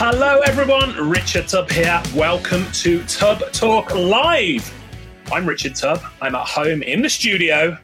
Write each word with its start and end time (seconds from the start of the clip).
Hello, 0.00 0.38
everyone. 0.46 0.94
Richard 1.10 1.48
Tubb 1.48 1.68
here. 1.72 2.00
Welcome 2.14 2.70
to 2.70 3.02
Tubb 3.06 3.40
Talk 3.50 3.92
Live. 3.96 4.72
I'm 5.32 5.44
Richard 5.44 5.74
Tubb. 5.74 6.00
I'm 6.22 6.36
at 6.36 6.46
home 6.46 6.84
in 6.84 7.02
the 7.02 7.10
studio, 7.10 7.76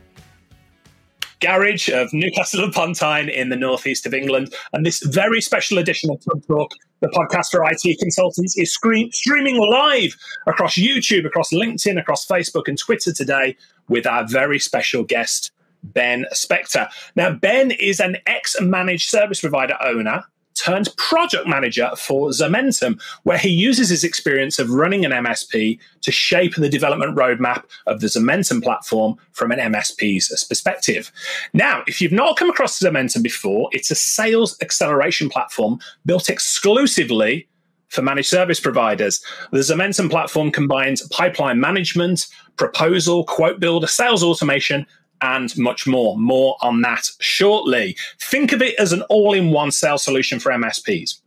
garage 1.40 1.88
of 1.88 2.12
Newcastle 2.12 2.62
upon 2.62 2.92
Tyne 2.92 3.28
in 3.28 3.48
the 3.48 3.56
northeast 3.56 4.06
of 4.06 4.14
England. 4.14 4.54
And 4.72 4.86
this 4.86 5.02
very 5.02 5.40
special 5.40 5.78
edition 5.78 6.08
of 6.08 6.24
Tubb 6.24 6.46
Talk, 6.46 6.70
the 7.00 7.08
podcast 7.08 7.50
for 7.50 7.64
IT 7.64 7.98
consultants, 7.98 8.56
is 8.56 8.72
screen- 8.72 9.10
streaming 9.10 9.56
live 9.56 10.14
across 10.46 10.76
YouTube, 10.76 11.26
across 11.26 11.52
LinkedIn, 11.52 11.98
across 11.98 12.24
Facebook 12.24 12.68
and 12.68 12.78
Twitter 12.78 13.12
today 13.12 13.56
with 13.88 14.06
our 14.06 14.24
very 14.24 14.60
special 14.60 15.02
guest, 15.02 15.50
Ben 15.82 16.26
Spector. 16.32 16.88
Now, 17.16 17.32
Ben 17.32 17.72
is 17.72 17.98
an 17.98 18.18
ex 18.24 18.54
managed 18.60 19.08
service 19.08 19.40
provider 19.40 19.76
owner 19.82 20.22
turned 20.54 20.94
project 20.96 21.46
manager 21.46 21.90
for 21.96 22.30
Zomentum, 22.30 23.00
where 23.24 23.38
he 23.38 23.48
uses 23.48 23.88
his 23.88 24.04
experience 24.04 24.58
of 24.58 24.70
running 24.70 25.04
an 25.04 25.12
MSP 25.12 25.78
to 26.02 26.12
shape 26.12 26.54
the 26.54 26.68
development 26.68 27.16
roadmap 27.16 27.64
of 27.86 28.00
the 28.00 28.06
Zomentum 28.06 28.62
platform 28.62 29.16
from 29.32 29.50
an 29.50 29.58
MSP's 29.58 30.44
perspective. 30.44 31.10
Now, 31.52 31.82
if 31.86 32.00
you've 32.00 32.12
not 32.12 32.36
come 32.36 32.50
across 32.50 32.78
Zomentum 32.78 33.22
before, 33.22 33.68
it's 33.72 33.90
a 33.90 33.94
sales 33.94 34.56
acceleration 34.62 35.28
platform 35.28 35.78
built 36.06 36.28
exclusively 36.28 37.48
for 37.88 38.02
managed 38.02 38.28
service 38.28 38.60
providers. 38.60 39.24
The 39.52 39.58
Zomentum 39.58 40.10
platform 40.10 40.50
combines 40.50 41.06
pipeline 41.08 41.60
management, 41.60 42.26
proposal, 42.56 43.24
quote 43.24 43.60
builder, 43.60 43.86
sales 43.86 44.22
automation, 44.22 44.86
and 45.24 45.56
much 45.56 45.86
more. 45.86 46.18
More 46.18 46.56
on 46.60 46.82
that 46.82 47.08
shortly. 47.18 47.96
Think 48.20 48.52
of 48.52 48.60
it 48.60 48.74
as 48.78 48.92
an 48.92 49.02
all 49.02 49.32
in 49.32 49.50
one 49.50 49.70
sales 49.70 50.02
solution 50.02 50.38
for 50.38 50.52
MSPs. 50.52 51.20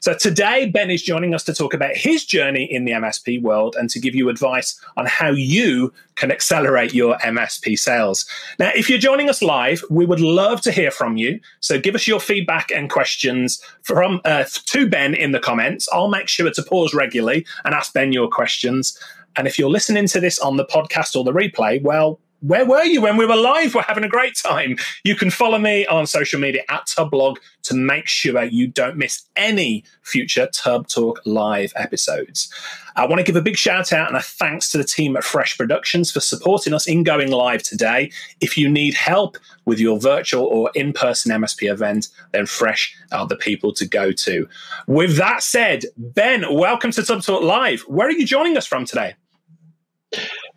So 0.00 0.14
today, 0.14 0.70
Ben 0.72 0.90
is 0.90 1.02
joining 1.02 1.34
us 1.34 1.44
to 1.44 1.54
talk 1.54 1.72
about 1.72 1.96
his 1.96 2.24
journey 2.24 2.64
in 2.64 2.84
the 2.84 2.92
MSP 2.92 3.40
world 3.40 3.74
and 3.74 3.88
to 3.90 3.98
give 3.98 4.14
you 4.14 4.28
advice 4.28 4.78
on 4.96 5.06
how 5.06 5.30
you 5.30 5.92
can 6.16 6.30
accelerate 6.30 6.92
your 6.92 7.16
MSP 7.18 7.78
sales. 7.78 8.26
Now, 8.58 8.70
if 8.76 8.90
you're 8.90 8.98
joining 8.98 9.30
us 9.30 9.42
live, 9.42 9.82
we 9.90 10.04
would 10.04 10.20
love 10.20 10.60
to 10.62 10.72
hear 10.72 10.90
from 10.90 11.16
you. 11.16 11.40
So 11.60 11.80
give 11.80 11.94
us 11.94 12.06
your 12.06 12.20
feedback 12.20 12.70
and 12.70 12.90
questions 12.90 13.62
from 13.82 14.20
uh, 14.24 14.44
to 14.66 14.88
Ben 14.88 15.14
in 15.14 15.32
the 15.32 15.40
comments. 15.40 15.88
I'll 15.92 16.08
make 16.08 16.28
sure 16.28 16.50
to 16.50 16.62
pause 16.62 16.92
regularly 16.92 17.46
and 17.64 17.74
ask 17.74 17.94
Ben 17.94 18.12
your 18.12 18.28
questions. 18.28 18.98
And 19.36 19.46
if 19.46 19.58
you're 19.58 19.70
listening 19.70 20.06
to 20.08 20.20
this 20.20 20.38
on 20.38 20.58
the 20.58 20.66
podcast 20.66 21.16
or 21.16 21.24
the 21.24 21.32
replay, 21.32 21.82
well, 21.82 22.20
where 22.42 22.66
were 22.66 22.82
you 22.82 23.00
when 23.00 23.16
we 23.16 23.24
were 23.24 23.36
live? 23.36 23.72
We're 23.72 23.82
having 23.82 24.02
a 24.02 24.08
great 24.08 24.34
time. 24.34 24.76
You 25.04 25.14
can 25.14 25.30
follow 25.30 25.58
me 25.58 25.86
on 25.86 26.08
social 26.08 26.40
media 26.40 26.62
at 26.68 26.86
Tubblog 26.86 27.36
to 27.62 27.74
make 27.74 28.08
sure 28.08 28.42
you 28.42 28.66
don't 28.66 28.96
miss 28.96 29.22
any 29.36 29.84
future 30.02 30.48
Tubb 30.52 30.88
Talk 30.88 31.20
live 31.24 31.72
episodes. 31.76 32.52
I 32.96 33.06
want 33.06 33.20
to 33.20 33.22
give 33.24 33.36
a 33.36 33.42
big 33.42 33.56
shout 33.56 33.92
out 33.92 34.08
and 34.08 34.16
a 34.16 34.20
thanks 34.20 34.68
to 34.70 34.78
the 34.78 34.84
team 34.84 35.16
at 35.16 35.22
Fresh 35.22 35.56
Productions 35.56 36.10
for 36.10 36.18
supporting 36.18 36.74
us 36.74 36.88
in 36.88 37.04
going 37.04 37.30
live 37.30 37.62
today. 37.62 38.10
If 38.40 38.58
you 38.58 38.68
need 38.68 38.94
help 38.94 39.38
with 39.64 39.78
your 39.78 40.00
virtual 40.00 40.44
or 40.44 40.72
in 40.74 40.92
person 40.92 41.30
MSP 41.30 41.70
event, 41.70 42.08
then 42.32 42.46
Fresh 42.46 42.96
are 43.12 43.26
the 43.26 43.36
people 43.36 43.72
to 43.74 43.86
go 43.86 44.10
to. 44.10 44.48
With 44.88 45.16
that 45.16 45.44
said, 45.44 45.84
Ben, 45.96 46.52
welcome 46.52 46.90
to 46.90 47.04
Tubb 47.04 47.22
Talk 47.22 47.42
Live. 47.42 47.82
Where 47.82 48.08
are 48.08 48.12
you 48.12 48.26
joining 48.26 48.56
us 48.56 48.66
from 48.66 48.84
today? 48.84 49.14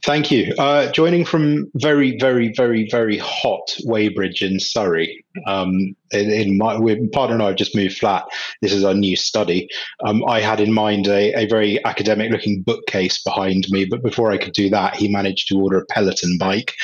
Thank 0.06 0.30
you. 0.30 0.54
Uh, 0.60 0.92
joining 0.92 1.26
from 1.26 1.66
very, 1.74 2.16
very, 2.20 2.54
very, 2.56 2.88
very 2.92 3.18
hot 3.18 3.76
Weybridge 3.86 4.44
in 4.44 4.60
Surrey. 4.60 5.26
Um, 5.48 5.96
in, 6.12 6.30
in, 6.30 6.58
my 6.60 6.76
partner 7.12 7.34
and 7.34 7.42
I 7.42 7.48
have 7.48 7.56
just 7.56 7.76
moved 7.76 7.98
flat. 7.98 8.24
This 8.62 8.72
is 8.72 8.84
our 8.84 8.94
new 8.94 9.16
study. 9.16 9.68
Um, 10.06 10.24
I 10.28 10.42
had 10.42 10.60
in 10.60 10.72
mind 10.72 11.08
a, 11.08 11.34
a 11.34 11.48
very 11.48 11.84
academic-looking 11.84 12.62
bookcase 12.62 13.24
behind 13.24 13.66
me, 13.72 13.86
but 13.86 14.04
before 14.04 14.32
I 14.32 14.38
could 14.38 14.54
do 14.54 14.70
that, 14.70 14.96
he 14.96 15.08
managed 15.08 15.48
to 15.48 15.60
order 15.60 15.80
a 15.80 15.86
Peloton 15.88 16.38
bike, 16.38 16.76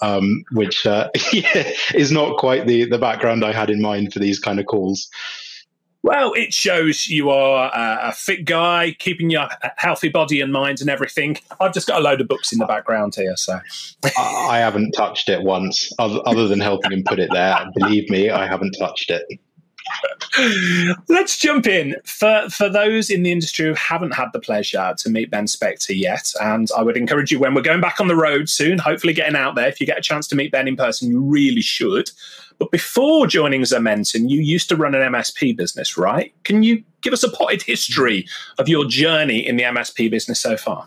um, 0.00 0.42
which 0.52 0.86
uh, 0.86 1.10
is 1.94 2.10
not 2.10 2.38
quite 2.38 2.66
the 2.66 2.86
the 2.86 2.98
background 2.98 3.44
I 3.44 3.52
had 3.52 3.68
in 3.68 3.82
mind 3.82 4.14
for 4.14 4.18
these 4.18 4.38
kind 4.38 4.58
of 4.58 4.64
calls. 4.64 5.10
Well, 6.04 6.32
it 6.32 6.52
shows 6.52 7.06
you 7.06 7.30
are 7.30 7.70
a 7.74 8.12
fit 8.12 8.44
guy, 8.44 8.96
keeping 8.98 9.30
your 9.30 9.48
healthy 9.76 10.08
body 10.08 10.40
and 10.40 10.52
mind 10.52 10.80
and 10.80 10.90
everything. 10.90 11.38
I've 11.60 11.72
just 11.72 11.86
got 11.86 12.00
a 12.00 12.02
load 12.02 12.20
of 12.20 12.26
books 12.26 12.52
in 12.52 12.58
the 12.58 12.66
background 12.66 13.14
here, 13.14 13.36
so 13.36 13.60
I 14.18 14.58
haven't 14.58 14.92
touched 14.92 15.28
it 15.28 15.42
once, 15.42 15.92
other 15.98 16.48
than 16.48 16.58
helping 16.58 16.92
him 16.92 17.04
put 17.04 17.20
it 17.20 17.30
there. 17.32 17.70
Believe 17.76 18.10
me, 18.10 18.30
I 18.30 18.46
haven't 18.48 18.72
touched 18.78 19.10
it. 19.10 19.22
Let's 21.08 21.38
jump 21.38 21.66
in. 21.66 21.96
For 22.04 22.48
for 22.50 22.68
those 22.68 23.10
in 23.10 23.22
the 23.22 23.32
industry 23.32 23.66
who 23.66 23.74
haven't 23.74 24.14
had 24.14 24.28
the 24.32 24.40
pleasure 24.40 24.94
to 24.96 25.10
meet 25.10 25.30
Ben 25.30 25.46
Spector 25.46 25.96
yet, 25.96 26.32
and 26.40 26.68
I 26.76 26.82
would 26.82 26.96
encourage 26.96 27.30
you 27.30 27.38
when 27.38 27.54
we're 27.54 27.62
going 27.62 27.80
back 27.80 28.00
on 28.00 28.08
the 28.08 28.16
road 28.16 28.48
soon, 28.48 28.78
hopefully 28.78 29.12
getting 29.12 29.36
out 29.36 29.54
there, 29.54 29.68
if 29.68 29.80
you 29.80 29.86
get 29.86 29.98
a 29.98 30.02
chance 30.02 30.26
to 30.28 30.36
meet 30.36 30.52
Ben 30.52 30.68
in 30.68 30.76
person, 30.76 31.10
you 31.10 31.20
really 31.20 31.62
should. 31.62 32.10
But 32.58 32.70
before 32.70 33.26
joining 33.26 33.62
Zomentum, 33.62 34.30
you 34.30 34.40
used 34.40 34.68
to 34.68 34.76
run 34.76 34.94
an 34.94 35.12
MSP 35.12 35.56
business, 35.56 35.96
right? 35.96 36.32
Can 36.44 36.62
you 36.62 36.84
give 37.00 37.12
us 37.12 37.24
a 37.24 37.30
potted 37.30 37.62
history 37.62 38.26
of 38.58 38.68
your 38.68 38.84
journey 38.84 39.46
in 39.46 39.56
the 39.56 39.64
MSP 39.64 40.10
business 40.10 40.40
so 40.40 40.56
far? 40.56 40.86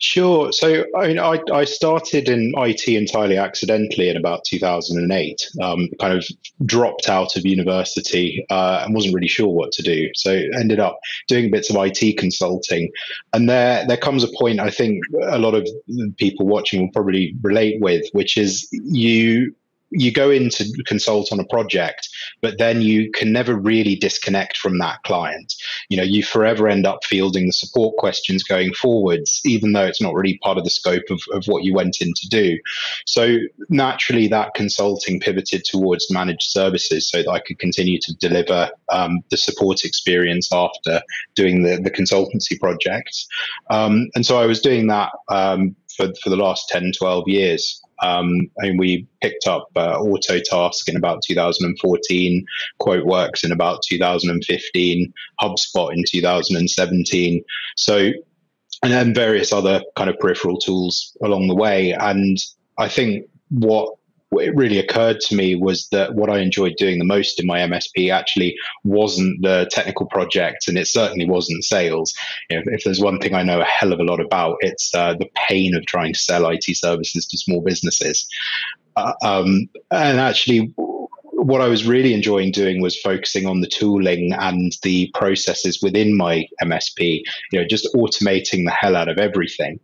Sure. 0.00 0.52
So, 0.52 0.84
I 0.96 1.08
mean, 1.08 1.18
I, 1.18 1.40
I 1.52 1.64
started 1.64 2.28
in 2.28 2.52
IT 2.56 2.88
entirely 2.88 3.36
accidentally 3.36 4.08
in 4.08 4.16
about 4.16 4.44
2008. 4.44 5.50
Um, 5.62 5.88
kind 6.00 6.16
of 6.16 6.26
dropped 6.64 7.08
out 7.08 7.36
of 7.36 7.46
university 7.46 8.44
uh, 8.50 8.82
and 8.84 8.94
wasn't 8.94 9.14
really 9.14 9.28
sure 9.28 9.48
what 9.48 9.72
to 9.72 9.82
do. 9.82 10.08
So, 10.14 10.32
ended 10.58 10.80
up 10.80 10.98
doing 11.28 11.50
bits 11.50 11.70
of 11.70 11.76
IT 11.78 12.18
consulting. 12.18 12.90
And 13.32 13.48
there, 13.48 13.86
there 13.86 13.96
comes 13.96 14.24
a 14.24 14.28
point 14.38 14.60
I 14.60 14.70
think 14.70 15.02
a 15.22 15.38
lot 15.38 15.54
of 15.54 15.68
people 16.16 16.46
watching 16.46 16.82
will 16.82 16.92
probably 16.92 17.34
relate 17.42 17.80
with, 17.80 18.04
which 18.12 18.36
is 18.36 18.68
you 18.72 19.54
you 19.96 20.10
go 20.12 20.30
in 20.30 20.50
to 20.50 20.64
consult 20.86 21.32
on 21.32 21.40
a 21.40 21.44
project, 21.44 22.08
but 22.44 22.58
then 22.58 22.82
you 22.82 23.10
can 23.10 23.32
never 23.32 23.54
really 23.54 23.96
disconnect 23.96 24.58
from 24.58 24.76
that 24.76 25.02
client. 25.04 25.54
You 25.88 25.96
know, 25.96 26.02
you 26.02 26.22
forever 26.22 26.68
end 26.68 26.86
up 26.86 27.02
fielding 27.02 27.46
the 27.46 27.54
support 27.54 27.96
questions 27.96 28.42
going 28.42 28.74
forwards, 28.74 29.40
even 29.46 29.72
though 29.72 29.86
it's 29.86 30.02
not 30.02 30.12
really 30.12 30.36
part 30.42 30.58
of 30.58 30.64
the 30.64 30.68
scope 30.68 31.04
of, 31.08 31.22
of 31.32 31.46
what 31.46 31.64
you 31.64 31.72
went 31.72 32.02
in 32.02 32.12
to 32.14 32.28
do. 32.28 32.58
So 33.06 33.38
naturally, 33.70 34.28
that 34.28 34.52
consulting 34.52 35.20
pivoted 35.20 35.64
towards 35.64 36.10
managed 36.10 36.50
services 36.50 37.08
so 37.10 37.22
that 37.22 37.30
I 37.30 37.38
could 37.38 37.58
continue 37.58 37.98
to 38.02 38.14
deliver 38.16 38.68
um, 38.92 39.22
the 39.30 39.38
support 39.38 39.82
experience 39.82 40.50
after 40.52 41.00
doing 41.34 41.62
the, 41.62 41.80
the 41.80 41.90
consultancy 41.90 42.60
projects. 42.60 43.26
Um, 43.70 44.10
and 44.14 44.26
so 44.26 44.38
I 44.38 44.44
was 44.44 44.60
doing 44.60 44.88
that 44.88 45.12
um, 45.30 45.74
for, 45.96 46.12
for 46.22 46.28
the 46.28 46.36
last 46.36 46.68
10, 46.68 46.92
12 46.98 47.24
years. 47.26 47.80
Um, 48.02 48.50
and 48.58 48.78
we 48.78 49.06
picked 49.20 49.46
up 49.46 49.68
uh, 49.76 49.98
Autotask 49.98 50.88
in 50.88 50.96
about 50.96 51.20
2014, 51.26 52.46
QuoteWorks 52.80 53.44
in 53.44 53.52
about 53.52 53.80
2015, 53.88 55.12
HubSpot 55.40 55.92
in 55.94 56.04
2017. 56.08 57.44
So, 57.76 58.10
and 58.82 58.92
then 58.92 59.14
various 59.14 59.52
other 59.52 59.82
kind 59.96 60.10
of 60.10 60.18
peripheral 60.18 60.58
tools 60.58 61.16
along 61.22 61.48
the 61.48 61.54
way. 61.54 61.92
And 61.92 62.38
I 62.78 62.88
think 62.88 63.26
what 63.50 63.94
it 64.32 64.54
really 64.54 64.78
occurred 64.78 65.20
to 65.20 65.34
me 65.34 65.54
was 65.54 65.88
that 65.92 66.14
what 66.14 66.30
I 66.30 66.38
enjoyed 66.38 66.74
doing 66.76 66.98
the 66.98 67.04
most 67.04 67.40
in 67.40 67.46
my 67.46 67.60
MSP 67.60 68.12
actually 68.12 68.56
wasn't 68.82 69.42
the 69.42 69.68
technical 69.70 70.06
projects, 70.06 70.68
and 70.68 70.78
it 70.78 70.86
certainly 70.86 71.28
wasn't 71.28 71.64
sales. 71.64 72.12
You 72.50 72.56
know, 72.56 72.62
if 72.66 72.84
there's 72.84 73.00
one 73.00 73.18
thing 73.20 73.34
I 73.34 73.42
know 73.42 73.60
a 73.60 73.64
hell 73.64 73.92
of 73.92 74.00
a 74.00 74.04
lot 74.04 74.20
about, 74.20 74.56
it's 74.60 74.90
uh, 74.94 75.14
the 75.14 75.28
pain 75.48 75.74
of 75.76 75.86
trying 75.86 76.12
to 76.12 76.18
sell 76.18 76.48
IT 76.48 76.64
services 76.64 77.26
to 77.26 77.38
small 77.38 77.60
businesses. 77.60 78.26
Uh, 78.96 79.12
um, 79.24 79.68
and 79.90 80.20
actually, 80.20 80.72
what 81.44 81.60
I 81.60 81.68
was 81.68 81.86
really 81.86 82.14
enjoying 82.14 82.52
doing 82.52 82.80
was 82.80 82.98
focusing 83.00 83.46
on 83.46 83.60
the 83.60 83.66
tooling 83.66 84.32
and 84.32 84.72
the 84.82 85.10
processes 85.14 85.80
within 85.82 86.16
my 86.16 86.46
MSP, 86.62 87.22
you 87.52 87.60
know, 87.60 87.66
just 87.66 87.88
automating 87.94 88.64
the 88.64 88.70
hell 88.70 88.96
out 88.96 89.08
of 89.08 89.18
everything. 89.18 89.78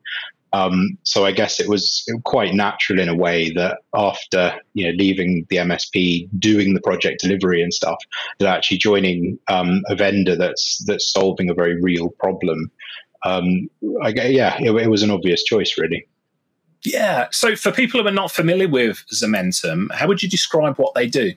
Um, 0.52 0.98
so 1.04 1.24
I 1.24 1.32
guess 1.32 1.60
it 1.60 1.68
was 1.68 2.04
quite 2.24 2.54
natural 2.54 2.98
in 2.98 3.08
a 3.08 3.14
way 3.14 3.52
that 3.52 3.78
after 3.94 4.54
you 4.74 4.86
know 4.86 4.92
leaving 4.96 5.46
the 5.48 5.56
MSP, 5.56 6.28
doing 6.38 6.74
the 6.74 6.80
project 6.80 7.20
delivery 7.20 7.62
and 7.62 7.72
stuff, 7.72 7.98
that 8.38 8.48
actually 8.48 8.78
joining 8.78 9.38
um, 9.48 9.82
a 9.88 9.94
vendor 9.94 10.36
that's 10.36 10.82
that's 10.86 11.12
solving 11.12 11.50
a 11.50 11.54
very 11.54 11.80
real 11.80 12.08
problem. 12.18 12.70
Um, 13.24 13.68
I, 14.02 14.08
yeah, 14.08 14.56
it, 14.60 14.70
it 14.70 14.88
was 14.88 15.02
an 15.02 15.10
obvious 15.10 15.44
choice, 15.44 15.76
really. 15.78 16.06
Yeah. 16.82 17.28
So 17.30 17.56
for 17.56 17.70
people 17.70 18.00
who 18.00 18.08
are 18.08 18.12
not 18.12 18.30
familiar 18.30 18.68
with 18.68 19.04
Zomentum, 19.12 19.92
how 19.92 20.08
would 20.08 20.22
you 20.22 20.28
describe 20.28 20.76
what 20.76 20.94
they 20.94 21.06
do? 21.06 21.34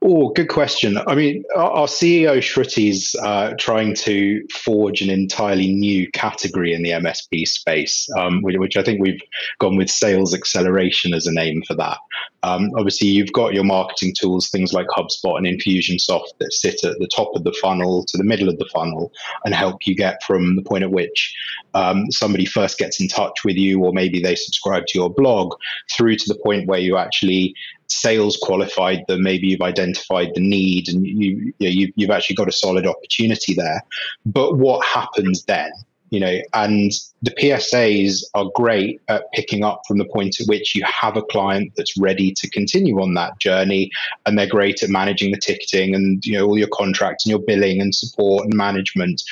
Oh, 0.00 0.30
good 0.30 0.48
question. 0.48 0.96
I 1.08 1.16
mean, 1.16 1.42
our, 1.56 1.88
CEO 1.88 2.38
Shruti's 2.38 3.16
uh, 3.20 3.54
trying 3.58 3.94
to 3.96 4.46
forge 4.52 5.02
an 5.02 5.10
entirely 5.10 5.74
new 5.74 6.08
category 6.12 6.72
in 6.72 6.84
the 6.84 6.90
MSP 6.90 7.48
space, 7.48 8.08
um, 8.16 8.40
which, 8.42 8.56
which, 8.58 8.76
I 8.76 8.84
think 8.84 9.00
we've 9.00 9.20
gone 9.58 9.76
with 9.76 9.90
sales 9.90 10.34
acceleration 10.34 11.14
as 11.14 11.26
a 11.26 11.32
name 11.32 11.62
for 11.66 11.74
that. 11.74 11.98
Um, 12.44 12.70
obviously, 12.76 13.08
you've 13.08 13.32
got 13.32 13.54
your 13.54 13.64
marketing 13.64 14.14
tools, 14.16 14.50
things 14.50 14.72
like 14.72 14.86
HubSpot 14.86 15.36
and 15.36 15.46
Infusionsoft, 15.46 16.38
that 16.38 16.52
sit 16.52 16.84
at 16.84 16.98
the 17.00 17.08
top 17.14 17.34
of 17.34 17.42
the 17.42 17.56
funnel 17.60 18.04
to 18.04 18.16
the 18.16 18.24
middle 18.24 18.48
of 18.48 18.58
the 18.58 18.68
funnel 18.72 19.12
and 19.44 19.52
help 19.52 19.84
you 19.84 19.96
get 19.96 20.22
from 20.22 20.54
the 20.54 20.62
point 20.62 20.84
at 20.84 20.92
which 20.92 21.34
um, 21.74 22.10
somebody 22.12 22.44
first 22.44 22.78
gets 22.78 23.00
in 23.00 23.08
touch 23.08 23.44
with 23.44 23.56
you, 23.56 23.82
or 23.82 23.92
maybe 23.92 24.20
they 24.20 24.36
subscribe 24.36 24.86
to 24.86 24.98
your 24.98 25.10
blog, 25.10 25.54
through 25.90 26.14
to 26.16 26.28
the 26.28 26.38
point 26.44 26.68
where 26.68 26.78
you 26.78 26.96
actually 26.96 27.52
sales 27.88 28.38
qualified 28.40 29.04
them, 29.08 29.22
maybe 29.22 29.48
you've 29.48 29.62
identified 29.62 30.30
the 30.34 30.40
need, 30.40 30.88
and 30.88 31.06
you, 31.06 31.52
you 31.58 31.92
you've 31.96 32.10
actually 32.10 32.36
got 32.36 32.48
a 32.48 32.52
solid 32.52 32.86
opportunity 32.86 33.54
there. 33.54 33.82
But 34.26 34.56
what 34.56 34.84
happens 34.86 35.44
then? 35.44 35.70
You 36.10 36.20
know, 36.20 36.38
and 36.54 36.90
the 37.20 37.32
PSAs 37.32 38.22
are 38.34 38.50
great 38.54 38.98
at 39.08 39.30
picking 39.34 39.62
up 39.62 39.82
from 39.86 39.98
the 39.98 40.06
point 40.06 40.40
at 40.40 40.46
which 40.46 40.74
you 40.74 40.82
have 40.84 41.18
a 41.18 41.22
client 41.22 41.72
that's 41.76 41.98
ready 41.98 42.32
to 42.32 42.48
continue 42.48 42.98
on 43.02 43.12
that 43.14 43.38
journey, 43.38 43.90
and 44.24 44.38
they're 44.38 44.46
great 44.46 44.82
at 44.82 44.88
managing 44.88 45.32
the 45.32 45.38
ticketing 45.38 45.94
and 45.94 46.24
you 46.24 46.38
know 46.38 46.46
all 46.46 46.58
your 46.58 46.68
contracts 46.72 47.26
and 47.26 47.30
your 47.30 47.40
billing 47.40 47.80
and 47.80 47.94
support 47.94 48.44
and 48.44 48.54
management. 48.54 49.22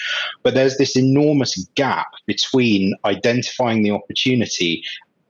But 0.42 0.54
there's 0.54 0.76
this 0.76 0.96
enormous 0.96 1.56
gap 1.76 2.08
between 2.26 2.94
identifying 3.04 3.82
the 3.82 3.92
opportunity 3.92 4.82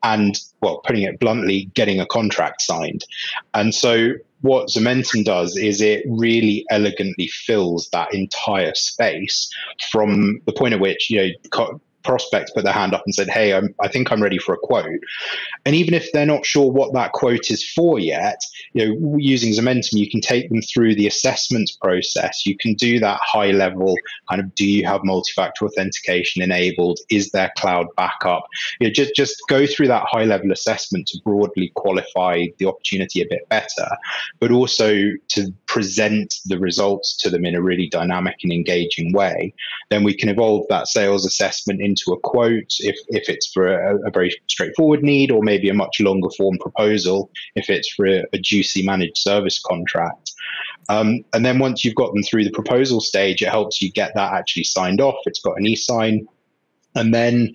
and 0.07 0.39
well, 0.61 0.81
putting 0.87 1.03
it 1.03 1.19
bluntly, 1.19 1.69
getting 1.75 2.01
a 2.01 2.07
contract 2.07 2.63
signed. 2.63 3.05
And 3.55 3.75
so 3.75 4.13
what 4.41 4.69
Zomentum 4.69 5.25
does 5.25 5.57
is 5.57 5.81
it 5.81 6.05
really 6.09 6.65
elegantly 6.71 7.27
fills 7.27 7.89
that 7.91 8.15
entire 8.15 8.73
space 8.75 9.53
from 9.91 10.41
the 10.47 10.53
point 10.53 10.75
at 10.75 10.81
which 10.81 11.11
you 11.11 11.19
know 11.19 11.29
prospect 12.07 12.53
put 12.55 12.65
their 12.65 12.73
hand 12.73 12.95
up 12.95 13.03
and 13.05 13.15
said, 13.15 13.29
"Hey, 13.29 13.53
I'm, 13.53 13.75
I 13.81 13.89
think 13.89 14.11
I'm 14.11 14.23
ready 14.23 14.39
for 14.39 14.55
a 14.55 14.59
quote," 14.59 15.01
and 15.65 15.75
even 15.75 15.95
if 15.95 16.11
they're 16.13 16.25
not 16.25 16.47
sure 16.47 16.71
what 16.71 16.95
that 16.95 17.13
quote 17.13 17.51
is 17.51 17.69
for 17.69 17.99
yet, 17.99 18.41
you 18.73 18.87
know, 18.87 19.17
using 19.19 19.53
Zomentum, 19.53 19.95
you 19.95 20.11
can 20.11 20.21
take 20.21 20.49
them 20.49 20.63
through 20.63 20.95
the 20.95 21.07
assessment 21.07 21.71
process. 21.83 22.47
You 22.47 22.57
can 22.57 22.75
do 22.75 23.01
that 23.01 23.21
high 23.23 23.51
level 23.51 23.95
kind 24.29 24.41
of: 24.41 24.55
Do 24.55 24.65
you 24.65 24.87
have 24.87 25.03
multi-factor 25.05 25.65
authentication 25.65 26.43
enabled? 26.43 26.99
Is 27.11 27.31
there 27.33 27.53
cloud 27.59 27.87
backup? 27.97 28.47
You 28.81 28.87
know, 28.87 28.93
just 28.93 29.15
just 29.15 29.37
go 29.49 29.67
through 29.67 29.89
that 29.89 30.07
high 30.07 30.25
level 30.25 30.53
assessment 30.53 31.09
to 31.09 31.19
broadly 31.25 31.73
qualify 31.75 32.47
the 32.59 32.67
opportunity 32.67 33.21
a 33.21 33.27
bit 33.29 33.49
better, 33.49 33.89
but 34.39 34.53
also 34.53 34.95
to 35.29 35.53
present 35.67 36.37
the 36.47 36.59
results 36.59 37.17
to 37.19 37.31
them 37.31 37.45
in 37.45 37.55
a 37.55 37.63
really 37.63 37.89
dynamic 37.89 38.37
and 38.43 38.53
engaging 38.53 39.13
way. 39.13 39.53
Then 39.91 40.05
we 40.05 40.15
can 40.15 40.29
evolve 40.29 40.67
that 40.69 40.87
sales 40.87 41.27
assessment 41.27 41.81
in 41.81 41.96
into 41.97 42.13
a 42.13 42.21
quote 42.21 42.75
if, 42.81 42.97
if 43.09 43.29
it's 43.29 43.51
for 43.53 43.67
a, 43.67 43.97
a, 44.07 44.11
very 44.11 44.35
straightforward 44.49 45.03
need, 45.03 45.31
or 45.31 45.43
maybe 45.43 45.69
a 45.69 45.75
much 45.75 46.01
longer 46.01 46.29
form 46.37 46.59
proposal 46.59 47.31
if 47.55 47.71
it's 47.71 47.93
for 47.95 48.07
a, 48.07 48.25
a 48.33 48.39
juicy 48.39 48.85
managed 48.85 49.19
service 49.19 49.61
contract. 49.61 50.33
Um, 50.89 51.25
and 51.33 51.45
then 51.45 51.59
once 51.59 51.85
you've 51.85 51.95
got 51.95 52.13
them 52.13 52.23
through 52.23 52.45
the 52.45 52.51
proposal 52.51 53.01
stage, 53.01 53.43
it 53.43 53.49
helps 53.49 53.83
you 53.83 53.91
get 53.91 54.15
that 54.15 54.33
actually 54.33 54.65
signed 54.65 55.01
off. 55.01 55.17
It's 55.27 55.41
got 55.41 55.59
an 55.59 55.67
e 55.67 55.77
sign. 55.77 56.27
And 56.95 57.13
then 57.13 57.53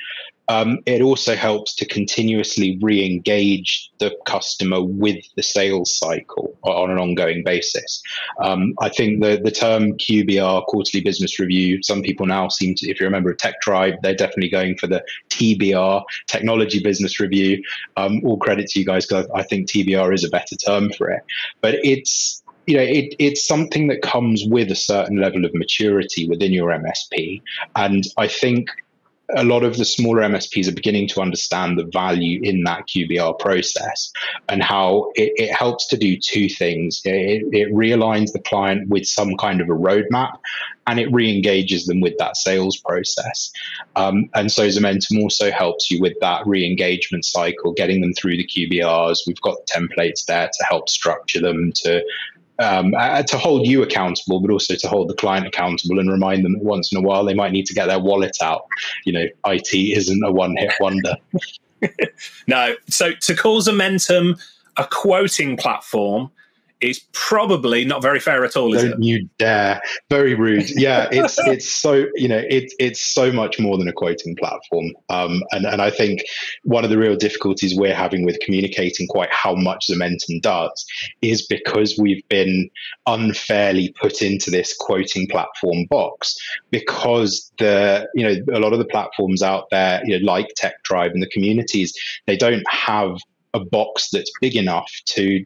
um, 0.51 0.79
it 0.85 1.01
also 1.01 1.33
helps 1.33 1.73
to 1.75 1.85
continuously 1.85 2.77
re 2.81 3.05
engage 3.05 3.89
the 3.99 4.13
customer 4.25 4.83
with 4.83 5.23
the 5.37 5.43
sales 5.43 5.97
cycle 5.97 6.57
on 6.63 6.91
an 6.91 6.97
ongoing 6.97 7.41
basis. 7.41 8.03
Um, 8.43 8.73
I 8.81 8.89
think 8.89 9.21
the, 9.21 9.39
the 9.41 9.51
term 9.51 9.93
QBR, 9.93 10.65
quarterly 10.65 11.01
business 11.01 11.39
review, 11.39 11.81
some 11.83 12.01
people 12.01 12.25
now 12.25 12.49
seem 12.49 12.75
to, 12.75 12.89
if 12.89 12.99
you 12.99 13.05
remember 13.05 13.33
Tech 13.33 13.61
Tribe, 13.61 13.93
they're 14.03 14.13
definitely 14.13 14.49
going 14.49 14.75
for 14.75 14.87
the 14.87 15.01
TBR, 15.29 16.03
technology 16.27 16.83
business 16.83 17.21
review. 17.21 17.63
Um, 17.95 18.21
all 18.25 18.37
credit 18.37 18.67
to 18.71 18.79
you 18.79 18.85
guys 18.85 19.05
because 19.05 19.27
I 19.33 19.43
think 19.43 19.69
TBR 19.69 20.13
is 20.13 20.25
a 20.25 20.29
better 20.29 20.57
term 20.57 20.91
for 20.91 21.09
it. 21.09 21.23
But 21.61 21.75
it's 21.75 22.43
you 22.67 22.75
know, 22.75 22.83
it, 22.83 23.15
it's 23.19 23.47
something 23.47 23.87
that 23.87 24.01
comes 24.01 24.43
with 24.45 24.69
a 24.69 24.75
certain 24.75 25.17
level 25.17 25.45
of 25.45 25.53
maturity 25.55 26.27
within 26.27 26.53
your 26.53 26.69
MSP. 26.69 27.41
And 27.75 28.03
I 28.17 28.27
think 28.27 28.69
a 29.35 29.43
lot 29.43 29.63
of 29.63 29.77
the 29.77 29.85
smaller 29.85 30.21
MSPs 30.21 30.67
are 30.67 30.73
beginning 30.73 31.07
to 31.09 31.21
understand 31.21 31.77
the 31.77 31.85
value 31.85 32.39
in 32.43 32.63
that 32.63 32.87
QBR 32.87 33.39
process 33.39 34.11
and 34.49 34.61
how 34.61 35.11
it, 35.15 35.31
it 35.35 35.53
helps 35.53 35.87
to 35.87 35.97
do 35.97 36.17
two 36.17 36.49
things. 36.49 37.01
It, 37.05 37.43
it, 37.51 37.71
realigns 37.71 38.33
the 38.33 38.39
client 38.39 38.89
with 38.89 39.05
some 39.05 39.37
kind 39.37 39.61
of 39.61 39.69
a 39.69 39.73
roadmap 39.73 40.37
and 40.87 40.99
it 40.99 41.11
re 41.11 41.33
engages 41.33 41.85
them 41.85 42.01
with 42.01 42.17
that 42.17 42.35
sales 42.35 42.77
process. 42.77 43.51
Um, 43.95 44.29
and 44.33 44.51
so 44.51 44.67
Zomentum 44.67 45.21
also 45.21 45.51
helps 45.51 45.89
you 45.89 46.01
with 46.01 46.19
that 46.21 46.45
re 46.45 46.65
engagement 46.65 47.25
cycle, 47.25 47.73
getting 47.73 48.01
them 48.01 48.13
through 48.13 48.37
the 48.37 48.47
QBRs. 48.47 49.19
We've 49.25 49.41
got 49.41 49.65
templates 49.67 50.25
there 50.25 50.47
to 50.47 50.65
help 50.65 50.89
structure 50.89 51.39
them, 51.39 51.71
to 51.83 52.03
um, 52.59 52.91
to 52.91 53.37
hold 53.37 53.67
you 53.67 53.83
accountable, 53.83 54.39
but 54.39 54.51
also 54.51 54.75
to 54.75 54.87
hold 54.87 55.09
the 55.09 55.15
client 55.15 55.47
accountable 55.47 55.99
and 55.99 56.11
remind 56.11 56.45
them 56.45 56.53
that 56.53 56.63
once 56.63 56.91
in 56.91 56.97
a 56.97 57.01
while 57.01 57.25
they 57.25 57.33
might 57.33 57.51
need 57.51 57.65
to 57.67 57.73
get 57.73 57.87
their 57.87 57.99
wallet 57.99 58.37
out. 58.41 58.65
You 59.05 59.13
know, 59.13 59.25
IT 59.47 59.73
isn't 59.73 60.23
a 60.23 60.31
one 60.31 60.55
hit 60.57 60.73
wonder. 60.79 61.15
no. 62.47 62.75
So 62.89 63.13
to 63.13 63.35
call 63.35 63.61
Zomentum 63.61 64.39
a 64.77 64.85
quoting 64.85 65.57
platform 65.57 66.31
is 66.81 66.99
probably 67.13 67.85
not 67.85 68.01
very 68.01 68.19
fair 68.19 68.43
at 68.43 68.57
all. 68.57 68.71
Don't 68.71 69.01
you 69.01 69.27
dare! 69.37 69.81
Very 70.09 70.33
rude. 70.33 70.69
Yeah, 70.71 71.07
it's 71.11 71.37
it's 71.47 71.69
so 71.69 72.05
you 72.15 72.27
know 72.27 72.41
it, 72.49 72.71
it's 72.79 73.01
so 73.01 73.31
much 73.31 73.59
more 73.59 73.77
than 73.77 73.87
a 73.87 73.93
quoting 73.93 74.35
platform. 74.35 74.91
Um, 75.09 75.43
and 75.51 75.65
and 75.65 75.81
I 75.81 75.89
think 75.89 76.23
one 76.63 76.83
of 76.83 76.89
the 76.89 76.97
real 76.97 77.15
difficulties 77.15 77.75
we're 77.75 77.95
having 77.95 78.25
with 78.25 78.39
communicating 78.39 79.07
quite 79.07 79.31
how 79.31 79.55
much 79.55 79.87
Zomentum 79.89 80.41
does 80.41 80.85
is 81.21 81.45
because 81.45 81.97
we've 81.99 82.27
been 82.29 82.69
unfairly 83.05 83.93
put 83.99 84.21
into 84.21 84.51
this 84.51 84.75
quoting 84.77 85.27
platform 85.27 85.85
box 85.89 86.35
because 86.69 87.51
the 87.59 88.07
you 88.15 88.23
know 88.23 88.35
a 88.53 88.59
lot 88.59 88.73
of 88.73 88.79
the 88.79 88.85
platforms 88.85 89.41
out 89.41 89.65
there 89.71 90.01
you 90.05 90.17
know 90.17 90.25
like 90.25 90.47
Tech 90.55 90.83
Tribe 90.83 91.11
and 91.13 91.21
the 91.21 91.29
communities 91.29 91.93
they 92.27 92.37
don't 92.37 92.63
have 92.69 93.17
a 93.53 93.59
box 93.59 94.09
that's 94.11 94.31
big 94.39 94.55
enough 94.55 94.89
to 95.05 95.45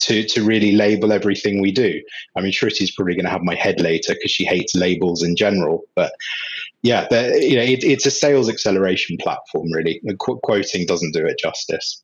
to 0.00 0.24
to 0.24 0.44
really 0.44 0.72
label 0.72 1.12
everything 1.12 1.60
we 1.60 1.72
do. 1.72 2.00
I 2.36 2.40
mean, 2.40 2.52
Shruti's 2.52 2.90
probably 2.90 3.14
going 3.14 3.26
to 3.26 3.30
have 3.30 3.42
my 3.42 3.54
head 3.54 3.80
later 3.80 4.14
because 4.14 4.30
she 4.30 4.44
hates 4.44 4.74
labels 4.74 5.22
in 5.22 5.36
general. 5.36 5.82
But 5.94 6.12
yeah, 6.82 7.06
you 7.36 7.56
know, 7.56 7.62
it, 7.62 7.82
it's 7.84 8.06
a 8.06 8.10
sales 8.10 8.48
acceleration 8.48 9.16
platform. 9.20 9.72
Really, 9.72 10.00
Qu- 10.18 10.40
quoting 10.42 10.86
doesn't 10.86 11.12
do 11.12 11.26
it 11.26 11.38
justice. 11.38 12.02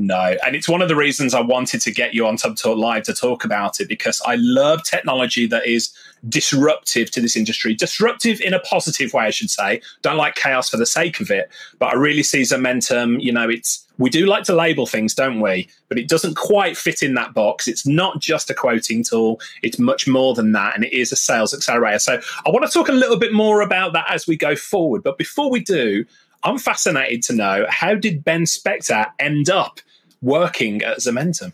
No, 0.00 0.36
and 0.46 0.54
it's 0.54 0.68
one 0.68 0.80
of 0.80 0.88
the 0.88 0.94
reasons 0.94 1.34
I 1.34 1.40
wanted 1.40 1.80
to 1.80 1.90
get 1.90 2.14
you 2.14 2.24
on 2.26 2.36
Tubb 2.36 2.56
Talk 2.56 2.78
Live 2.78 3.02
to 3.04 3.14
talk 3.14 3.44
about 3.44 3.80
it 3.80 3.88
because 3.88 4.22
I 4.24 4.36
love 4.36 4.84
technology 4.84 5.46
that 5.48 5.66
is 5.66 5.92
disruptive 6.28 7.10
to 7.12 7.20
this 7.20 7.36
industry. 7.36 7.74
Disruptive 7.74 8.40
in 8.40 8.54
a 8.54 8.60
positive 8.60 9.12
way, 9.12 9.24
I 9.24 9.30
should 9.30 9.50
say. 9.50 9.80
Don't 10.02 10.16
like 10.16 10.34
chaos 10.34 10.68
for 10.68 10.76
the 10.76 10.86
sake 10.86 11.20
of 11.20 11.30
it, 11.30 11.50
but 11.78 11.92
I 11.92 11.96
really 11.96 12.22
see 12.22 12.42
Zomentum. 12.42 13.20
You 13.20 13.32
know, 13.32 13.48
it's 13.48 13.84
we 13.98 14.10
do 14.10 14.26
like 14.26 14.44
to 14.44 14.54
label 14.54 14.86
things, 14.86 15.14
don't 15.14 15.40
we? 15.40 15.68
But 15.88 15.98
it 15.98 16.08
doesn't 16.08 16.36
quite 16.36 16.76
fit 16.76 17.02
in 17.02 17.14
that 17.14 17.34
box. 17.34 17.66
It's 17.66 17.86
not 17.86 18.20
just 18.20 18.48
a 18.48 18.54
quoting 18.54 19.02
tool, 19.02 19.40
it's 19.62 19.78
much 19.78 20.06
more 20.06 20.34
than 20.34 20.52
that. 20.52 20.74
And 20.74 20.84
it 20.84 20.92
is 20.92 21.12
a 21.12 21.16
sales 21.16 21.52
accelerator. 21.52 21.98
So 21.98 22.20
I 22.46 22.50
want 22.50 22.64
to 22.64 22.72
talk 22.72 22.88
a 22.88 22.92
little 22.92 23.18
bit 23.18 23.32
more 23.32 23.60
about 23.60 23.92
that 23.92 24.06
as 24.10 24.26
we 24.26 24.36
go 24.36 24.56
forward. 24.56 25.02
But 25.02 25.18
before 25.18 25.50
we 25.50 25.60
do, 25.60 26.04
I'm 26.44 26.58
fascinated 26.58 27.22
to 27.24 27.34
know 27.34 27.66
how 27.68 27.94
did 27.94 28.24
Ben 28.24 28.42
Spector 28.42 29.10
end 29.18 29.50
up 29.50 29.80
working 30.22 30.82
at 30.82 30.98
Zomentum? 30.98 31.52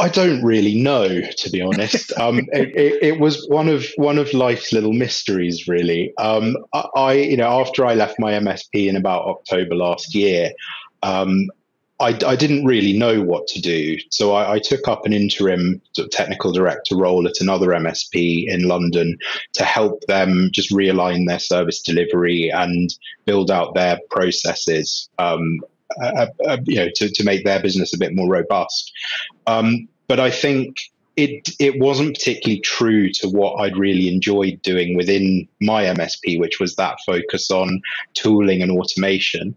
I 0.00 0.08
don't 0.08 0.42
really 0.42 0.80
know, 0.80 1.20
to 1.20 1.50
be 1.50 1.60
honest. 1.60 2.12
Um, 2.20 2.40
it, 2.52 2.68
it, 2.76 3.02
it, 3.02 3.20
was 3.20 3.46
one 3.48 3.68
of 3.68 3.86
one 3.96 4.18
of 4.18 4.34
life's 4.34 4.72
little 4.72 4.92
mysteries, 4.92 5.66
really. 5.66 6.12
Um, 6.18 6.56
I, 6.94 7.12
you 7.14 7.36
know, 7.36 7.48
after 7.60 7.86
I 7.86 7.94
left 7.94 8.18
my 8.18 8.32
MSP 8.32 8.88
in 8.88 8.96
about 8.96 9.26
October 9.26 9.74
last 9.74 10.14
year, 10.14 10.50
um, 11.02 11.48
I, 11.98 12.08
I, 12.26 12.36
didn't 12.36 12.66
really 12.66 12.96
know 12.96 13.22
what 13.22 13.46
to 13.48 13.60
do, 13.60 13.96
so 14.10 14.34
I, 14.34 14.54
I 14.54 14.58
took 14.58 14.86
up 14.86 15.06
an 15.06 15.14
interim 15.14 15.80
sort 15.92 16.06
of 16.06 16.10
technical 16.10 16.52
director 16.52 16.96
role 16.96 17.26
at 17.26 17.40
another 17.40 17.68
MSP 17.68 18.48
in 18.48 18.68
London 18.68 19.16
to 19.54 19.64
help 19.64 20.02
them 20.06 20.50
just 20.52 20.70
realign 20.70 21.26
their 21.26 21.38
service 21.38 21.80
delivery 21.80 22.50
and 22.50 22.90
build 23.24 23.50
out 23.50 23.74
their 23.74 23.98
processes 24.10 25.08
um, 25.18 25.60
uh, 26.00 26.26
uh, 26.46 26.58
you 26.66 26.76
know, 26.76 26.88
to, 26.94 27.10
to 27.10 27.24
make 27.24 27.44
their 27.44 27.60
business 27.60 27.92
a 27.92 27.98
bit 27.98 28.14
more 28.14 28.28
robust. 28.28 28.92
Um, 29.46 29.88
but 30.10 30.18
I 30.18 30.28
think 30.28 30.76
it 31.14 31.50
it 31.60 31.78
wasn't 31.78 32.16
particularly 32.16 32.60
true 32.62 33.12
to 33.12 33.28
what 33.28 33.60
I'd 33.60 33.76
really 33.76 34.12
enjoyed 34.12 34.60
doing 34.62 34.96
within 34.96 35.46
my 35.60 35.84
MSP, 35.84 36.40
which 36.40 36.58
was 36.58 36.74
that 36.74 36.98
focus 37.06 37.48
on 37.52 37.80
tooling 38.14 38.60
and 38.60 38.72
automation. 38.72 39.54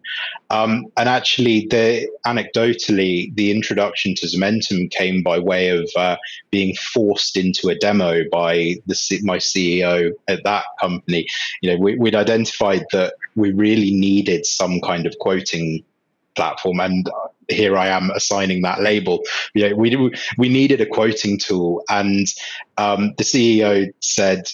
Um, 0.51 0.85
and 0.95 1.09
actually, 1.09 1.65
the 1.71 2.07
anecdotally, 2.27 3.33
the 3.33 3.49
introduction 3.49 4.13
to 4.13 4.27
Zomentum 4.27 4.91
came 4.91 5.23
by 5.23 5.39
way 5.39 5.69
of 5.69 5.89
uh, 5.95 6.17
being 6.51 6.75
forced 6.75 7.35
into 7.35 7.69
a 7.69 7.75
demo 7.75 8.21
by 8.31 8.75
the 8.85 9.19
my 9.23 9.37
CEO 9.37 10.11
at 10.27 10.43
that 10.43 10.65
company. 10.79 11.25
You 11.63 11.71
know, 11.71 11.77
we, 11.79 11.95
we'd 11.95 12.15
identified 12.15 12.85
that 12.91 13.15
we 13.35 13.53
really 13.53 13.91
needed 13.91 14.45
some 14.45 14.81
kind 14.81 15.07
of 15.07 15.17
quoting 15.19 15.83
platform 16.35 16.79
and 16.79 17.09
here 17.53 17.77
I 17.77 17.87
am 17.87 18.11
assigning 18.11 18.61
that 18.63 18.81
label. 18.81 19.21
You 19.53 19.69
know, 19.69 19.75
we 19.75 20.11
we 20.37 20.49
needed 20.49 20.81
a 20.81 20.85
quoting 20.85 21.37
tool, 21.37 21.83
and 21.89 22.27
um, 22.77 23.13
the 23.17 23.23
CEO 23.23 23.93
said, 23.99 24.49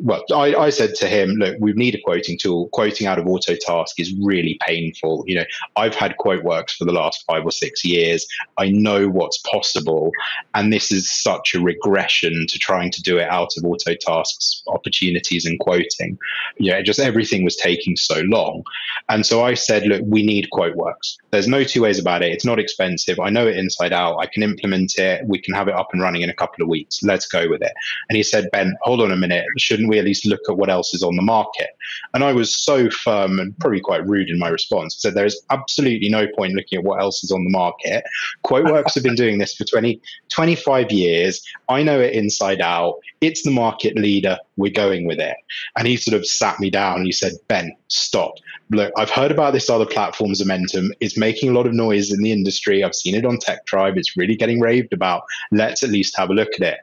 well, 0.00 0.24
I, 0.32 0.54
I, 0.54 0.70
said 0.70 0.94
to 0.94 1.06
him, 1.06 1.32
look, 1.32 1.56
we 1.60 1.74
need 1.74 1.94
a 1.94 2.00
quoting 2.00 2.38
tool. 2.38 2.68
Quoting 2.72 3.06
out 3.06 3.18
of 3.18 3.26
Autotask 3.26 3.92
is 3.98 4.14
really 4.22 4.58
painful. 4.66 5.24
You 5.26 5.36
know, 5.36 5.44
I've 5.76 5.94
had 5.94 6.16
QuoteWorks 6.18 6.70
for 6.70 6.86
the 6.86 6.92
last 6.92 7.22
five 7.26 7.44
or 7.44 7.50
six 7.50 7.84
years. 7.84 8.26
I 8.56 8.70
know 8.70 9.08
what's 9.08 9.38
possible, 9.38 10.10
and 10.54 10.72
this 10.72 10.90
is 10.90 11.10
such 11.10 11.54
a 11.54 11.60
regression 11.60 12.46
to 12.48 12.58
trying 12.58 12.90
to 12.92 13.02
do 13.02 13.18
it 13.18 13.28
out 13.28 13.50
of 13.58 13.64
Autotask's 13.64 14.62
opportunities 14.68 15.44
in 15.44 15.58
quoting. 15.58 16.18
Yeah, 16.58 16.80
just 16.80 16.98
everything 16.98 17.44
was 17.44 17.56
taking 17.56 17.94
so 17.94 18.20
long, 18.20 18.62
and 19.10 19.26
so 19.26 19.44
I 19.44 19.52
said, 19.52 19.86
look, 19.86 20.02
we 20.06 20.24
need 20.24 20.48
QuoteWorks. 20.50 21.18
There's 21.30 21.48
no 21.48 21.64
two 21.64 21.82
ways 21.82 21.98
about 21.98 22.22
it. 22.22 22.32
It's 22.32 22.46
not 22.46 22.58
expensive. 22.58 23.20
I 23.20 23.28
know 23.28 23.46
it 23.46 23.58
inside 23.58 23.92
out. 23.92 24.16
I 24.18 24.26
can 24.26 24.42
implement 24.42 24.96
it. 24.96 25.26
We 25.26 25.42
can 25.42 25.52
have 25.52 25.68
it 25.68 25.74
up 25.74 25.88
and 25.92 26.00
running 26.00 26.22
in 26.22 26.30
a 26.30 26.34
couple 26.34 26.62
of 26.62 26.68
weeks. 26.70 27.02
Let's 27.02 27.26
go 27.26 27.49
with 27.50 27.62
it. 27.62 27.72
And 28.08 28.16
he 28.16 28.22
said, 28.22 28.48
Ben, 28.52 28.74
hold 28.82 29.00
on 29.00 29.12
a 29.12 29.16
minute. 29.16 29.44
Shouldn't 29.58 29.88
we 29.88 29.98
at 29.98 30.04
least 30.04 30.26
look 30.26 30.40
at 30.48 30.56
what 30.56 30.70
else 30.70 30.94
is 30.94 31.02
on 31.02 31.16
the 31.16 31.22
market? 31.22 31.70
And 32.14 32.24
I 32.24 32.32
was 32.32 32.56
so 32.56 32.88
firm 32.90 33.38
and 33.38 33.56
probably 33.58 33.80
quite 33.80 34.06
rude 34.06 34.30
in 34.30 34.38
my 34.38 34.48
response. 34.48 34.96
I 34.96 35.00
said, 35.00 35.14
there 35.14 35.26
is 35.26 35.40
absolutely 35.50 36.08
no 36.08 36.26
point 36.36 36.54
looking 36.54 36.78
at 36.78 36.84
what 36.84 37.00
else 37.00 37.22
is 37.22 37.30
on 37.30 37.44
the 37.44 37.50
market. 37.50 38.04
QuoteWorks 38.44 38.94
have 38.94 39.04
been 39.04 39.14
doing 39.14 39.38
this 39.38 39.54
for 39.54 39.64
20, 39.64 40.00
25 40.30 40.92
years. 40.92 41.42
I 41.68 41.82
know 41.82 42.00
it 42.00 42.14
inside 42.14 42.60
out. 42.60 42.96
It's 43.20 43.42
the 43.42 43.50
market 43.50 43.96
leader. 43.96 44.38
We're 44.56 44.72
going 44.72 45.06
with 45.06 45.18
it. 45.18 45.36
And 45.76 45.86
he 45.86 45.96
sort 45.96 46.16
of 46.16 46.26
sat 46.26 46.60
me 46.60 46.70
down 46.70 46.98
and 46.98 47.06
he 47.06 47.12
said, 47.12 47.32
Ben, 47.48 47.74
stop. 47.88 48.34
Look, 48.70 48.92
I've 48.96 49.10
heard 49.10 49.32
about 49.32 49.52
this 49.52 49.68
other 49.68 49.86
platform, 49.86 50.32
Zomentum. 50.32 50.90
It's 51.00 51.18
making 51.18 51.50
a 51.50 51.52
lot 51.52 51.66
of 51.66 51.74
noise 51.74 52.12
in 52.12 52.22
the 52.22 52.30
industry. 52.30 52.84
I've 52.84 52.94
seen 52.94 53.14
it 53.14 53.24
on 53.24 53.38
Tech 53.38 53.66
Tribe. 53.66 53.96
It's 53.96 54.16
really 54.16 54.36
getting 54.36 54.60
raved 54.60 54.92
about. 54.92 55.22
Let's 55.50 55.82
at 55.82 55.90
least 55.90 56.16
have 56.16 56.30
a 56.30 56.34
look 56.34 56.50
at 56.54 56.62
it. 56.62 56.78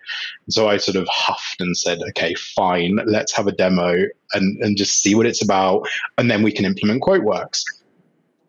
So 0.57 0.67
I 0.67 0.77
sort 0.77 0.95
of 0.97 1.07
huffed 1.11 1.61
and 1.61 1.77
said, 1.77 1.99
okay, 2.09 2.33
fine, 2.33 2.99
let's 3.05 3.31
have 3.35 3.45
a 3.45 3.51
demo 3.51 4.05
and, 4.33 4.57
and 4.63 4.75
just 4.75 5.03
see 5.03 5.13
what 5.13 5.27
it's 5.27 5.43
about. 5.43 5.87
And 6.17 6.31
then 6.31 6.41
we 6.41 6.51
can 6.51 6.65
implement 6.65 7.03
QuoteWorks. 7.03 7.61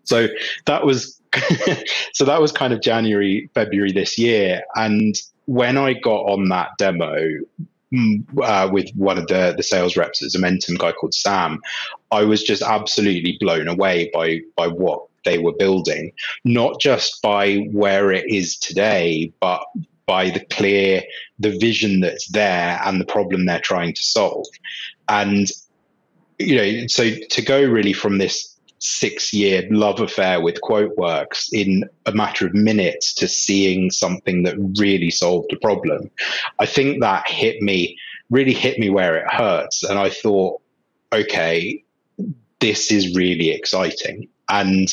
So 0.05 0.29
that 0.65 0.87
was 0.87 1.21
so 2.15 2.25
that 2.25 2.41
was 2.41 2.50
kind 2.50 2.73
of 2.73 2.81
January, 2.81 3.50
February 3.53 3.93
this 3.93 4.17
year. 4.17 4.62
And 4.75 5.17
when 5.45 5.77
I 5.77 5.93
got 5.93 6.21
on 6.21 6.49
that 6.49 6.71
demo, 6.79 7.15
mm, 7.93 8.25
uh, 8.43 8.71
with 8.73 8.88
one 8.97 9.19
of 9.19 9.27
the, 9.27 9.53
the 9.55 9.62
sales 9.62 9.95
reps 9.95 10.23
at 10.23 10.31
Zomentum, 10.31 10.79
guy 10.79 10.93
called 10.93 11.12
Sam, 11.12 11.61
I 12.11 12.25
was 12.25 12.43
just 12.43 12.62
absolutely 12.62 13.37
blown 13.38 13.69
away 13.69 14.11
by 14.15 14.41
by 14.57 14.69
what 14.69 15.03
they 15.27 15.37
were 15.37 15.53
building, 15.59 16.12
not 16.45 16.81
just 16.81 17.21
by 17.21 17.57
where 17.73 18.11
it 18.11 18.25
is 18.33 18.57
today, 18.57 19.31
but 19.41 19.62
by 20.09 20.31
the 20.31 20.41
clear 20.47 21.03
the 21.38 21.57
vision 21.59 22.00
that's 22.00 22.27
there 22.29 22.81
and 22.85 23.00
the 23.00 23.05
problem 23.05 23.45
they're 23.45 23.61
trying 23.61 23.93
to 23.93 24.03
solve. 24.03 24.47
And 25.09 25.49
you 26.38 26.57
know, 26.57 26.87
so 26.87 27.11
to 27.31 27.43
go 27.43 27.62
really 27.62 27.93
from 27.93 28.19
this 28.19 28.57
six 28.81 29.33
year 29.33 29.67
love 29.71 30.00
affair 30.00 30.41
with 30.41 30.61
QuoteWorks 30.62 31.49
in 31.53 31.85
a 32.07 32.12
matter 32.12 32.47
of 32.47 32.55
minutes 32.55 33.12
to 33.15 33.29
seeing 33.29 33.91
something 33.91 34.45
that 34.45 34.57
really 34.79 35.11
solved 35.11 35.53
a 35.53 35.59
problem, 35.59 36.11
I 36.59 36.67
think 36.67 37.00
that 37.00 37.29
hit 37.29 37.61
me, 37.61 37.99
really 38.31 38.55
hit 38.55 38.79
me 38.79 38.88
where 38.88 39.17
it 39.17 39.31
hurts. 39.31 39.83
And 39.83 39.99
I 39.99 40.11
thought, 40.11 40.61
okay, 41.12 41.85
this 42.61 42.91
is 42.91 43.15
really 43.15 43.50
exciting. 43.50 44.29
And 44.49 44.93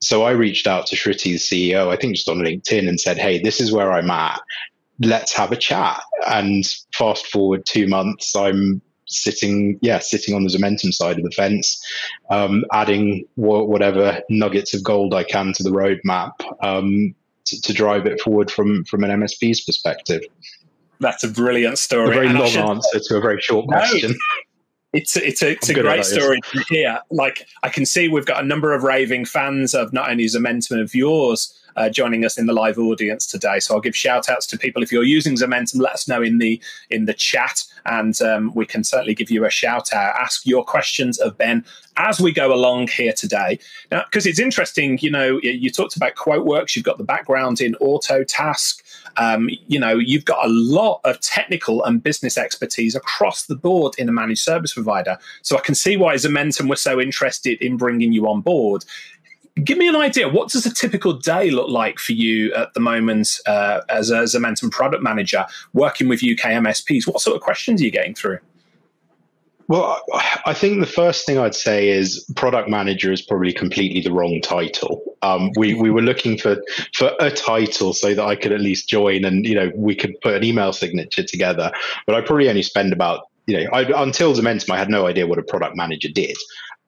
so 0.00 0.24
I 0.24 0.32
reached 0.32 0.66
out 0.66 0.86
to 0.88 0.96
Shruti, 0.96 1.22
the 1.22 1.70
CEO, 1.70 1.88
I 1.92 1.96
think 1.96 2.16
just 2.16 2.28
on 2.28 2.38
LinkedIn, 2.38 2.88
and 2.88 3.00
said, 3.00 3.18
Hey, 3.18 3.40
this 3.40 3.60
is 3.60 3.72
where 3.72 3.92
I'm 3.92 4.10
at. 4.10 4.40
Let's 5.00 5.32
have 5.34 5.52
a 5.52 5.56
chat. 5.56 6.00
And 6.26 6.64
fast 6.92 7.26
forward 7.26 7.64
two 7.66 7.86
months, 7.86 8.34
I'm 8.34 8.80
sitting, 9.06 9.78
yeah, 9.82 9.98
sitting 9.98 10.34
on 10.34 10.44
the 10.44 10.50
Zomentum 10.50 10.92
side 10.92 11.18
of 11.18 11.24
the 11.24 11.30
fence, 11.30 11.80
um, 12.30 12.64
adding 12.72 13.24
whatever 13.36 14.20
nuggets 14.28 14.74
of 14.74 14.82
gold 14.82 15.14
I 15.14 15.24
can 15.24 15.52
to 15.54 15.62
the 15.62 15.70
roadmap 15.70 16.32
um, 16.62 17.14
to, 17.46 17.60
to, 17.62 17.72
drive 17.72 18.06
it 18.06 18.20
forward 18.20 18.50
from 18.50 18.84
from 18.84 19.04
an 19.04 19.10
MSP's 19.10 19.60
perspective. 19.60 20.22
That's 20.98 21.22
a 21.24 21.28
brilliant 21.28 21.78
story. 21.78 22.08
A 22.08 22.14
very 22.14 22.26
and 22.28 22.38
long 22.38 22.48
should, 22.48 22.64
answer 22.64 23.00
to 23.00 23.16
a 23.16 23.20
very 23.20 23.40
short 23.40 23.66
no, 23.68 23.76
question. 23.76 24.16
It's 24.96 25.16
it's 25.16 25.42
a, 25.42 25.50
it's 25.50 25.68
a 25.68 25.74
great 25.74 26.04
story 26.04 26.40
to 26.52 26.64
hear. 26.68 27.00
Like 27.10 27.46
I 27.62 27.68
can 27.68 27.84
see 27.84 28.08
we've 28.08 28.26
got 28.26 28.42
a 28.42 28.46
number 28.46 28.72
of 28.72 28.82
raving 28.82 29.26
fans 29.26 29.74
of 29.74 29.92
not 29.92 30.10
only 30.10 30.24
Zomentum 30.24 30.80
of 30.80 30.94
yours 30.94 31.52
uh, 31.76 31.90
joining 31.90 32.24
us 32.24 32.38
in 32.38 32.46
the 32.46 32.52
live 32.52 32.78
audience 32.78 33.26
today. 33.26 33.60
So 33.60 33.74
I'll 33.74 33.80
give 33.80 33.96
shout 33.96 34.28
outs 34.28 34.46
to 34.46 34.58
people 34.58 34.82
if 34.82 34.90
you're 34.90 35.04
using 35.04 35.36
Zomentum. 35.36 35.80
Let 35.80 35.92
us 35.92 36.08
know 36.08 36.22
in 36.22 36.38
the 36.38 36.60
in 36.90 37.04
the 37.04 37.14
chat, 37.14 37.62
and 37.84 38.20
um, 38.22 38.52
we 38.54 38.66
can 38.66 38.82
certainly 38.82 39.14
give 39.14 39.30
you 39.30 39.44
a 39.44 39.50
shout 39.50 39.92
out. 39.92 40.14
Ask 40.16 40.46
your 40.46 40.64
questions 40.64 41.18
of 41.18 41.36
Ben 41.36 41.64
as 41.96 42.20
we 42.20 42.32
go 42.32 42.52
along 42.52 42.88
here 42.88 43.12
today. 43.12 43.58
Now, 43.90 44.04
because 44.04 44.26
it's 44.26 44.38
interesting, 44.38 44.98
you 45.00 45.10
know, 45.10 45.38
you 45.42 45.70
talked 45.70 45.96
about 45.96 46.14
QuoteWorks. 46.14 46.74
You've 46.76 46.84
got 46.84 46.98
the 46.98 47.04
background 47.04 47.60
in 47.60 47.74
Autotask. 47.80 48.82
Um, 49.16 49.48
you 49.66 49.78
know, 49.78 49.96
you've 49.96 50.24
got 50.24 50.44
a 50.44 50.48
lot 50.48 51.00
of 51.04 51.20
technical 51.20 51.84
and 51.84 52.02
business 52.02 52.36
expertise 52.36 52.94
across 52.94 53.46
the 53.46 53.56
board 53.56 53.94
in 53.98 54.08
a 54.08 54.12
managed 54.12 54.42
service 54.42 54.74
provider. 54.74 55.18
So 55.42 55.56
I 55.56 55.60
can 55.60 55.74
see 55.74 55.96
why 55.96 56.14
Zomentum 56.14 56.68
was 56.68 56.80
so 56.80 57.00
interested 57.00 57.60
in 57.62 57.76
bringing 57.76 58.12
you 58.12 58.28
on 58.28 58.40
board. 58.40 58.84
Give 59.64 59.78
me 59.78 59.88
an 59.88 59.96
idea. 59.96 60.28
What 60.28 60.50
does 60.50 60.66
a 60.66 60.74
typical 60.74 61.14
day 61.14 61.50
look 61.50 61.70
like 61.70 61.98
for 61.98 62.12
you 62.12 62.52
at 62.54 62.74
the 62.74 62.80
moment 62.80 63.40
uh, 63.46 63.80
as 63.88 64.10
a 64.10 64.24
Zomentum 64.24 64.70
product 64.70 65.02
manager 65.02 65.46
working 65.72 66.08
with 66.08 66.22
UK 66.22 66.50
MSPs? 66.50 67.06
What 67.06 67.20
sort 67.20 67.36
of 67.36 67.42
questions 67.42 67.80
are 67.80 67.84
you 67.84 67.90
getting 67.90 68.14
through? 68.14 68.38
Well, 69.68 70.00
I 70.46 70.54
think 70.54 70.80
the 70.80 70.86
first 70.86 71.26
thing 71.26 71.38
I'd 71.38 71.54
say 71.54 71.88
is 71.88 72.24
product 72.36 72.68
manager 72.68 73.12
is 73.12 73.20
probably 73.20 73.52
completely 73.52 74.00
the 74.00 74.12
wrong 74.12 74.40
title. 74.40 75.02
Um, 75.22 75.50
we 75.56 75.74
we 75.74 75.90
were 75.90 76.02
looking 76.02 76.38
for 76.38 76.56
for 76.94 77.12
a 77.18 77.30
title 77.30 77.92
so 77.92 78.14
that 78.14 78.24
I 78.24 78.36
could 78.36 78.52
at 78.52 78.60
least 78.60 78.88
join 78.88 79.24
and 79.24 79.44
you 79.44 79.56
know 79.56 79.72
we 79.74 79.96
could 79.96 80.20
put 80.20 80.34
an 80.34 80.44
email 80.44 80.72
signature 80.72 81.24
together. 81.24 81.72
But 82.06 82.14
I 82.14 82.20
probably 82.20 82.48
only 82.48 82.62
spend 82.62 82.92
about 82.92 83.28
you 83.46 83.58
know 83.58 83.70
I, 83.72 84.02
until 84.02 84.34
Zomentum 84.34 84.70
I 84.70 84.78
had 84.78 84.88
no 84.88 85.06
idea 85.06 85.26
what 85.26 85.38
a 85.38 85.42
product 85.42 85.76
manager 85.76 86.08
did. 86.08 86.36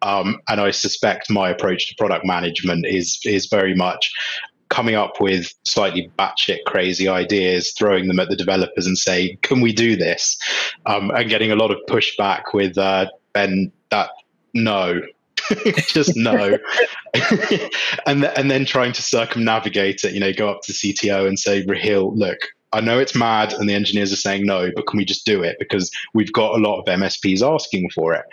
Um, 0.02 0.38
and 0.49 0.61
I 0.61 0.70
suspect 0.70 1.28
my 1.28 1.50
approach 1.50 1.88
to 1.88 1.97
product 1.97 2.25
management 2.25 2.87
is 2.87 3.18
is 3.25 3.47
very 3.47 3.75
much 3.75 4.12
coming 4.68 4.94
up 4.94 5.20
with 5.20 5.52
slightly 5.64 6.10
batshit 6.18 6.64
crazy 6.66 7.08
ideas, 7.08 7.72
throwing 7.76 8.08
them 8.08 8.20
at 8.20 8.28
the 8.28 8.37
developers 8.37 8.87
and 8.87 8.98
say, 8.98 9.37
"Can 9.42 9.60
we 9.60 9.72
do 9.72 9.96
this?" 9.96 10.38
Um, 10.87 11.10
and 11.10 11.28
getting 11.28 11.50
a 11.50 11.56
lot 11.56 11.70
of 11.70 11.78
pushback 11.88 12.54
with 12.54 12.76
uh, 12.78 13.06
Ben 13.32 13.72
that 13.90 14.10
no. 14.54 15.00
just 15.88 16.14
no, 16.14 16.58
and 18.06 18.22
th- 18.22 18.32
and 18.37 18.50
then 18.50 18.66
trying 18.66 18.92
to 18.92 19.00
circumnavigate 19.00 20.04
it. 20.04 20.12
You 20.12 20.20
know, 20.20 20.32
go 20.32 20.50
up 20.50 20.60
to 20.64 20.72
CTO 20.72 21.26
and 21.26 21.38
say, 21.38 21.64
"Rahil, 21.64 22.14
look, 22.14 22.38
I 22.72 22.80
know 22.80 22.98
it's 22.98 23.14
mad 23.14 23.52
and 23.54 23.68
the 23.68 23.75
engineers 23.75 24.12
are 24.12 24.16
saying 24.16 24.44
no, 24.44 24.70
but 24.75 24.87
can 24.87 24.98
we 24.98 25.04
just 25.04 25.25
do 25.25 25.42
it? 25.42 25.56
Because 25.58 25.90
we've 26.12 26.32
got 26.32 26.54
a 26.54 26.58
lot 26.58 26.80
of 26.80 26.84
MSPs 26.84 27.42
asking 27.42 27.88
for 27.94 28.14
it. 28.14 28.25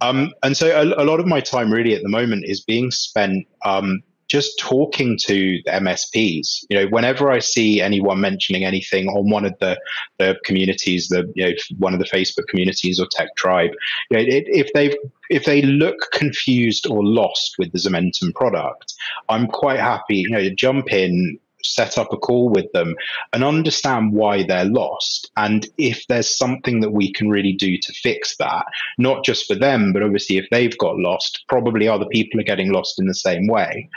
Um, 0.00 0.32
and 0.42 0.56
so 0.56 0.68
a, 0.68 1.02
a, 1.02 1.04
lot 1.04 1.20
of 1.20 1.26
my 1.26 1.40
time 1.40 1.72
really 1.72 1.94
at 1.94 2.02
the 2.02 2.08
moment 2.08 2.44
is 2.46 2.60
being 2.60 2.90
spent 2.90 3.46
um, 3.64 4.02
just 4.28 4.58
talking 4.58 5.16
to 5.22 5.60
the 5.64 5.70
MSPs. 5.70 6.64
You 6.68 6.78
know, 6.78 6.86
whenever 6.88 7.30
I 7.30 7.38
see 7.38 7.80
anyone 7.80 8.20
mentioning 8.20 8.64
anything 8.64 9.08
on 9.08 9.30
one 9.30 9.44
of 9.44 9.58
the, 9.60 9.78
the 10.18 10.36
communities, 10.44 11.08
the 11.08 11.30
you 11.34 11.46
know 11.46 11.52
one 11.78 11.94
of 11.94 12.00
the 12.00 12.06
Facebook 12.06 12.48
communities 12.48 13.00
or 13.00 13.06
Tech 13.10 13.28
Tribe, 13.36 13.70
you 14.10 14.16
know, 14.16 14.22
it, 14.22 14.44
if 14.48 14.72
they 14.72 14.96
if 15.30 15.44
they 15.44 15.62
look 15.62 15.96
confused 16.12 16.86
or 16.86 17.04
lost 17.04 17.56
with 17.58 17.72
the 17.72 17.78
Zomentum 17.78 18.34
product, 18.34 18.94
I'm 19.28 19.46
quite 19.46 19.80
happy. 19.80 20.18
You 20.18 20.30
know, 20.30 20.40
to 20.40 20.54
jump 20.54 20.92
in, 20.92 21.38
set 21.74 21.98
up 21.98 22.12
a 22.12 22.16
call 22.16 22.48
with 22.48 22.70
them 22.72 22.94
and 23.32 23.44
understand 23.44 24.12
why 24.12 24.42
they're 24.42 24.64
lost 24.64 25.30
and 25.36 25.68
if 25.78 26.04
there's 26.08 26.36
something 26.36 26.80
that 26.80 26.92
we 26.92 27.12
can 27.12 27.28
really 27.28 27.52
do 27.52 27.76
to 27.78 27.92
fix 27.92 28.36
that 28.36 28.64
not 28.98 29.24
just 29.24 29.46
for 29.46 29.54
them 29.54 29.92
but 29.92 30.02
obviously 30.02 30.36
if 30.36 30.46
they've 30.50 30.78
got 30.78 30.96
lost 30.96 31.44
probably 31.48 31.88
other 31.88 32.06
people 32.06 32.40
are 32.40 32.44
getting 32.44 32.72
lost 32.72 32.98
in 32.98 33.06
the 33.06 33.14
same 33.14 33.46
way 33.46 33.88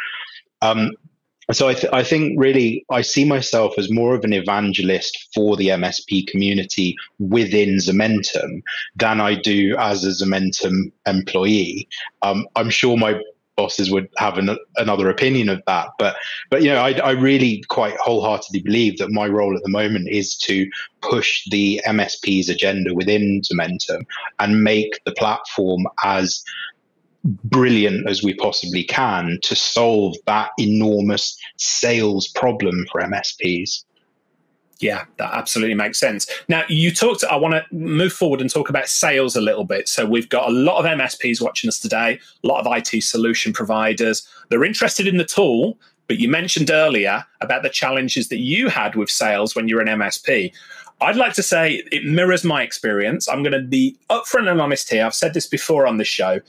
um, 0.61 0.91
so 1.51 1.67
I, 1.67 1.73
th- 1.73 1.91
I 1.91 2.03
think 2.03 2.39
really 2.39 2.85
I 2.91 3.01
see 3.01 3.25
myself 3.25 3.73
as 3.77 3.91
more 3.91 4.13
of 4.13 4.23
an 4.23 4.33
evangelist 4.33 5.29
for 5.33 5.55
the 5.55 5.69
MSP 5.69 6.27
community 6.27 6.95
within 7.17 7.77
Zomentum 7.77 8.61
than 8.95 9.19
I 9.19 9.35
do 9.35 9.75
as 9.79 10.03
a 10.03 10.09
Zomentum 10.09 10.91
employee. 11.07 11.87
Um, 12.21 12.47
I'm 12.55 12.69
sure 12.69 12.97
my 12.97 13.19
bosses 13.59 13.91
would 13.91 14.07
have 14.17 14.37
an, 14.37 14.57
another 14.77 15.09
opinion 15.09 15.49
of 15.49 15.61
that, 15.67 15.89
but 15.99 16.15
but 16.49 16.61
you 16.63 16.69
know 16.69 16.79
I, 16.79 16.91
I 16.93 17.11
really 17.11 17.61
quite 17.67 17.97
wholeheartedly 17.97 18.61
believe 18.61 18.97
that 18.99 19.11
my 19.11 19.27
role 19.27 19.53
at 19.57 19.63
the 19.63 19.69
moment 19.81 20.07
is 20.09 20.37
to 20.47 20.69
push 21.01 21.43
the 21.51 21.81
MSP's 21.85 22.47
agenda 22.47 22.93
within 22.93 23.41
Zomentum 23.41 24.05
and 24.39 24.63
make 24.63 25.01
the 25.05 25.11
platform 25.11 25.87
as 26.05 26.41
brilliant 27.25 28.07
as 28.09 28.23
we 28.23 28.33
possibly 28.33 28.83
can 28.85 29.39
to 29.43 29.55
solve 29.55 30.15
that 30.25 30.51
enormous 30.57 31.37
sales 31.57 32.29
problem 32.29 32.85
for 32.89 33.01
MSPs. 33.01 33.83
Yeah, 34.79 35.05
that 35.17 35.33
absolutely 35.33 35.75
makes 35.75 35.99
sense. 35.99 36.25
Now, 36.47 36.63
you 36.69 36.91
talked, 36.91 37.23
I 37.25 37.35
want 37.35 37.53
to 37.53 37.75
move 37.75 38.13
forward 38.13 38.39
and 38.39 38.49
talk 38.49 38.69
about 38.69 38.87
sales 38.87 39.35
a 39.35 39.41
little 39.41 39.65
bit. 39.65 39.89
So, 39.89 40.05
we've 40.05 40.29
got 40.29 40.47
a 40.47 40.51
lot 40.51 40.79
of 40.79 40.85
MSPs 40.85 41.41
watching 41.41 41.67
us 41.67 41.79
today, 41.79 42.19
a 42.43 42.47
lot 42.47 42.65
of 42.65 42.77
IT 42.77 43.03
solution 43.03 43.51
providers. 43.51 44.27
They're 44.49 44.63
interested 44.63 45.05
in 45.05 45.17
the 45.17 45.25
tool, 45.25 45.77
but 46.07 46.17
you 46.17 46.29
mentioned 46.29 46.71
earlier 46.71 47.25
about 47.41 47.63
the 47.63 47.69
challenges 47.69 48.29
that 48.29 48.39
you 48.39 48.69
had 48.69 48.95
with 48.95 49.09
sales 49.09 49.55
when 49.55 49.67
you're 49.67 49.81
an 49.81 49.99
MSP. 49.99 50.53
I'd 51.01 51.15
like 51.15 51.33
to 51.33 51.43
say 51.43 51.83
it 51.91 52.05
mirrors 52.05 52.43
my 52.43 52.61
experience. 52.61 53.27
I'm 53.27 53.43
going 53.43 53.53
to 53.53 53.61
be 53.61 53.97
upfront 54.09 54.49
and 54.49 54.61
honest 54.61 54.89
here. 54.89 55.05
I've 55.05 55.15
said 55.15 55.33
this 55.33 55.47
before 55.47 55.87
on 55.87 55.97
the 55.97 56.03
show 56.03 56.39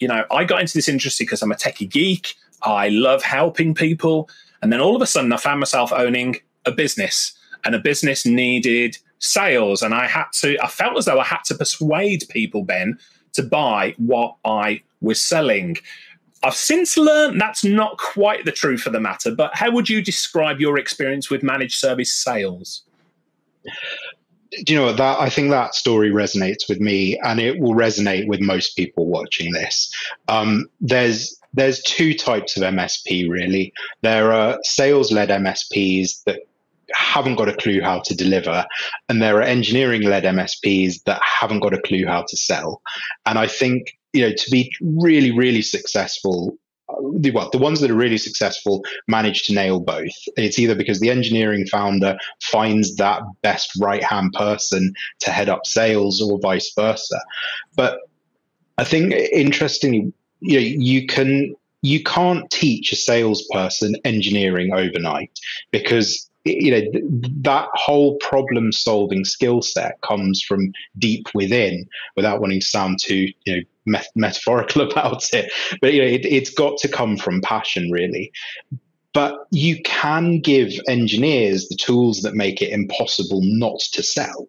you 0.00 0.08
know, 0.08 0.24
I 0.30 0.44
got 0.44 0.60
into 0.60 0.76
this 0.76 0.88
industry 0.88 1.24
because 1.24 1.42
I'm 1.42 1.52
a 1.52 1.56
techie 1.56 1.88
geek. 1.88 2.34
I 2.62 2.88
love 2.88 3.22
helping 3.22 3.74
people. 3.74 4.28
And 4.62 4.72
then 4.72 4.80
all 4.80 4.96
of 4.96 5.02
a 5.02 5.06
sudden, 5.06 5.32
I 5.32 5.36
found 5.36 5.60
myself 5.60 5.92
owning 5.92 6.36
a 6.66 6.72
business, 6.72 7.32
and 7.64 7.74
a 7.74 7.78
business 7.78 8.26
needed 8.26 8.96
sales. 9.18 9.82
And 9.82 9.94
I 9.94 10.06
had 10.06 10.26
to, 10.40 10.58
I 10.62 10.68
felt 10.68 10.96
as 10.96 11.04
though 11.04 11.20
I 11.20 11.24
had 11.24 11.44
to 11.46 11.54
persuade 11.54 12.24
people, 12.28 12.64
Ben, 12.64 12.98
to 13.34 13.42
buy 13.42 13.94
what 13.98 14.36
I 14.44 14.82
was 15.00 15.22
selling. 15.22 15.76
I've 16.42 16.54
since 16.54 16.96
learned 16.96 17.40
that's 17.40 17.64
not 17.64 17.98
quite 17.98 18.44
the 18.44 18.52
truth 18.52 18.86
of 18.86 18.92
the 18.92 19.00
matter, 19.00 19.34
but 19.34 19.54
how 19.54 19.70
would 19.70 19.88
you 19.88 20.02
describe 20.02 20.60
your 20.60 20.78
experience 20.78 21.30
with 21.30 21.42
managed 21.42 21.78
service 21.78 22.12
sales? 22.12 22.82
do 24.64 24.72
you 24.72 24.78
know 24.78 24.92
that 24.92 25.20
I 25.20 25.30
think 25.30 25.50
that 25.50 25.74
story 25.74 26.10
resonates 26.10 26.68
with 26.68 26.80
me, 26.80 27.18
and 27.22 27.40
it 27.40 27.58
will 27.60 27.74
resonate 27.74 28.26
with 28.26 28.40
most 28.40 28.76
people 28.76 29.06
watching 29.06 29.52
this. 29.52 29.92
Um, 30.28 30.66
there's 30.80 31.36
there's 31.52 31.82
two 31.82 32.14
types 32.14 32.56
of 32.56 32.62
MSP 32.62 33.28
really. 33.28 33.72
There 34.02 34.32
are 34.32 34.58
sales-led 34.62 35.30
MSPs 35.30 36.22
that 36.24 36.40
haven't 36.94 37.36
got 37.36 37.48
a 37.48 37.56
clue 37.56 37.80
how 37.80 38.00
to 38.00 38.14
deliver, 38.14 38.66
and 39.08 39.22
there 39.22 39.36
are 39.36 39.42
engineering-led 39.42 40.24
MSPs 40.24 41.04
that 41.04 41.20
haven't 41.22 41.60
got 41.60 41.74
a 41.74 41.82
clue 41.82 42.06
how 42.06 42.24
to 42.28 42.36
sell. 42.36 42.82
And 43.26 43.38
I 43.38 43.46
think 43.46 43.96
you 44.12 44.22
know 44.22 44.32
to 44.32 44.50
be 44.50 44.72
really 44.80 45.30
really 45.30 45.62
successful 45.62 46.56
uh, 46.88 46.94
the, 47.18 47.30
well, 47.30 47.50
the 47.50 47.58
ones 47.58 47.80
that 47.80 47.90
are 47.90 47.94
really 47.94 48.18
successful 48.18 48.84
manage 49.06 49.44
to 49.44 49.54
nail 49.54 49.80
both. 49.80 50.14
It's 50.36 50.58
either 50.58 50.74
because 50.74 51.00
the 51.00 51.10
engineering 51.10 51.66
founder 51.66 52.18
finds 52.42 52.96
that 52.96 53.22
best 53.42 53.70
right 53.80 54.02
hand 54.02 54.32
person 54.32 54.94
to 55.20 55.30
head 55.30 55.48
up 55.48 55.66
sales 55.66 56.20
or 56.20 56.38
vice 56.40 56.72
versa. 56.74 57.20
But 57.76 58.00
I 58.78 58.84
think 58.84 59.12
interestingly, 59.12 60.12
you 60.40 60.54
know, 60.54 60.66
you 60.66 61.06
can 61.06 61.54
you 61.82 62.02
can't 62.02 62.50
teach 62.50 62.92
a 62.92 62.96
salesperson 62.96 63.96
engineering 64.04 64.72
overnight 64.72 65.30
because 65.70 66.29
you 66.44 66.70
know 66.70 66.80
that 67.42 67.68
whole 67.74 68.16
problem 68.16 68.72
solving 68.72 69.24
skill 69.24 69.60
set 69.60 70.00
comes 70.02 70.42
from 70.42 70.72
deep 70.98 71.26
within 71.34 71.86
without 72.16 72.40
wanting 72.40 72.60
to 72.60 72.66
sound 72.66 72.98
too 73.02 73.28
you 73.44 73.56
know 73.56 73.62
met- 73.86 74.08
metaphorical 74.14 74.82
about 74.90 75.22
it. 75.32 75.52
But 75.80 75.92
you 75.92 76.00
know 76.00 76.08
it, 76.08 76.24
it's 76.24 76.50
got 76.50 76.78
to 76.78 76.88
come 76.88 77.16
from 77.16 77.40
passion 77.40 77.90
really. 77.90 78.32
But 79.12 79.46
you 79.50 79.82
can 79.82 80.40
give 80.40 80.72
engineers 80.88 81.68
the 81.68 81.74
tools 81.74 82.22
that 82.22 82.34
make 82.34 82.62
it 82.62 82.70
impossible 82.70 83.40
not 83.42 83.80
to 83.92 84.04
sell. 84.04 84.48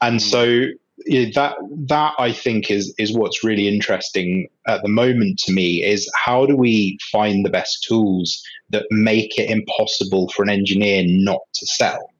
And 0.00 0.14
hmm. 0.14 0.26
so 0.26 0.42
you 0.44 0.68
know, 0.68 0.72
that 1.06 1.56
that 1.88 2.14
I 2.18 2.32
think 2.32 2.70
is 2.70 2.94
is 2.98 3.12
what's 3.12 3.42
really 3.42 3.68
interesting 3.68 4.48
at 4.66 4.82
the 4.82 4.88
moment 4.88 5.38
to 5.40 5.52
me 5.52 5.82
is 5.82 6.10
how 6.24 6.46
do 6.46 6.56
we 6.56 6.98
find 7.10 7.44
the 7.44 7.50
best 7.50 7.84
tools 7.84 8.42
that 8.70 8.86
make 8.90 9.38
it 9.38 9.50
impossible 9.50 10.28
for 10.28 10.42
an 10.42 10.50
engineer 10.50 11.02
not 11.06 11.40
to 11.54 11.66
sell? 11.66 12.10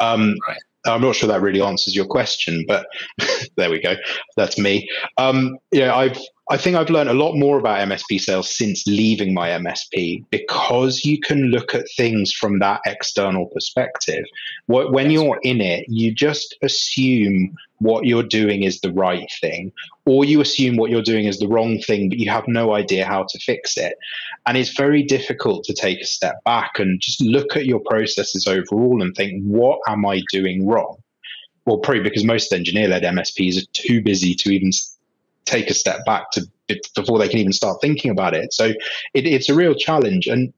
Um, 0.00 0.34
right. 0.48 0.58
I'm 0.84 1.00
not 1.00 1.14
sure 1.14 1.28
that 1.28 1.40
really 1.40 1.62
answers 1.62 1.94
your 1.94 2.06
question, 2.06 2.64
but 2.66 2.86
there 3.56 3.70
we 3.70 3.80
go. 3.80 3.94
That's 4.36 4.58
me. 4.58 4.88
Um, 5.16 5.58
yeah, 5.70 5.94
I've 5.94 6.18
I 6.52 6.58
think 6.58 6.76
I've 6.76 6.90
learned 6.90 7.08
a 7.08 7.14
lot 7.14 7.34
more 7.34 7.58
about 7.58 7.88
MSP 7.88 8.20
sales 8.20 8.54
since 8.54 8.86
leaving 8.86 9.32
my 9.32 9.48
MSP 9.48 10.22
because 10.28 11.02
you 11.02 11.18
can 11.18 11.44
look 11.44 11.74
at 11.74 11.86
things 11.96 12.30
from 12.30 12.58
that 12.58 12.82
external 12.84 13.46
perspective. 13.46 14.22
When 14.66 15.10
you're 15.10 15.40
in 15.44 15.62
it, 15.62 15.86
you 15.88 16.12
just 16.12 16.54
assume 16.60 17.56
what 17.78 18.04
you're 18.04 18.22
doing 18.22 18.64
is 18.64 18.82
the 18.82 18.92
right 18.92 19.26
thing, 19.40 19.72
or 20.04 20.26
you 20.26 20.42
assume 20.42 20.76
what 20.76 20.90
you're 20.90 21.00
doing 21.00 21.24
is 21.24 21.38
the 21.38 21.48
wrong 21.48 21.78
thing, 21.78 22.10
but 22.10 22.18
you 22.18 22.30
have 22.30 22.46
no 22.46 22.74
idea 22.74 23.06
how 23.06 23.22
to 23.30 23.38
fix 23.38 23.78
it. 23.78 23.94
And 24.44 24.58
it's 24.58 24.76
very 24.76 25.02
difficult 25.02 25.64
to 25.64 25.72
take 25.72 26.02
a 26.02 26.06
step 26.06 26.44
back 26.44 26.78
and 26.78 27.00
just 27.00 27.22
look 27.22 27.56
at 27.56 27.64
your 27.64 27.80
processes 27.80 28.46
overall 28.46 29.00
and 29.00 29.14
think, 29.14 29.42
what 29.42 29.78
am 29.88 30.04
I 30.04 30.22
doing 30.30 30.66
wrong? 30.66 30.98
Well, 31.64 31.78
probably 31.78 32.02
because 32.02 32.24
most 32.24 32.52
engineer 32.52 32.88
led 32.88 33.04
MSPs 33.04 33.56
are 33.56 33.66
too 33.72 34.02
busy 34.02 34.34
to 34.34 34.50
even 34.50 34.70
take 35.44 35.70
a 35.70 35.74
step 35.74 36.04
back 36.04 36.30
to 36.32 36.46
before 36.94 37.18
they 37.18 37.28
can 37.28 37.38
even 37.38 37.52
start 37.52 37.78
thinking 37.80 38.10
about 38.10 38.34
it. 38.34 38.52
So 38.52 38.66
it, 39.14 39.26
it's 39.26 39.48
a 39.48 39.54
real 39.54 39.74
challenge. 39.74 40.26
And 40.26 40.52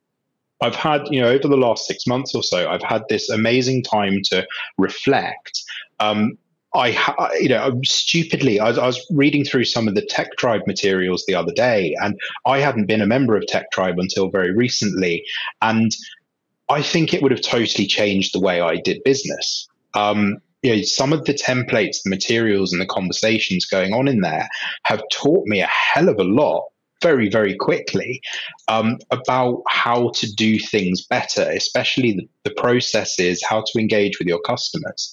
I've 0.60 0.76
had, 0.76 1.02
you 1.10 1.20
know, 1.20 1.28
over 1.28 1.48
the 1.48 1.56
last 1.56 1.86
six 1.86 2.06
months 2.06 2.34
or 2.34 2.42
so, 2.42 2.68
I've 2.70 2.82
had 2.82 3.02
this 3.08 3.28
amazing 3.28 3.82
time 3.82 4.20
to 4.30 4.46
reflect. 4.78 5.62
Um, 6.00 6.38
I, 6.74 7.30
you 7.40 7.48
know, 7.48 7.80
stupidly, 7.84 8.58
I 8.58 8.70
I 8.70 8.86
was, 8.86 9.04
reading 9.10 9.44
through 9.44 9.64
some 9.64 9.86
of 9.86 9.94
the 9.94 10.04
Tech 10.06 10.36
Tribe 10.38 10.62
materials 10.66 11.24
the 11.26 11.34
other 11.34 11.52
day, 11.52 11.94
and 12.02 12.18
I 12.46 12.58
hadn't 12.58 12.86
been 12.86 13.00
a 13.00 13.06
member 13.06 13.36
of 13.36 13.46
Tech 13.46 13.70
Tribe 13.70 13.98
until 13.98 14.28
very 14.28 14.52
recently. 14.52 15.24
And 15.62 15.94
I 16.68 16.82
think 16.82 17.14
it 17.14 17.22
would 17.22 17.30
have 17.30 17.42
totally 17.42 17.86
changed 17.86 18.34
the 18.34 18.40
way 18.40 18.60
I 18.60 18.76
did 18.76 19.04
business. 19.04 19.68
Um, 19.94 20.38
you 20.64 20.74
know, 20.74 20.82
some 20.82 21.12
of 21.12 21.26
the 21.26 21.34
templates, 21.34 22.02
the 22.02 22.10
materials, 22.10 22.72
and 22.72 22.80
the 22.80 22.86
conversations 22.86 23.66
going 23.66 23.92
on 23.92 24.08
in 24.08 24.22
there 24.22 24.48
have 24.84 25.02
taught 25.12 25.46
me 25.46 25.60
a 25.60 25.66
hell 25.66 26.08
of 26.08 26.18
a 26.18 26.24
lot 26.24 26.64
very, 27.02 27.28
very 27.28 27.54
quickly 27.54 28.22
um, 28.68 28.98
about 29.10 29.62
how 29.68 30.10
to 30.14 30.34
do 30.34 30.58
things 30.58 31.04
better, 31.04 31.42
especially 31.50 32.12
the, 32.12 32.26
the, 32.44 32.54
processes, 32.54 33.44
how 33.46 33.60
to 33.60 33.78
engage 33.78 34.18
with 34.18 34.26
your 34.26 34.40
customers. 34.40 35.12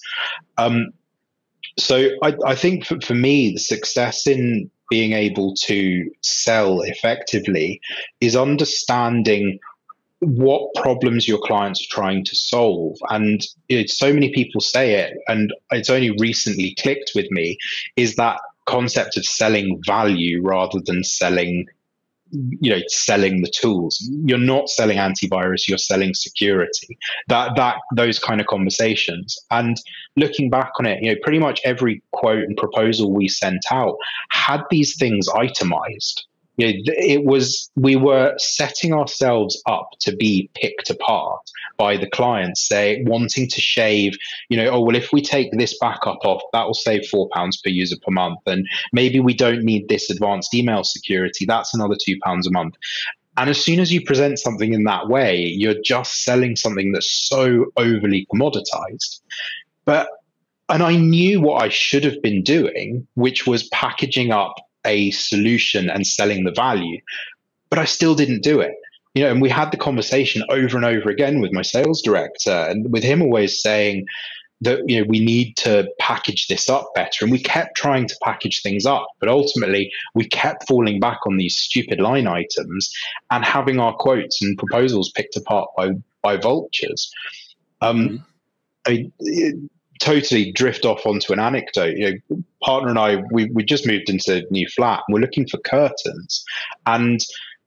Um, 0.56 0.86
so 1.78 2.08
I, 2.22 2.34
I 2.46 2.54
think 2.54 2.86
for, 2.86 2.98
for 3.02 3.14
me, 3.14 3.52
the 3.52 3.60
success 3.60 4.26
in 4.26 4.70
being 4.88 5.12
able 5.12 5.54
to 5.54 6.10
sell 6.22 6.80
effectively 6.80 7.78
is 8.22 8.36
understanding 8.36 9.58
what 10.22 10.72
problems 10.76 11.26
your 11.26 11.40
clients 11.40 11.82
are 11.82 11.90
trying 11.90 12.24
to 12.24 12.36
solve. 12.36 12.96
And 13.10 13.44
so 13.86 14.12
many 14.12 14.32
people 14.32 14.60
say 14.60 14.94
it, 14.94 15.14
and 15.26 15.52
it's 15.72 15.90
only 15.90 16.14
recently 16.20 16.76
clicked 16.80 17.10
with 17.14 17.30
me, 17.30 17.58
is 17.96 18.14
that 18.16 18.40
concept 18.66 19.16
of 19.16 19.24
selling 19.24 19.80
value 19.84 20.40
rather 20.42 20.80
than 20.86 21.02
selling 21.02 21.66
you 22.60 22.70
know 22.70 22.80
selling 22.86 23.42
the 23.42 23.50
tools. 23.50 24.08
You're 24.24 24.38
not 24.38 24.70
selling 24.70 24.96
antivirus 24.96 25.68
you're 25.68 25.76
selling 25.76 26.14
security. 26.14 26.96
That 27.28 27.56
that 27.56 27.76
those 27.94 28.18
kind 28.18 28.40
of 28.40 28.46
conversations. 28.46 29.36
And 29.50 29.76
looking 30.16 30.48
back 30.48 30.70
on 30.78 30.86
it 30.86 31.02
you 31.02 31.10
know 31.10 31.20
pretty 31.22 31.40
much 31.40 31.60
every 31.64 32.02
quote 32.12 32.44
and 32.44 32.56
proposal 32.56 33.12
we 33.12 33.28
sent 33.28 33.60
out 33.70 33.96
had 34.30 34.62
these 34.70 34.96
things 34.96 35.28
itemized 35.36 36.26
you 36.56 36.66
know, 36.66 36.72
it 36.86 37.24
was 37.24 37.70
we 37.76 37.96
were 37.96 38.34
setting 38.36 38.92
ourselves 38.92 39.60
up 39.66 39.90
to 40.00 40.14
be 40.14 40.50
picked 40.54 40.90
apart 40.90 41.40
by 41.78 41.96
the 41.96 42.08
clients, 42.08 42.66
say 42.68 43.02
wanting 43.06 43.48
to 43.48 43.60
shave. 43.60 44.14
You 44.48 44.58
know, 44.58 44.68
oh 44.68 44.80
well, 44.80 44.96
if 44.96 45.12
we 45.12 45.22
take 45.22 45.50
this 45.52 45.78
backup 45.78 46.24
off, 46.24 46.42
that 46.52 46.66
will 46.66 46.74
save 46.74 47.06
four 47.06 47.28
pounds 47.32 47.56
per 47.56 47.70
user 47.70 47.96
per 48.04 48.12
month, 48.12 48.40
and 48.46 48.66
maybe 48.92 49.18
we 49.20 49.34
don't 49.34 49.64
need 49.64 49.88
this 49.88 50.10
advanced 50.10 50.54
email 50.54 50.84
security. 50.84 51.46
That's 51.46 51.74
another 51.74 51.96
two 52.00 52.18
pounds 52.22 52.46
a 52.46 52.50
month. 52.50 52.74
And 53.38 53.48
as 53.48 53.64
soon 53.64 53.80
as 53.80 53.90
you 53.90 54.04
present 54.04 54.38
something 54.38 54.74
in 54.74 54.84
that 54.84 55.08
way, 55.08 55.40
you're 55.40 55.80
just 55.82 56.22
selling 56.22 56.54
something 56.54 56.92
that's 56.92 57.10
so 57.10 57.66
overly 57.78 58.26
commoditized. 58.32 59.20
But 59.86 60.08
and 60.68 60.82
I 60.82 60.96
knew 60.96 61.40
what 61.40 61.62
I 61.62 61.68
should 61.68 62.04
have 62.04 62.20
been 62.22 62.42
doing, 62.42 63.06
which 63.14 63.46
was 63.46 63.68
packaging 63.68 64.32
up 64.32 64.54
a 64.84 65.10
solution 65.12 65.90
and 65.90 66.06
selling 66.06 66.44
the 66.44 66.52
value. 66.52 67.00
But 67.70 67.78
I 67.78 67.84
still 67.84 68.14
didn't 68.14 68.42
do 68.42 68.60
it. 68.60 68.74
you 69.14 69.22
know, 69.22 69.30
and 69.30 69.42
we 69.42 69.48
had 69.50 69.70
the 69.70 69.76
conversation 69.76 70.42
over 70.48 70.76
and 70.76 70.86
over 70.86 71.10
again 71.10 71.40
with 71.40 71.52
my 71.52 71.62
sales 71.62 72.00
director, 72.02 72.66
and 72.68 72.90
with 72.92 73.02
him 73.02 73.22
always 73.22 73.60
saying 73.60 74.06
that 74.62 74.78
you 74.88 74.98
know 74.98 75.06
we 75.08 75.18
need 75.20 75.56
to 75.58 75.88
package 75.98 76.46
this 76.46 76.70
up 76.70 76.88
better, 76.94 77.24
and 77.24 77.32
we 77.32 77.42
kept 77.42 77.76
trying 77.76 78.06
to 78.06 78.16
package 78.22 78.62
things 78.62 78.86
up, 78.86 79.06
but 79.20 79.28
ultimately 79.28 79.90
we 80.14 80.24
kept 80.26 80.66
falling 80.66 81.00
back 81.00 81.18
on 81.26 81.36
these 81.36 81.56
stupid 81.56 82.00
line 82.00 82.26
items 82.26 82.90
and 83.30 83.44
having 83.44 83.78
our 83.80 83.94
quotes 83.94 84.40
and 84.40 84.56
proposals 84.56 85.10
picked 85.10 85.36
apart 85.36 85.68
by 85.76 85.90
by 86.22 86.36
vultures. 86.36 87.10
Um, 87.80 88.08
mm-hmm. 88.08 88.16
I 88.86 89.10
totally 90.02 90.50
drift 90.52 90.84
off 90.84 91.06
onto 91.06 91.32
an 91.32 91.38
anecdote. 91.38 91.96
You 91.96 92.20
know, 92.30 92.42
partner 92.62 92.90
and 92.90 92.98
I, 92.98 93.22
we 93.30 93.46
we 93.46 93.64
just 93.64 93.86
moved 93.86 94.10
into 94.10 94.38
a 94.38 94.52
new 94.52 94.66
flat, 94.68 95.02
and 95.06 95.14
we're 95.14 95.20
looking 95.20 95.46
for 95.46 95.58
curtains, 95.58 96.44
and 96.86 97.20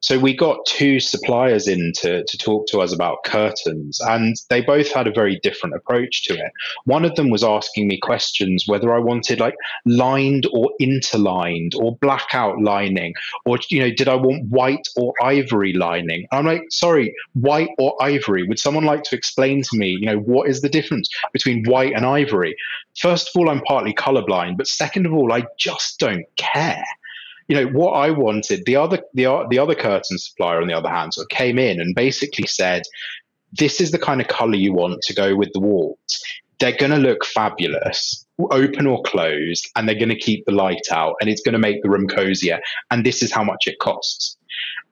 so 0.06 0.20
we 0.20 0.38
got 0.38 0.63
two 0.68 1.00
suppliers 1.00 1.68
in 1.68 1.91
to, 1.96 2.24
to 2.24 2.38
talk 2.38 2.68
to 2.68 2.80
us 2.80 2.94
about 2.94 3.24
curtains, 3.26 4.00
and 4.02 4.36
they 4.52 4.62
both 4.62 4.91
had 4.91 5.08
a 5.08 5.12
very 5.12 5.39
different 5.41 5.74
approach 5.74 6.26
to 6.26 6.36
it. 6.36 6.52
One 6.84 7.06
of 7.06 7.15
them 7.15 7.32
was 7.32 7.44
asking 7.44 7.88
me 7.88 7.98
questions 7.98 8.65
whether 8.68 8.94
I 8.94 9.00
wanted 9.00 9.39
like 9.39 9.56
lined 9.84 10.46
or 10.54 10.70
interlined 10.80 11.74
or 11.74 11.98
blackout 11.98 12.62
lining, 12.62 13.15
or 13.48 13.58
you 13.72 13.80
know, 13.80 13.89
did 13.89 14.08
I 14.08 14.13
want 14.13 14.48
white 14.48 14.88
or 14.96 15.12
ivory 15.24 15.74
lining? 15.74 16.28
I'm 16.32 16.46
like, 16.46 16.65
sorry, 16.70 17.12
white 17.34 17.70
or 17.80 17.96
ivory? 18.00 18.44
Would 18.44 18.60
someone 18.60 18.86
like 18.86 19.02
to 19.06 19.15
explain 19.15 19.63
to 19.63 19.76
me, 19.76 19.98
you 20.00 20.06
know, 20.06 20.20
what 20.20 20.48
is 20.48 20.62
the 20.62 20.70
difference 20.70 21.10
between 21.34 21.65
white 21.65 21.94
and 21.96 22.06
ivory? 22.06 22.56
First 23.00 23.30
of 23.30 23.39
all, 23.39 23.50
I'm 23.50 23.62
partly 23.62 23.96
colorblind, 23.96 24.58
but 24.58 24.68
second 24.68 25.08
of 25.08 25.13
all, 25.13 25.34
I 25.34 25.46
just 25.58 26.00
don't 26.00 26.28
care 26.36 26.86
you 27.48 27.56
know 27.56 27.68
what 27.68 27.92
I 27.92 28.10
wanted. 28.10 28.66
The 28.66 28.76
other 28.76 29.00
the 29.14 29.46
the 29.50 29.60
other 29.60 29.76
curtain 29.76 30.18
supplier, 30.18 30.62
on 30.62 30.68
the 30.68 30.74
other 30.74 30.90
hand, 30.90 31.14
sort 31.14 31.26
of 31.26 31.30
came 31.30 31.60
in 31.60 31.80
and 31.80 31.94
basically 31.96 32.48
said, 32.48 32.84
"This 33.54 33.80
is 33.80 33.92
the 33.92 34.00
kind 34.00 34.22
of 34.22 34.28
color 34.28 34.56
you 34.56 34.74
want 34.74 35.02
to 35.04 35.14
go 35.14 35.36
with 35.36 35.52
the 35.54 35.60
walls. 35.60 35.98
They're 36.60 36.78
going 36.78 36.92
to 36.92 36.98
look 36.98 37.26
fabulous, 37.26 38.26
open 38.50 38.88
or 38.88 39.02
closed, 39.04 39.70
and 39.76 39.88
they're 39.88 39.96
going 39.96 40.10
to 40.10 40.16
keep 40.16 40.46
the 40.46 40.54
light 40.54 40.88
out, 40.92 41.16
and 41.20 41.30
it's 41.30 41.42
going 41.42 41.54
to 41.54 41.60
make 41.60 41.84
the 41.84 41.90
room 41.90 42.08
cozier. 42.08 42.60
And 42.90 43.06
this 43.06 43.22
is 43.22 43.32
how 43.32 43.44
much 43.44 43.68
it 43.68 43.80
costs." 43.80 44.38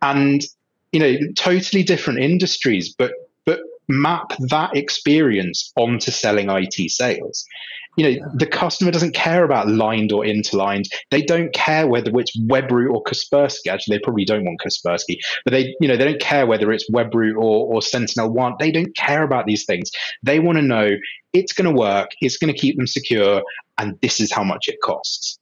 And 0.02 0.44
you 0.92 1.00
know, 1.00 1.16
totally 1.36 1.82
different 1.82 2.20
industries, 2.20 2.94
but 2.94 3.14
but 3.46 3.62
map 3.88 4.34
that 4.40 4.76
experience 4.76 5.72
onto 5.76 6.12
selling 6.12 6.50
IT 6.50 6.92
sales 6.92 7.46
you 7.96 8.04
know, 8.04 8.32
the 8.34 8.48
customer 8.48 8.92
doesn't 8.92 9.14
care 9.14 9.44
about 9.44 9.68
lined 9.68 10.12
or 10.12 10.26
interlined. 10.26 10.86
They 11.12 11.22
don't 11.22 11.54
care 11.54 11.88
whether 11.88 12.12
it's 12.20 12.38
Webroot 12.40 12.92
or 12.92 13.04
Kaspersky. 13.04 13.68
Actually, 13.68 13.98
they 13.98 14.02
probably 14.02 14.26
don't 14.26 14.46
want 14.46 14.60
Kaspersky, 14.66 15.18
but 15.46 15.52
they, 15.52 15.76
you 15.80 15.88
know, 15.88 15.96
they 15.96 16.06
don't 16.06 16.22
care 16.22 16.48
whether 16.48 16.72
it's 16.72 16.90
Webroot 16.90 17.36
or, 17.36 17.74
or 17.74 17.82
Sentinel 17.82 18.32
One. 18.32 18.56
They 18.60 18.72
don't 18.72 18.96
care 18.96 19.24
about 19.24 19.46
these 19.46 19.66
things. 19.66 19.92
They 20.24 20.40
want 20.40 20.58
to 20.58 20.64
know 20.64 20.96
it's 21.34 21.54
going 21.54 21.72
to 21.72 21.80
work, 21.80 22.12
it's 22.22 22.38
going 22.38 22.54
to 22.54 22.60
keep 22.60 22.78
them 22.78 22.88
secure, 22.88 23.44
and 23.78 24.00
this 24.02 24.20
is 24.20 24.32
how 24.32 24.44
much 24.44 24.68
it 24.68 24.78
costs. 24.84 25.40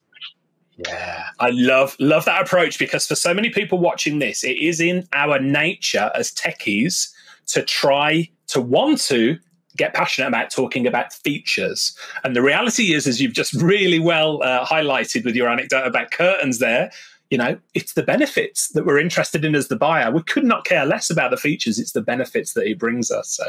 Yeah, 0.86 1.26
I 1.38 1.50
love 1.50 1.96
love 2.00 2.24
that 2.24 2.42
approach 2.42 2.78
because 2.78 3.06
for 3.06 3.14
so 3.14 3.34
many 3.34 3.50
people 3.50 3.78
watching 3.78 4.18
this, 4.18 4.42
it 4.42 4.56
is 4.56 4.80
in 4.80 5.06
our 5.12 5.38
nature 5.38 6.10
as 6.14 6.32
techies 6.32 7.12
to 7.48 7.62
try 7.62 8.30
to 8.48 8.60
want 8.60 9.00
to 9.02 9.38
get 9.76 9.94
passionate 9.94 10.28
about 10.28 10.50
talking 10.50 10.86
about 10.86 11.12
features. 11.12 11.96
And 12.24 12.36
the 12.36 12.42
reality 12.42 12.94
is, 12.94 13.06
as 13.06 13.20
you've 13.20 13.32
just 13.32 13.52
really 13.54 13.98
well 13.98 14.42
uh, 14.42 14.64
highlighted 14.64 15.24
with 15.24 15.34
your 15.34 15.48
anecdote 15.48 15.86
about 15.86 16.10
curtains 16.10 16.58
there, 16.58 16.90
you 17.32 17.38
know, 17.38 17.58
it's 17.72 17.94
the 17.94 18.02
benefits 18.02 18.68
that 18.72 18.84
we're 18.84 18.98
interested 18.98 19.42
in 19.42 19.54
as 19.54 19.68
the 19.68 19.76
buyer. 19.76 20.10
We 20.10 20.22
could 20.22 20.44
not 20.44 20.66
care 20.66 20.84
less 20.84 21.08
about 21.08 21.30
the 21.30 21.38
features. 21.38 21.78
It's 21.78 21.92
the 21.92 22.02
benefits 22.02 22.52
that 22.52 22.66
it 22.66 22.78
brings 22.78 23.10
us. 23.10 23.30
So 23.30 23.44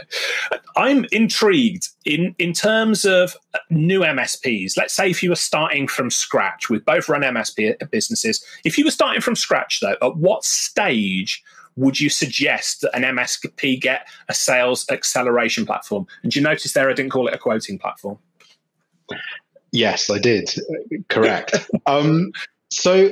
I'm 0.77 1.05
intrigued 1.11 1.89
in, 2.05 2.33
in 2.39 2.53
terms 2.53 3.03
of 3.03 3.35
new 3.69 3.99
MSPs. 3.99 4.77
Let's 4.77 4.93
say 4.93 5.09
if 5.09 5.21
you 5.21 5.31
were 5.31 5.35
starting 5.35 5.89
from 5.89 6.09
scratch 6.09 6.69
with 6.69 6.85
both 6.85 7.09
run 7.09 7.23
MSP 7.23 7.91
businesses, 7.91 8.41
if 8.63 8.77
you 8.77 8.85
were 8.85 8.91
starting 8.91 9.19
from 9.19 9.35
scratch 9.35 9.81
though, 9.81 9.97
at 10.01 10.15
what 10.15 10.45
stage 10.45 11.43
would 11.75 11.99
you 11.99 12.09
suggest 12.09 12.81
that 12.81 12.95
an 12.95 13.03
MSP 13.03 13.79
get 13.79 14.07
a 14.29 14.33
sales 14.33 14.85
acceleration 14.89 15.65
platform? 15.65 16.07
And 16.23 16.35
you 16.35 16.41
notice 16.41 16.73
there 16.73 16.89
I 16.89 16.93
didn't 16.93 17.11
call 17.11 17.27
it 17.27 17.33
a 17.33 17.37
quoting 17.37 17.79
platform? 17.79 18.17
Yes, 19.71 20.09
I 20.09 20.19
did. 20.19 20.53
Correct. 21.09 21.69
um, 21.85 22.31
so 22.69 23.11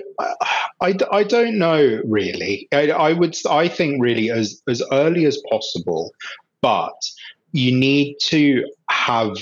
I, 0.81 0.95
I 1.11 1.23
don't 1.23 1.57
know 1.57 2.01
really. 2.05 2.67
I, 2.71 2.91
I 2.91 3.13
would 3.13 3.35
I 3.49 3.67
think 3.67 4.01
really 4.01 4.31
as 4.31 4.61
as 4.67 4.81
early 4.91 5.25
as 5.25 5.41
possible, 5.49 6.11
but 6.61 6.93
you 7.51 7.71
need 7.71 8.15
to 8.25 8.65
have 8.89 9.35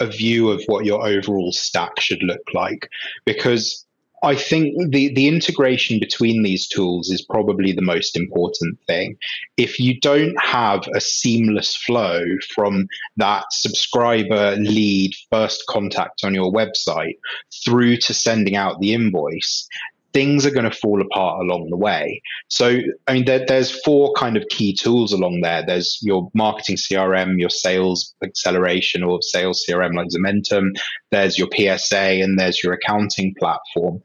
a 0.00 0.06
view 0.06 0.50
of 0.50 0.62
what 0.66 0.84
your 0.84 1.06
overall 1.06 1.52
stack 1.52 2.00
should 2.00 2.22
look 2.22 2.42
like 2.52 2.88
because 3.24 3.86
I 4.24 4.36
think 4.36 4.92
the, 4.92 5.12
the 5.14 5.26
integration 5.26 5.98
between 5.98 6.42
these 6.42 6.68
tools 6.68 7.10
is 7.10 7.22
probably 7.22 7.72
the 7.72 7.82
most 7.82 8.16
important 8.16 8.78
thing. 8.86 9.16
If 9.56 9.80
you 9.80 9.98
don't 9.98 10.40
have 10.40 10.86
a 10.94 11.00
seamless 11.00 11.74
flow 11.74 12.22
from 12.54 12.86
that 13.16 13.46
subscriber 13.50 14.54
lead 14.56 15.12
first 15.30 15.64
contact 15.68 16.22
on 16.22 16.34
your 16.34 16.52
website 16.52 17.18
through 17.64 17.96
to 17.98 18.14
sending 18.14 18.54
out 18.54 18.80
the 18.80 18.94
invoice, 18.94 19.68
things 20.12 20.44
are 20.44 20.50
going 20.50 20.68
to 20.68 20.76
fall 20.76 21.00
apart 21.00 21.40
along 21.40 21.70
the 21.70 21.76
way. 21.76 22.20
So, 22.48 22.78
I 23.08 23.12
mean, 23.14 23.24
there, 23.24 23.44
there's 23.46 23.82
four 23.82 24.12
kind 24.14 24.36
of 24.36 24.46
key 24.48 24.74
tools 24.74 25.12
along 25.12 25.40
there. 25.40 25.64
There's 25.64 25.98
your 26.02 26.30
marketing 26.34 26.76
CRM, 26.76 27.38
your 27.38 27.50
sales 27.50 28.14
acceleration 28.22 29.02
or 29.02 29.20
sales 29.22 29.64
CRM 29.68 29.94
like 29.94 30.08
Zomentum. 30.08 30.76
There's 31.10 31.38
your 31.38 31.48
PSA 31.54 32.22
and 32.22 32.38
there's 32.38 32.62
your 32.62 32.72
accounting 32.72 33.34
platform. 33.38 34.02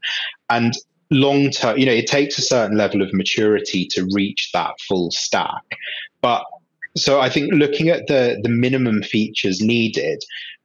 And 0.50 0.74
long 1.10 1.50
term, 1.50 1.78
you 1.78 1.86
know, 1.86 1.92
it 1.92 2.06
takes 2.06 2.38
a 2.38 2.42
certain 2.42 2.76
level 2.76 3.02
of 3.02 3.12
maturity 3.12 3.86
to 3.92 4.08
reach 4.12 4.50
that 4.52 4.74
full 4.86 5.10
stack. 5.10 5.62
But 6.20 6.44
so 6.96 7.20
I 7.20 7.28
think 7.28 7.52
looking 7.52 7.88
at 7.88 8.06
the 8.06 8.38
the 8.42 8.48
minimum 8.48 9.02
features 9.02 9.60
needed, 9.60 10.22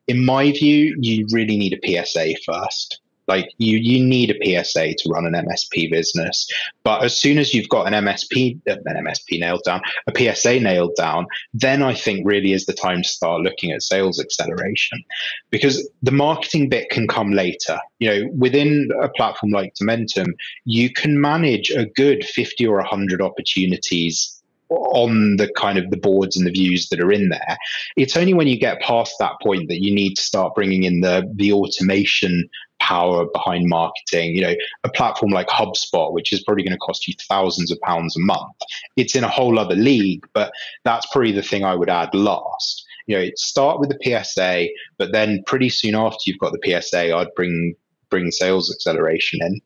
in 0.07 0.25
my 0.25 0.51
view, 0.51 0.95
you 0.99 1.27
really 1.31 1.57
need 1.57 1.73
a 1.73 2.05
PSA 2.05 2.35
first. 2.45 2.99
Like 3.27 3.49
you, 3.57 3.77
you 3.77 4.03
need 4.03 4.31
a 4.31 4.63
PSA 4.63 4.93
to 4.97 5.09
run 5.09 5.25
an 5.25 5.33
MSP 5.33 5.89
business. 5.91 6.47
But 6.83 7.03
as 7.03 7.19
soon 7.19 7.37
as 7.37 7.53
you've 7.53 7.69
got 7.69 7.87
an 7.87 7.93
MSP, 8.05 8.59
uh, 8.69 8.77
an 8.85 9.05
MSP 9.05 9.39
nailed 9.39 9.63
down, 9.63 9.81
a 10.07 10.13
PSA 10.15 10.59
nailed 10.59 10.95
down, 10.95 11.27
then 11.53 11.81
I 11.81 11.93
think 11.93 12.25
really 12.25 12.53
is 12.53 12.65
the 12.65 12.73
time 12.73 13.01
to 13.01 13.07
start 13.07 13.41
looking 13.41 13.71
at 13.71 13.81
sales 13.81 14.19
acceleration, 14.19 15.03
because 15.49 15.89
the 16.01 16.11
marketing 16.11 16.69
bit 16.69 16.89
can 16.89 17.07
come 17.07 17.31
later. 17.31 17.79
You 17.99 18.09
know, 18.09 18.29
within 18.35 18.89
a 19.01 19.09
platform 19.09 19.51
like 19.51 19.73
Zomentum, 19.75 20.33
you 20.65 20.91
can 20.91 21.19
manage 21.19 21.69
a 21.71 21.85
good 21.85 22.25
fifty 22.25 22.67
or 22.67 22.81
hundred 22.81 23.21
opportunities 23.21 24.41
on 24.69 25.37
the 25.37 25.51
kind 25.55 25.77
of 25.77 25.89
the 25.89 25.97
boards 25.97 26.37
and 26.37 26.45
the 26.45 26.51
views 26.51 26.89
that 26.89 26.99
are 26.99 27.11
in 27.11 27.29
there. 27.29 27.57
It's 27.95 28.17
only 28.17 28.33
when 28.33 28.47
you 28.47 28.57
get 28.57 28.81
past 28.81 29.15
that 29.19 29.33
point 29.41 29.69
that 29.69 29.81
you 29.81 29.93
need 29.93 30.15
to 30.15 30.21
start 30.21 30.55
bringing 30.55 30.83
in 30.83 31.01
the 31.01 31.29
the 31.35 31.53
automation 31.53 32.49
power 32.83 33.25
behind 33.33 33.69
marketing. 33.69 34.35
You 34.35 34.41
know, 34.41 34.55
a 34.83 34.89
platform 34.89 35.31
like 35.31 35.47
HubSpot, 35.47 36.11
which 36.11 36.33
is 36.33 36.43
probably 36.43 36.63
going 36.63 36.73
to 36.73 36.79
cost 36.79 37.07
you 37.07 37.13
thousands 37.29 37.71
of 37.71 37.79
pounds 37.81 38.15
a 38.17 38.19
month, 38.19 38.55
it's 38.97 39.15
in 39.15 39.23
a 39.23 39.29
whole 39.29 39.57
other 39.57 39.75
league. 39.75 40.25
But 40.33 40.51
that's 40.83 41.05
probably 41.11 41.31
the 41.31 41.41
thing 41.41 41.63
I 41.63 41.75
would 41.75 41.89
add 41.89 42.13
last. 42.13 42.85
You 43.07 43.17
know, 43.17 43.29
start 43.35 43.79
with 43.79 43.89
the 43.89 44.23
PSA, 44.23 44.67
but 44.97 45.11
then 45.11 45.43
pretty 45.45 45.69
soon 45.69 45.95
after 45.95 46.19
you've 46.25 46.39
got 46.39 46.53
the 46.53 46.81
PSA, 46.81 47.15
I'd 47.15 47.33
bring 47.35 47.75
bring 48.09 48.31
sales 48.31 48.71
acceleration 48.73 49.39
in. 49.41 49.59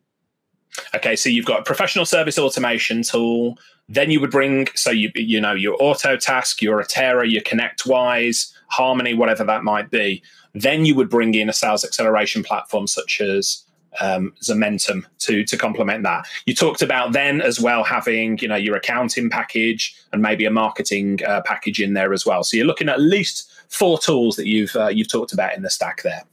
Okay, 0.96 1.16
so 1.16 1.30
you've 1.30 1.46
got 1.46 1.66
professional 1.66 2.06
service 2.06 2.38
automation 2.38 3.04
tool. 3.04 3.58
Then 3.90 4.12
you 4.12 4.20
would 4.22 4.32
bring 4.32 4.68
so 4.76 4.92
you 4.92 5.12
you 5.16 5.40
know 5.42 5.54
your 5.54 5.78
Autotask, 5.78 6.62
your 6.62 6.82
Atera, 6.82 7.30
your 7.30 7.42
ConnectWise, 7.42 8.54
Harmony, 8.68 9.14
whatever 9.14 9.44
that 9.44 9.64
might 9.64 9.90
be. 9.90 10.22
Then 10.54 10.86
you 10.86 10.96
would 10.96 11.10
bring 11.10 11.34
in 11.34 11.50
a 11.50 11.54
sales 11.54 11.84
acceleration 11.84 12.44
platform 12.44 12.88
such 12.88 13.22
as 13.22 13.64
um, 14.00 14.34
Zomentum 14.42 15.06
to 15.20 15.44
to 15.44 15.58
complement 15.58 16.04
that. 16.04 16.28
You 16.46 16.54
talked 16.54 16.82
about 16.82 17.14
then 17.14 17.42
as 17.42 17.60
well 17.60 17.84
having 17.84 18.38
you 18.40 18.48
know 18.48 18.56
your 18.56 18.76
accounting 18.76 19.30
package 19.30 19.96
and 20.12 20.22
maybe 20.22 20.46
a 20.46 20.52
marketing 20.52 21.20
uh, 21.26 21.42
package 21.46 21.82
in 21.82 21.94
there 21.94 22.14
as 22.14 22.26
well. 22.26 22.44
So 22.44 22.58
you're 22.58 22.66
looking 22.66 22.90
at 22.90 23.00
least 23.00 23.52
four 23.70 23.98
tools 23.98 24.36
that 24.36 24.48
you've 24.48 24.76
uh, 24.76 24.88
you've 24.88 25.12
talked 25.12 25.34
about 25.34 25.56
in 25.56 25.64
the 25.64 25.70
stack 25.70 26.04
there. 26.04 26.24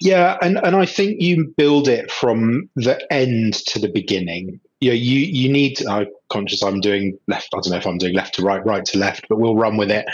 Yeah, 0.00 0.38
and, 0.42 0.58
and 0.64 0.74
I 0.74 0.86
think 0.86 1.20
you 1.20 1.54
build 1.56 1.86
it 1.86 2.10
from 2.10 2.68
the 2.74 3.00
end 3.12 3.54
to 3.66 3.78
the 3.78 3.88
beginning. 3.88 4.60
You 4.80 4.90
know, 4.90 4.94
you 4.94 5.20
you 5.20 5.48
need. 5.48 5.86
I 5.86 6.06
conscious 6.28 6.62
I'm 6.62 6.80
doing 6.80 7.18
left. 7.26 7.48
I 7.54 7.58
don't 7.58 7.70
know 7.70 7.76
if 7.76 7.86
I'm 7.86 7.98
doing 7.98 8.14
left 8.14 8.34
to 8.34 8.42
right, 8.42 8.64
right 8.64 8.84
to 8.86 8.98
left, 8.98 9.26
but 9.28 9.38
we'll 9.38 9.56
run 9.56 9.76
with 9.76 9.90
it. 9.90 10.06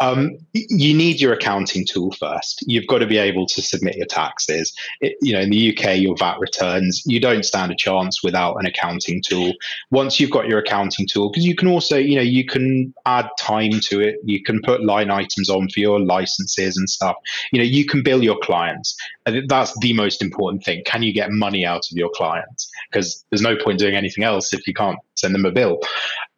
Um, 0.00 0.38
you 0.52 0.94
need 0.94 1.20
your 1.20 1.32
accounting 1.32 1.86
tool 1.86 2.12
first. 2.12 2.64
You've 2.66 2.86
got 2.86 2.98
to 2.98 3.06
be 3.06 3.18
able 3.18 3.46
to 3.46 3.62
submit 3.62 3.96
your 3.96 4.06
taxes. 4.06 4.74
It, 5.00 5.16
you 5.20 5.32
know, 5.32 5.40
in 5.40 5.50
the 5.50 5.76
UK, 5.76 5.98
your 5.98 6.16
VAT 6.16 6.38
returns. 6.38 7.02
You 7.06 7.20
don't 7.20 7.44
stand 7.44 7.72
a 7.72 7.76
chance 7.76 8.22
without 8.22 8.56
an 8.56 8.66
accounting 8.66 9.22
tool. 9.22 9.52
Once 9.90 10.18
you've 10.18 10.30
got 10.30 10.48
your 10.48 10.58
accounting 10.58 11.06
tool, 11.06 11.30
because 11.30 11.46
you 11.46 11.54
can 11.54 11.68
also, 11.68 11.96
you 11.96 12.16
know, 12.16 12.22
you 12.22 12.44
can 12.44 12.94
add 13.06 13.28
time 13.38 13.80
to 13.80 14.00
it. 14.00 14.16
You 14.24 14.42
can 14.42 14.60
put 14.62 14.84
line 14.84 15.10
items 15.10 15.50
on 15.50 15.68
for 15.68 15.80
your 15.80 16.00
licenses 16.00 16.76
and 16.76 16.88
stuff. 16.88 17.16
You 17.52 17.58
know, 17.58 17.64
you 17.64 17.84
can 17.84 18.02
bill 18.02 18.22
your 18.22 18.38
clients. 18.38 18.96
That's 19.26 19.78
the 19.80 19.92
most 19.92 20.22
important 20.22 20.64
thing. 20.64 20.82
Can 20.84 21.02
you 21.02 21.12
get 21.12 21.30
money 21.30 21.66
out 21.66 21.86
of 21.90 21.96
your 21.96 22.10
clients? 22.14 22.70
Because 22.90 23.24
there's 23.30 23.42
no 23.42 23.56
point 23.56 23.78
doing 23.78 23.94
anything 23.94 24.24
else 24.24 24.52
if 24.52 24.66
you 24.66 24.74
can't 24.74 24.98
send 25.18 25.34
them 25.34 25.44
a 25.44 25.50
bill. 25.50 25.80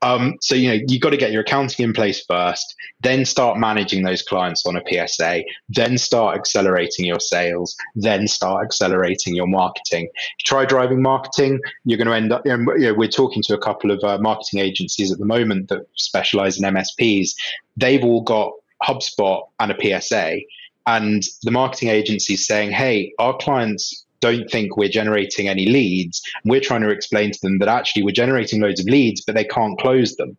Um, 0.03 0.37
so 0.41 0.55
you 0.55 0.69
know 0.69 0.79
you've 0.89 1.03
got 1.03 1.11
to 1.11 1.17
get 1.17 1.31
your 1.31 1.43
accounting 1.43 1.85
in 1.85 1.93
place 1.93 2.25
first, 2.25 2.75
then 3.01 3.25
start 3.25 3.59
managing 3.59 4.03
those 4.03 4.23
clients 4.23 4.65
on 4.67 4.77
a 4.77 4.83
PSA, 4.89 5.43
then 5.69 5.99
start 5.99 6.39
accelerating 6.39 7.05
your 7.05 7.21
sales, 7.21 7.77
then 7.95 8.27
start 8.27 8.65
accelerating 8.65 9.35
your 9.35 9.47
marketing. 9.47 10.09
Try 10.41 10.65
driving 10.65 11.03
marketing, 11.03 11.61
you're 11.85 11.99
going 11.99 12.09
to 12.09 12.15
end 12.15 12.33
up. 12.33 12.43
You 12.47 12.57
know, 12.57 12.95
we're 12.95 13.09
talking 13.09 13.43
to 13.43 13.55
a 13.55 13.59
couple 13.59 13.91
of 13.91 14.03
uh, 14.03 14.19
marketing 14.19 14.61
agencies 14.61 15.13
at 15.13 15.19
the 15.19 15.27
moment 15.27 15.69
that 15.69 15.87
specialize 15.97 16.59
in 16.59 16.65
MSPs. 16.65 17.31
They've 17.77 18.05
all 18.05 18.23
got 18.23 18.53
HubSpot 18.83 19.47
and 19.61 19.73
a 19.73 20.01
PSA, 20.01 20.39
and 20.87 21.23
the 21.43 21.51
marketing 21.51 21.91
agency 21.91 22.37
saying, 22.37 22.71
"Hey, 22.71 23.13
our 23.19 23.37
clients 23.37 24.07
don't 24.21 24.51
think 24.51 24.77
we're 24.77 24.89
generating 24.89 25.49
any 25.49 25.67
leads. 25.67 26.23
We're 26.45 26.61
trying 26.61 26.83
to 26.83 26.91
explain 26.91 27.33
to 27.33 27.39
them 27.43 27.59
that 27.59 27.69
actually 27.69 28.03
we're 28.03 28.13
generating 28.13 28.61
loads 28.61 28.81
of 28.81 28.87
leads, 28.87 29.23
but 29.23 29.35
they 29.35 29.45
can't 29.45 29.79
close 29.79 30.17
them. 30.17 30.37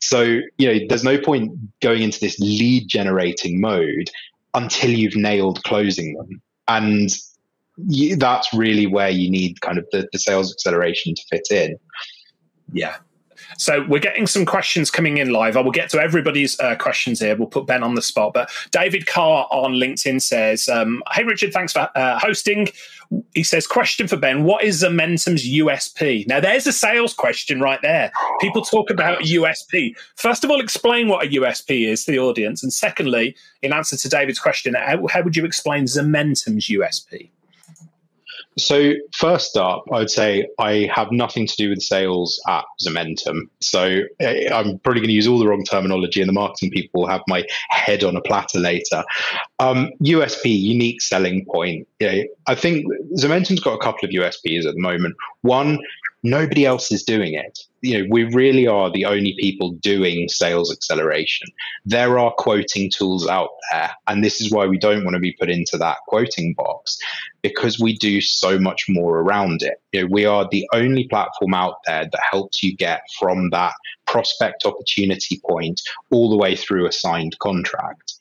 So, 0.00 0.40
you 0.58 0.72
know, 0.72 0.86
there's 0.88 1.04
no 1.04 1.18
point 1.18 1.52
going 1.80 2.02
into 2.02 2.20
this 2.20 2.38
lead 2.38 2.88
generating 2.88 3.60
mode 3.60 4.10
until 4.54 4.90
you've 4.90 5.16
nailed 5.16 5.62
closing 5.64 6.14
them. 6.14 6.40
And 6.68 7.10
you, 7.88 8.16
that's 8.16 8.52
really 8.52 8.86
where 8.86 9.10
you 9.10 9.30
need 9.30 9.60
kind 9.60 9.78
of 9.78 9.86
the, 9.92 10.08
the 10.12 10.18
sales 10.18 10.52
acceleration 10.52 11.14
to 11.14 11.22
fit 11.30 11.46
in. 11.50 11.78
Yeah, 12.72 12.96
so 13.58 13.84
we're 13.88 14.00
getting 14.00 14.26
some 14.26 14.44
questions 14.44 14.90
coming 14.90 15.18
in 15.18 15.30
live. 15.30 15.56
I 15.56 15.60
will 15.60 15.70
get 15.70 15.90
to 15.90 16.00
everybody's 16.00 16.58
uh, 16.60 16.76
questions 16.76 17.20
here. 17.20 17.36
We'll 17.36 17.48
put 17.48 17.66
Ben 17.66 17.82
on 17.82 17.94
the 17.94 18.02
spot. 18.02 18.32
But 18.34 18.50
David 18.70 19.06
Carr 19.06 19.46
on 19.50 19.74
LinkedIn 19.74 20.20
says, 20.22 20.68
um, 20.68 21.02
"Hey 21.12 21.24
Richard, 21.24 21.52
thanks 21.52 21.72
for 21.72 21.88
uh, 21.94 22.18
hosting." 22.18 22.68
He 23.34 23.42
says, 23.42 23.66
"Question 23.66 24.08
for 24.08 24.16
Ben: 24.16 24.44
What 24.44 24.64
is 24.64 24.82
Zomentum's 24.82 25.48
USP?" 25.48 26.26
Now, 26.26 26.40
there's 26.40 26.66
a 26.66 26.72
sales 26.72 27.14
question 27.14 27.60
right 27.60 27.80
there. 27.82 28.10
People 28.40 28.62
talk 28.62 28.90
about 28.90 29.20
USP. 29.20 29.94
First 30.16 30.44
of 30.44 30.50
all, 30.50 30.60
explain 30.60 31.08
what 31.08 31.24
a 31.24 31.30
USP 31.30 31.88
is 31.88 32.04
to 32.04 32.12
the 32.12 32.18
audience, 32.18 32.62
and 32.62 32.72
secondly, 32.72 33.36
in 33.62 33.72
answer 33.72 33.96
to 33.96 34.08
David's 34.08 34.38
question, 34.38 34.74
how, 34.74 35.06
how 35.08 35.22
would 35.22 35.36
you 35.36 35.44
explain 35.44 35.84
Zomentum's 35.84 36.68
USP? 36.68 37.30
So 38.58 38.94
first 39.14 39.56
up, 39.56 39.84
I 39.92 39.98
would 39.98 40.10
say 40.10 40.46
I 40.58 40.90
have 40.94 41.12
nothing 41.12 41.46
to 41.46 41.56
do 41.56 41.68
with 41.68 41.82
sales 41.82 42.40
at 42.48 42.64
Zomentum. 42.82 43.42
So 43.60 44.02
eh, 44.20 44.48
I'm 44.52 44.78
probably 44.78 45.00
going 45.00 45.08
to 45.08 45.14
use 45.14 45.26
all 45.26 45.38
the 45.38 45.46
wrong 45.46 45.64
terminology, 45.64 46.20
and 46.20 46.28
the 46.28 46.32
marketing 46.32 46.70
people 46.70 47.02
will 47.02 47.08
have 47.08 47.22
my 47.28 47.44
head 47.68 48.02
on 48.02 48.16
a 48.16 48.22
platter 48.22 48.58
later. 48.58 49.04
Um, 49.58 49.90
USP, 50.02 50.44
unique 50.46 51.02
selling 51.02 51.44
point. 51.52 51.86
Yeah, 52.00 52.22
I 52.46 52.54
think 52.54 52.86
Zomentum's 53.18 53.60
got 53.60 53.74
a 53.74 53.82
couple 53.82 54.08
of 54.08 54.14
USPs 54.14 54.66
at 54.66 54.74
the 54.74 54.80
moment. 54.80 55.16
One, 55.42 55.78
nobody 56.30 56.64
else 56.64 56.92
is 56.92 57.02
doing 57.02 57.34
it 57.34 57.58
you 57.86 57.98
know, 57.98 58.08
we 58.10 58.24
really 58.24 58.66
are 58.66 58.90
the 58.90 59.04
only 59.04 59.36
people 59.38 59.72
doing 59.72 60.28
sales 60.28 60.72
acceleration. 60.72 61.46
There 61.84 62.18
are 62.18 62.32
quoting 62.36 62.90
tools 62.90 63.28
out 63.28 63.50
there, 63.70 63.90
and 64.08 64.24
this 64.24 64.40
is 64.40 64.50
why 64.50 64.66
we 64.66 64.76
don't 64.76 65.04
want 65.04 65.14
to 65.14 65.20
be 65.20 65.36
put 65.38 65.50
into 65.50 65.78
that 65.78 65.98
quoting 66.08 66.54
box 66.54 66.98
because 67.42 67.78
we 67.78 67.96
do 67.96 68.20
so 68.20 68.58
much 68.58 68.86
more 68.88 69.20
around 69.20 69.62
it. 69.62 69.80
You 69.92 70.02
know, 70.02 70.08
we 70.10 70.24
are 70.24 70.48
the 70.50 70.68
only 70.72 71.06
platform 71.06 71.54
out 71.54 71.76
there 71.86 72.06
that 72.10 72.20
helps 72.28 72.60
you 72.60 72.74
get 72.74 73.02
from 73.20 73.50
that 73.50 73.74
prospect 74.06 74.64
opportunity 74.64 75.40
point 75.48 75.80
all 76.10 76.28
the 76.28 76.36
way 76.36 76.56
through 76.56 76.88
a 76.88 76.92
signed 76.92 77.38
contract 77.38 78.15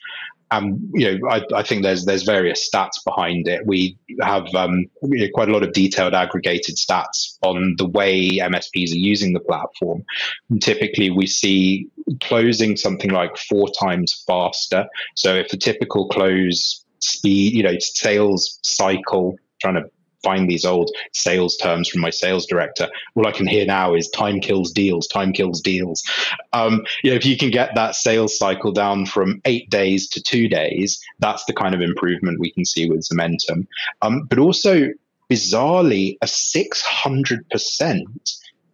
and 0.52 0.80
you 0.94 1.20
know, 1.20 1.30
I, 1.30 1.42
I, 1.56 1.64
think 1.64 1.84
there's 1.84 2.06
there's 2.06 2.24
various 2.24 2.70
stats 2.70 3.04
behind 3.04 3.48
it. 3.48 3.66
We 3.66 3.98
have 4.22 4.46
um, 4.54 4.86
you 5.02 5.26
know, 5.26 5.28
quite 5.34 5.50
a 5.50 5.52
lot 5.52 5.64
of 5.64 5.74
detailed 5.74 6.14
aggregated 6.14 6.76
stats 6.76 7.38
on 7.42 7.76
the 7.78 7.88
way 7.88 8.38
MSPs 8.38 8.92
are 8.92 8.98
using 8.98 9.34
the 9.34 9.40
platform. 9.40 10.04
And 10.50 10.62
typically, 10.62 11.10
we 11.10 11.26
see 11.26 11.88
closing 12.22 12.78
something 12.78 13.10
like 13.10 13.36
four 13.38 13.68
times 13.80 14.24
faster. 14.28 14.86
So 15.16 15.34
if 15.36 15.50
the 15.50 15.58
typical 15.58 16.08
close 16.10 16.86
speed, 17.00 17.54
you 17.54 17.64
know, 17.64 17.76
sales 17.80 18.60
cycle, 18.62 19.36
trying 19.62 19.76
to 19.76 19.90
find 20.26 20.50
these 20.50 20.66
old 20.66 20.90
sales 21.14 21.56
terms 21.58 21.88
from 21.88 22.02
my 22.02 22.10
sales 22.10 22.48
director. 22.48 22.90
All 23.14 23.28
I 23.28 23.32
can 23.32 23.46
hear 23.46 23.66
now 23.66 23.94
is 23.94 24.10
time 24.10 24.40
kills 24.40 24.72
deals, 24.72 25.08
time 25.08 25.32
kills 25.32 25.62
deals. 25.62 26.04
Um, 26.52 26.84
you 27.04 27.12
know, 27.12 27.16
if 27.16 27.26
you 27.26 27.38
can 27.38 27.52
get 27.52 27.76
that 27.76 27.94
sales 27.96 28.38
cycle 28.38 28.72
down 28.72 29.06
from 29.06 29.40
eight 29.46 29.70
days 29.70 30.10
to 30.10 30.22
two 30.22 30.50
days, 30.50 31.00
that's 31.20 31.46
the 31.46 31.54
kind 31.54 31.76
of 31.76 31.82
improvement 31.82 32.40
we 32.40 32.52
can 32.52 32.66
see 32.66 32.90
with 32.90 33.08
Zomentum. 33.08 33.68
Um, 34.02 34.24
but 34.24 34.40
also, 34.40 34.90
bizarrely, 35.32 36.18
a 36.22 36.26
600% 36.26 38.02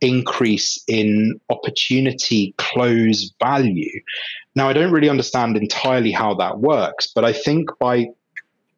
increase 0.02 0.84
in 0.88 1.40
opportunity 1.50 2.54
close 2.58 3.32
value. 3.40 4.02
Now, 4.56 4.68
I 4.68 4.74
don't 4.74 4.92
really 4.92 5.10
understand 5.10 5.56
entirely 5.56 6.12
how 6.12 6.34
that 6.36 6.60
works, 6.60 7.12
but 7.14 7.24
I 7.24 7.34
think 7.34 7.70
by 7.80 8.08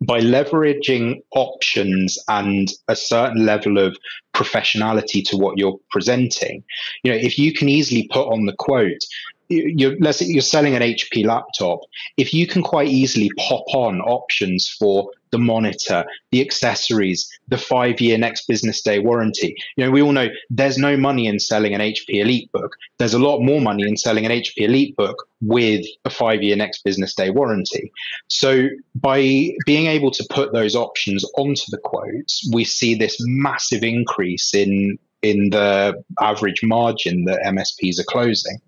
by 0.05 0.19
leveraging 0.19 1.21
options 1.31 2.17
and 2.27 2.71
a 2.87 2.95
certain 2.95 3.45
level 3.45 3.77
of 3.77 3.97
professionality 4.33 5.23
to 5.29 5.37
what 5.37 5.57
you're 5.57 5.79
presenting, 5.91 6.63
you 7.03 7.11
know, 7.11 7.17
if 7.17 7.37
you 7.37 7.53
can 7.53 7.69
easily 7.69 8.07
put 8.11 8.27
on 8.27 8.45
the 8.45 8.55
quote, 8.57 9.03
you're, 9.49 9.95
let's 9.99 10.19
say 10.19 10.25
you're 10.25 10.41
selling 10.41 10.75
an 10.75 10.81
HP 10.81 11.25
laptop, 11.25 11.81
if 12.17 12.33
you 12.33 12.47
can 12.47 12.63
quite 12.63 12.87
easily 12.87 13.29
pop 13.37 13.63
on 13.73 14.01
options 14.01 14.67
for 14.67 15.09
the 15.31 15.37
monitor, 15.39 16.05
the 16.31 16.41
accessories, 16.41 17.27
the 17.47 17.57
five 17.57 17.99
year 17.99 18.17
next 18.17 18.47
business 18.47 18.81
day 18.81 18.99
warranty. 18.99 19.55
You 19.75 19.85
know, 19.85 19.91
we 19.91 20.01
all 20.01 20.11
know 20.11 20.27
there's 20.51 20.77
no 20.77 20.95
money 20.95 21.25
in 21.25 21.39
selling 21.39 21.73
an 21.73 21.81
HP 21.81 22.21
Elite 22.21 22.51
book. 22.51 22.75
There's 22.99 23.15
a 23.15 23.19
lot 23.19 23.39
more 23.41 23.59
money 23.59 23.83
in 23.87 23.97
selling 23.97 24.25
an 24.25 24.31
HP 24.31 24.53
Elite 24.57 24.95
book 24.95 25.27
with 25.41 25.85
a 26.05 26.09
five 26.11 26.43
year 26.43 26.55
next 26.55 26.83
business 26.83 27.15
day 27.15 27.31
warranty. 27.31 27.91
So 28.27 28.67
by 28.95 29.49
being 29.65 29.87
able 29.87 30.11
to 30.11 30.25
put 30.29 30.53
those 30.53 30.75
options 30.75 31.25
onto 31.35 31.63
the 31.69 31.79
quotes, 31.79 32.47
we 32.53 32.63
see 32.63 32.93
this 32.93 33.17
massive 33.21 33.83
increase 33.83 34.53
in 34.53 34.99
in 35.23 35.49
the 35.49 36.03
average 36.21 36.61
margin 36.63 37.25
that 37.25 37.39
MSPs 37.43 37.99
are 37.99 38.03
closing. 38.03 38.61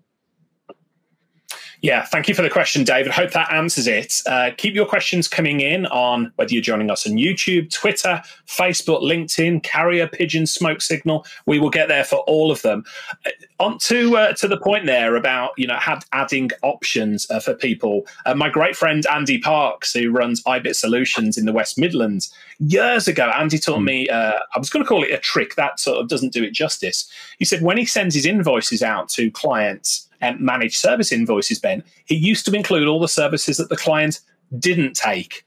Yeah, 1.82 2.04
thank 2.04 2.28
you 2.28 2.34
for 2.34 2.42
the 2.42 2.50
question, 2.50 2.84
David. 2.84 3.12
Hope 3.12 3.32
that 3.32 3.52
answers 3.52 3.86
it. 3.86 4.22
Uh, 4.26 4.50
keep 4.56 4.74
your 4.74 4.86
questions 4.86 5.28
coming 5.28 5.60
in 5.60 5.86
on 5.86 6.32
whether 6.36 6.52
you're 6.52 6.62
joining 6.62 6.90
us 6.90 7.06
on 7.06 7.14
YouTube, 7.14 7.72
Twitter, 7.72 8.22
Facebook, 8.46 9.02
LinkedIn, 9.02 9.62
Carrier, 9.62 10.06
Pigeon, 10.06 10.46
Smoke 10.46 10.80
Signal. 10.80 11.26
We 11.44 11.58
will 11.58 11.70
get 11.70 11.88
there 11.88 12.04
for 12.04 12.20
all 12.20 12.50
of 12.50 12.62
them. 12.62 12.84
Uh, 13.26 13.30
on 13.58 13.78
to 13.78 14.16
uh, 14.16 14.32
to 14.34 14.48
the 14.48 14.58
point 14.58 14.86
there 14.86 15.16
about 15.16 15.52
you 15.56 15.66
know 15.66 15.78
adding 16.12 16.50
options 16.62 17.30
uh, 17.30 17.40
for 17.40 17.54
people. 17.54 18.06
Uh, 18.24 18.34
my 18.34 18.48
great 18.48 18.76
friend 18.76 19.04
Andy 19.10 19.38
Parks, 19.38 19.92
who 19.92 20.10
runs 20.10 20.42
iBit 20.44 20.76
Solutions 20.76 21.36
in 21.36 21.46
the 21.46 21.52
West 21.52 21.78
Midlands, 21.78 22.32
years 22.58 23.06
ago, 23.08 23.30
Andy 23.36 23.58
taught 23.58 23.80
me. 23.80 24.08
I 24.10 24.58
was 24.58 24.70
going 24.70 24.84
to 24.84 24.88
call 24.88 25.04
it 25.04 25.10
a 25.10 25.18
trick 25.18 25.54
that 25.56 25.78
sort 25.78 25.98
of 25.98 26.08
doesn't 26.08 26.32
do 26.32 26.42
it 26.42 26.52
justice. 26.52 27.10
He 27.38 27.44
said 27.44 27.62
when 27.62 27.76
he 27.76 27.84
sends 27.84 28.14
his 28.14 28.26
invoices 28.26 28.82
out 28.82 29.08
to 29.10 29.30
clients 29.30 30.05
and 30.20 30.40
managed 30.40 30.76
service 30.76 31.12
invoices, 31.12 31.58
Ben, 31.58 31.82
he 32.04 32.14
used 32.14 32.44
to 32.46 32.54
include 32.54 32.88
all 32.88 33.00
the 33.00 33.08
services 33.08 33.56
that 33.56 33.68
the 33.68 33.76
client 33.76 34.20
didn't 34.58 34.94
take. 34.94 35.44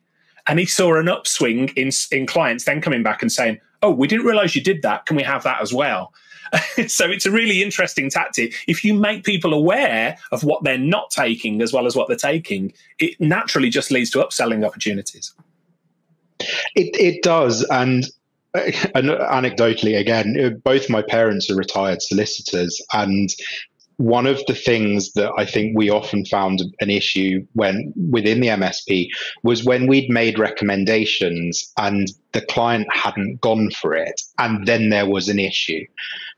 And 0.47 0.60
he 0.60 0.65
saw 0.65 0.97
an 0.97 1.08
upswing 1.08 1.69
in, 1.75 1.91
in 2.12 2.25
clients 2.25 2.65
then 2.65 2.82
coming 2.82 3.03
back 3.03 3.21
and 3.21 3.32
saying, 3.32 3.60
Oh, 3.82 3.91
we 3.91 4.08
didn't 4.08 4.25
realize 4.25 4.55
you 4.55 4.63
did 4.63 4.82
that. 4.82 5.05
Can 5.05 5.15
we 5.15 5.23
have 5.23 5.43
that 5.43 5.62
as 5.62 5.73
well? 5.73 6.12
so 6.88 7.10
it's 7.10 7.25
a 7.25 7.32
really 7.32 7.62
interesting 7.62 8.10
tactic. 8.10 8.53
If 8.67 8.84
you 8.84 8.93
make 8.93 9.23
people 9.23 9.53
aware 9.53 10.17
of 10.32 10.43
what 10.43 10.63
they're 10.63 10.77
not 10.77 11.12
taking 11.12 11.62
as 11.62 11.71
well 11.71 11.86
as 11.86 11.95
what 11.95 12.08
they're 12.08 12.17
taking, 12.17 12.73
it 12.99 13.19
naturally 13.19 13.69
just 13.69 13.91
leads 13.91 14.10
to 14.12 14.19
upselling 14.19 14.65
opportunities. 14.65 15.34
It, 16.75 16.95
it 16.99 17.23
does. 17.23 17.63
And 17.69 18.05
eh, 18.55 18.71
anecdotally 18.95 19.99
again 19.99 20.36
eh, 20.39 20.49
both 20.49 20.89
my 20.89 21.01
parents 21.01 21.49
are 21.49 21.55
retired 21.55 22.01
solicitors 22.01 22.82
and 22.93 23.29
one 23.99 24.25
of 24.25 24.41
the 24.47 24.55
things 24.55 25.12
that 25.12 25.29
I 25.38 25.45
think 25.45 25.77
we 25.77 25.89
often 25.89 26.23
found 26.23 26.62
an 26.79 26.89
issue 26.89 27.45
when 27.51 27.93
within 28.09 28.39
the 28.39 28.47
MSP 28.47 29.09
was 29.43 29.65
when 29.65 29.88
we'd 29.88 30.09
made 30.09 30.39
recommendations 30.39 31.69
and 31.77 32.09
the 32.31 32.39
client 32.39 32.88
hadn't 32.93 33.41
gone 33.41 33.71
for 33.71 33.93
it, 33.93 34.21
and 34.38 34.65
then 34.65 34.88
there 34.89 35.05
was 35.05 35.27
an 35.27 35.38
issue. 35.38 35.83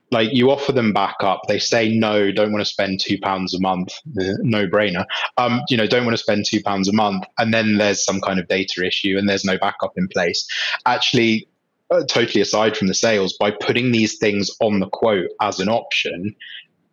like 0.10 0.34
you 0.34 0.50
offer 0.50 0.71
them 0.71 0.91
backup, 0.91 1.41
they 1.47 1.60
say 1.60 1.89
no, 1.89 2.32
don't 2.32 2.52
want 2.52 2.65
to 2.65 2.69
spend 2.69 3.00
two 3.00 3.19
pounds 3.19 3.54
a 3.54 3.60
month, 3.62 3.93
no 4.06 4.67
brainer. 4.67 5.06
Um, 5.38 5.62
you 5.69 5.78
know, 5.78 5.86
don't 5.86 6.04
want 6.04 6.17
to 6.17 6.24
spend 6.24 6.45
two 6.45 6.63
pounds 6.63 6.89
a 6.89 6.93
month, 6.93 7.24
and 7.38 7.54
then 7.54 7.78
there's 7.78 8.04
some 8.04 8.21
kind 8.21 8.39
of 8.39 8.47
data 8.47 8.84
issue 8.84 9.17
and 9.19 9.30
there's 9.30 9.45
no 9.45 9.60
backup 9.60 9.93
in 9.97 10.08
place. 10.08 10.47
Actually, 10.88 11.47
uh, 11.91 12.04
totally 12.06 12.41
aside 12.41 12.76
from 12.76 12.88
the 12.88 12.93
sales, 12.95 13.34
by 13.38 13.52
putting 13.52 13.91
these 13.91 14.17
things 14.17 14.50
on 14.62 14.80
the 14.80 14.89
quote 14.89 15.30
as 15.41 15.60
an 15.60 15.69
option, 15.69 16.36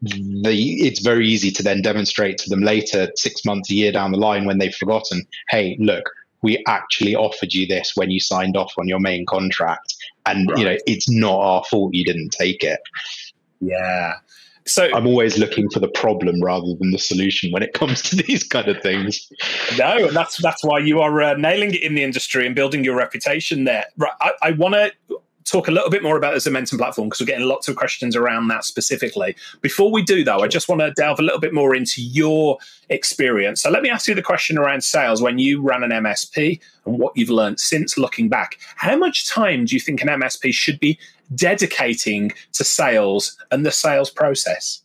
the 0.02 0.86
it's 0.86 1.00
very 1.00 1.28
easy 1.28 1.50
to 1.50 1.62
then 1.62 1.82
demonstrate 1.82 2.38
to 2.38 2.50
them 2.50 2.62
later, 2.62 3.10
six 3.16 3.44
months, 3.44 3.70
a 3.70 3.74
year 3.74 3.92
down 3.92 4.12
the 4.12 4.18
line, 4.18 4.44
when 4.44 4.58
they've 4.58 4.74
forgotten. 4.74 5.22
Hey, 5.48 5.76
look, 5.80 6.08
we 6.42 6.62
actually 6.66 7.14
offered 7.14 7.52
you 7.52 7.66
this 7.66 7.92
when 7.94 8.10
you 8.10 8.20
signed 8.20 8.56
off 8.56 8.72
on 8.78 8.88
your 8.88 9.00
main 9.00 9.26
contract, 9.26 9.94
and 10.26 10.48
right. 10.50 10.58
you 10.58 10.64
know 10.64 10.76
it's 10.86 11.10
not 11.10 11.38
our 11.40 11.64
fault 11.64 11.94
you 11.94 12.04
didn't 12.04 12.30
take 12.30 12.62
it. 12.62 12.80
Yeah. 13.60 14.14
So 14.66 14.90
I'm 14.94 15.06
always 15.06 15.38
looking 15.38 15.70
for 15.70 15.80
the 15.80 15.88
problem 15.88 16.42
rather 16.42 16.74
than 16.78 16.90
the 16.90 16.98
solution 16.98 17.50
when 17.50 17.62
it 17.62 17.72
comes 17.72 18.02
to 18.02 18.16
these 18.22 18.44
kind 18.44 18.68
of 18.68 18.80
things. 18.82 19.28
No, 19.78 20.06
and 20.06 20.16
that's 20.16 20.40
that's 20.42 20.62
why 20.62 20.78
you 20.78 21.00
are 21.00 21.22
uh, 21.22 21.34
nailing 21.34 21.74
it 21.74 21.82
in 21.82 21.94
the 21.94 22.04
industry 22.04 22.46
and 22.46 22.54
building 22.54 22.84
your 22.84 22.94
reputation 22.94 23.64
there. 23.64 23.86
Right, 23.96 24.12
I, 24.20 24.32
I 24.42 24.50
want 24.52 24.74
to 24.74 24.92
talk 25.50 25.68
a 25.68 25.70
little 25.70 25.90
bit 25.90 26.02
more 26.02 26.16
about 26.16 26.34
the 26.34 26.50
Zomentum 26.50 26.78
platform 26.78 27.08
because 27.08 27.20
we're 27.20 27.26
getting 27.26 27.46
lots 27.46 27.68
of 27.68 27.76
questions 27.76 28.14
around 28.14 28.48
that 28.48 28.64
specifically. 28.64 29.36
Before 29.60 29.90
we 29.90 30.02
do, 30.02 30.24
though, 30.24 30.40
I 30.40 30.48
just 30.48 30.68
want 30.68 30.80
to 30.80 30.90
delve 30.92 31.18
a 31.18 31.22
little 31.22 31.40
bit 31.40 31.54
more 31.54 31.74
into 31.74 32.02
your 32.02 32.58
experience. 32.88 33.62
So 33.62 33.70
let 33.70 33.82
me 33.82 33.90
ask 33.90 34.08
you 34.08 34.14
the 34.14 34.22
question 34.22 34.58
around 34.58 34.82
sales 34.82 35.22
when 35.22 35.38
you 35.38 35.62
ran 35.62 35.82
an 35.82 35.90
MSP 35.90 36.60
and 36.86 36.98
what 36.98 37.12
you've 37.16 37.30
learned 37.30 37.60
since 37.60 37.96
looking 37.96 38.28
back. 38.28 38.58
How 38.76 38.96
much 38.96 39.28
time 39.28 39.64
do 39.64 39.74
you 39.74 39.80
think 39.80 40.02
an 40.02 40.08
MSP 40.08 40.52
should 40.52 40.80
be 40.80 40.98
dedicating 41.34 42.32
to 42.52 42.64
sales 42.64 43.36
and 43.50 43.64
the 43.64 43.72
sales 43.72 44.10
process? 44.10 44.82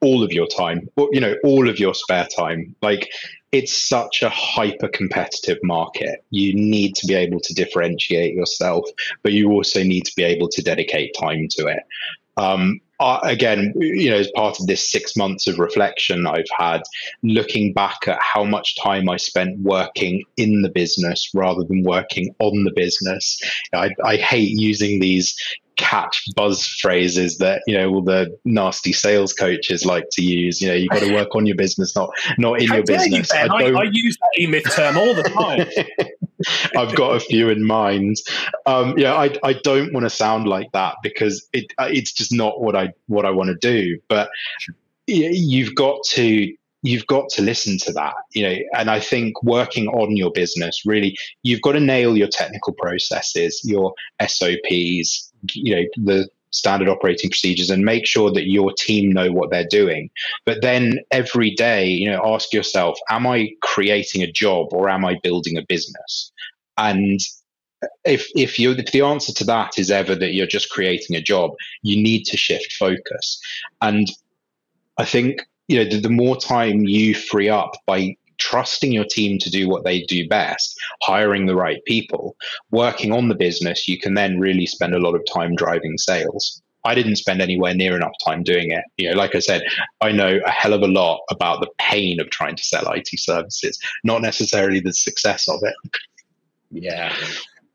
All 0.00 0.22
of 0.22 0.32
your 0.32 0.46
time, 0.46 0.88
you 1.10 1.20
know, 1.20 1.34
all 1.42 1.68
of 1.68 1.80
your 1.80 1.92
spare 1.92 2.28
time. 2.36 2.74
Like 2.82 3.10
it's 3.52 3.88
such 3.88 4.22
a 4.22 4.28
hyper 4.28 4.88
competitive 4.88 5.58
market. 5.62 6.24
You 6.30 6.54
need 6.54 6.94
to 6.96 7.06
be 7.06 7.14
able 7.14 7.40
to 7.40 7.54
differentiate 7.54 8.34
yourself, 8.34 8.84
but 9.22 9.32
you 9.32 9.50
also 9.50 9.82
need 9.82 10.04
to 10.04 10.12
be 10.16 10.24
able 10.24 10.48
to 10.48 10.62
dedicate 10.62 11.14
time 11.18 11.48
to 11.52 11.66
it. 11.68 11.82
Um, 12.36 12.80
uh, 13.00 13.20
again, 13.22 13.72
you 13.76 14.10
know, 14.10 14.16
as 14.16 14.30
part 14.34 14.58
of 14.58 14.66
this 14.66 14.90
six 14.90 15.16
months 15.16 15.46
of 15.46 15.58
reflection 15.58 16.26
I've 16.26 16.44
had, 16.56 16.82
looking 17.22 17.72
back 17.72 18.08
at 18.08 18.18
how 18.20 18.44
much 18.44 18.76
time 18.76 19.08
I 19.08 19.16
spent 19.16 19.58
working 19.60 20.24
in 20.36 20.62
the 20.62 20.70
business 20.70 21.30
rather 21.34 21.62
than 21.64 21.84
working 21.84 22.34
on 22.40 22.64
the 22.64 22.72
business. 22.74 23.40
I, 23.72 23.90
I 24.04 24.16
hate 24.16 24.50
using 24.50 25.00
these 25.00 25.36
catch 25.76 26.24
buzz 26.34 26.66
phrases 26.66 27.38
that 27.38 27.62
you 27.68 27.78
know 27.78 27.88
all 27.88 28.02
the 28.02 28.36
nasty 28.44 28.92
sales 28.92 29.32
coaches 29.32 29.86
like 29.86 30.04
to 30.12 30.22
use. 30.22 30.60
You 30.60 30.68
know, 30.68 30.74
you've 30.74 30.90
got 30.90 31.00
to 31.00 31.14
work 31.14 31.34
on 31.34 31.46
your 31.46 31.56
business, 31.56 31.96
not 31.96 32.10
not 32.36 32.60
in 32.60 32.68
How 32.68 32.76
your 32.76 32.84
business. 32.84 33.32
You, 33.32 33.38
I, 33.38 33.46
I, 33.46 33.80
I, 33.80 33.88
use 33.90 34.18
that 34.18 34.42
e-myth 34.42 34.74
term 34.74 34.98
all 34.98 35.14
the 35.14 35.22
time. 35.22 35.66
I've 36.76 36.94
got 36.94 37.16
a 37.16 37.20
few 37.20 37.48
in 37.48 37.64
mind. 37.64 38.16
Um, 38.66 38.96
yeah, 38.98 39.14
I, 39.14 39.36
I 39.42 39.52
don't 39.54 39.92
want 39.92 40.04
to 40.04 40.10
sound 40.10 40.48
like 40.48 40.70
that 40.72 40.96
because 41.02 41.48
it 41.52 41.72
it's 41.78 42.12
just 42.12 42.32
not 42.32 42.60
what 42.60 42.76
I 42.76 42.92
what 43.06 43.26
I 43.26 43.30
want 43.30 43.48
to 43.48 43.56
do. 43.56 43.98
But 44.08 44.30
you've 45.06 45.74
got 45.74 46.02
to 46.10 46.52
you've 46.82 47.06
got 47.06 47.28
to 47.30 47.42
listen 47.42 47.76
to 47.76 47.92
that 47.92 48.14
you 48.34 48.42
know 48.42 48.56
and 48.76 48.88
i 48.88 49.00
think 49.00 49.42
working 49.42 49.88
on 49.88 50.16
your 50.16 50.30
business 50.30 50.82
really 50.86 51.16
you've 51.42 51.60
got 51.60 51.72
to 51.72 51.80
nail 51.80 52.16
your 52.16 52.28
technical 52.28 52.72
processes 52.74 53.60
your 53.64 53.92
sops 54.28 55.32
you 55.52 55.74
know 55.74 55.82
the 55.96 56.28
standard 56.50 56.88
operating 56.88 57.30
procedures 57.30 57.70
and 57.70 57.84
make 57.84 58.06
sure 58.06 58.30
that 58.32 58.48
your 58.48 58.72
team 58.72 59.12
know 59.12 59.30
what 59.30 59.50
they're 59.50 59.66
doing. 59.70 60.10
But 60.44 60.62
then 60.62 61.00
every 61.10 61.50
day 61.50 61.86
you 61.86 62.10
know 62.10 62.22
ask 62.24 62.52
yourself 62.52 62.98
am 63.10 63.26
i 63.26 63.50
creating 63.62 64.22
a 64.22 64.32
job 64.32 64.68
or 64.72 64.88
am 64.88 65.04
i 65.04 65.18
building 65.22 65.56
a 65.56 65.62
business? 65.68 66.32
And 66.76 67.20
if 68.04 68.28
if 68.34 68.58
you 68.58 68.72
if 68.72 68.92
the 68.92 69.02
answer 69.02 69.32
to 69.32 69.44
that 69.44 69.78
is 69.78 69.90
ever 69.90 70.14
that 70.14 70.34
you're 70.34 70.46
just 70.46 70.70
creating 70.70 71.16
a 71.16 71.22
job 71.22 71.52
you 71.82 72.02
need 72.02 72.24
to 72.24 72.36
shift 72.36 72.72
focus. 72.72 73.40
And 73.80 74.08
i 74.98 75.04
think 75.04 75.42
you 75.68 75.78
know 75.78 75.88
the, 75.88 76.00
the 76.00 76.10
more 76.10 76.36
time 76.36 76.80
you 76.80 77.14
free 77.14 77.48
up 77.48 77.72
by 77.86 78.16
trusting 78.38 78.92
your 78.92 79.04
team 79.04 79.38
to 79.38 79.50
do 79.50 79.68
what 79.68 79.84
they 79.84 80.02
do 80.02 80.26
best, 80.28 80.78
hiring 81.02 81.46
the 81.46 81.56
right 81.56 81.84
people, 81.84 82.36
working 82.70 83.12
on 83.12 83.28
the 83.28 83.34
business, 83.34 83.88
you 83.88 83.98
can 83.98 84.14
then 84.14 84.38
really 84.38 84.66
spend 84.66 84.94
a 84.94 85.00
lot 85.00 85.14
of 85.14 85.22
time 85.32 85.54
driving 85.54 85.98
sales. 85.98 86.62
I 86.84 86.94
didn't 86.94 87.16
spend 87.16 87.42
anywhere 87.42 87.74
near 87.74 87.96
enough 87.96 88.12
time 88.24 88.42
doing 88.42 88.70
it. 88.70 88.84
You 88.96 89.10
know, 89.10 89.16
like 89.16 89.34
I 89.34 89.40
said, 89.40 89.62
I 90.00 90.12
know 90.12 90.38
a 90.46 90.50
hell 90.50 90.72
of 90.72 90.82
a 90.82 90.88
lot 90.88 91.20
about 91.30 91.60
the 91.60 91.68
pain 91.78 92.20
of 92.20 92.30
trying 92.30 92.56
to 92.56 92.64
sell 92.64 92.90
IT 92.92 93.08
services, 93.14 93.78
not 94.04 94.22
necessarily 94.22 94.80
the 94.80 94.92
success 94.92 95.48
of 95.48 95.60
it. 95.62 95.74
Yeah. 96.70 97.14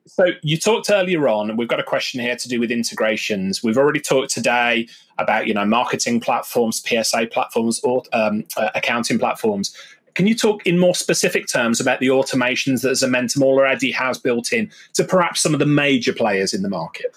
So 0.06 0.28
you 0.41 0.58
talked 0.58 0.89
earlier 0.89 1.28
on, 1.28 1.49
and 1.49 1.58
we've 1.58 1.67
got 1.67 1.80
a 1.80 1.84
question 1.84 2.19
here 2.19 2.36
to 2.36 2.49
do 2.49 2.60
with 2.60 2.71
integrations. 2.71 3.63
We've 3.63 3.78
already 3.78 4.02
talked 4.02 4.32
today 4.32 4.88
about 5.17 5.47
you 5.47 5.54
know 5.54 5.65
marketing 5.65 6.19
platforms, 6.19 6.84
PSA 6.86 7.28
platforms, 7.32 7.80
or 7.84 8.04
um, 8.12 8.43
uh, 8.58 8.69
accounting 8.76 9.17
platforms. 9.17 9.76
Can 10.15 10.28
you 10.28 10.36
talk 10.36 10.65
in 10.65 10.78
more 10.78 10.95
specific 10.95 11.47
terms 11.47 11.80
about 11.80 11.99
the 11.99 12.08
automations 12.08 12.82
that 12.82 12.91
Zomentum 12.91 13.41
already 13.41 13.91
has 13.91 14.17
built 14.17 14.54
in 14.54 14.69
to 14.93 15.04
perhaps 15.04 15.41
some 15.41 15.54
of 15.54 15.60
the 15.60 15.65
major 15.65 16.13
players 16.13 16.54
in 16.54 16.62
the 16.62 16.69
market? 16.69 17.15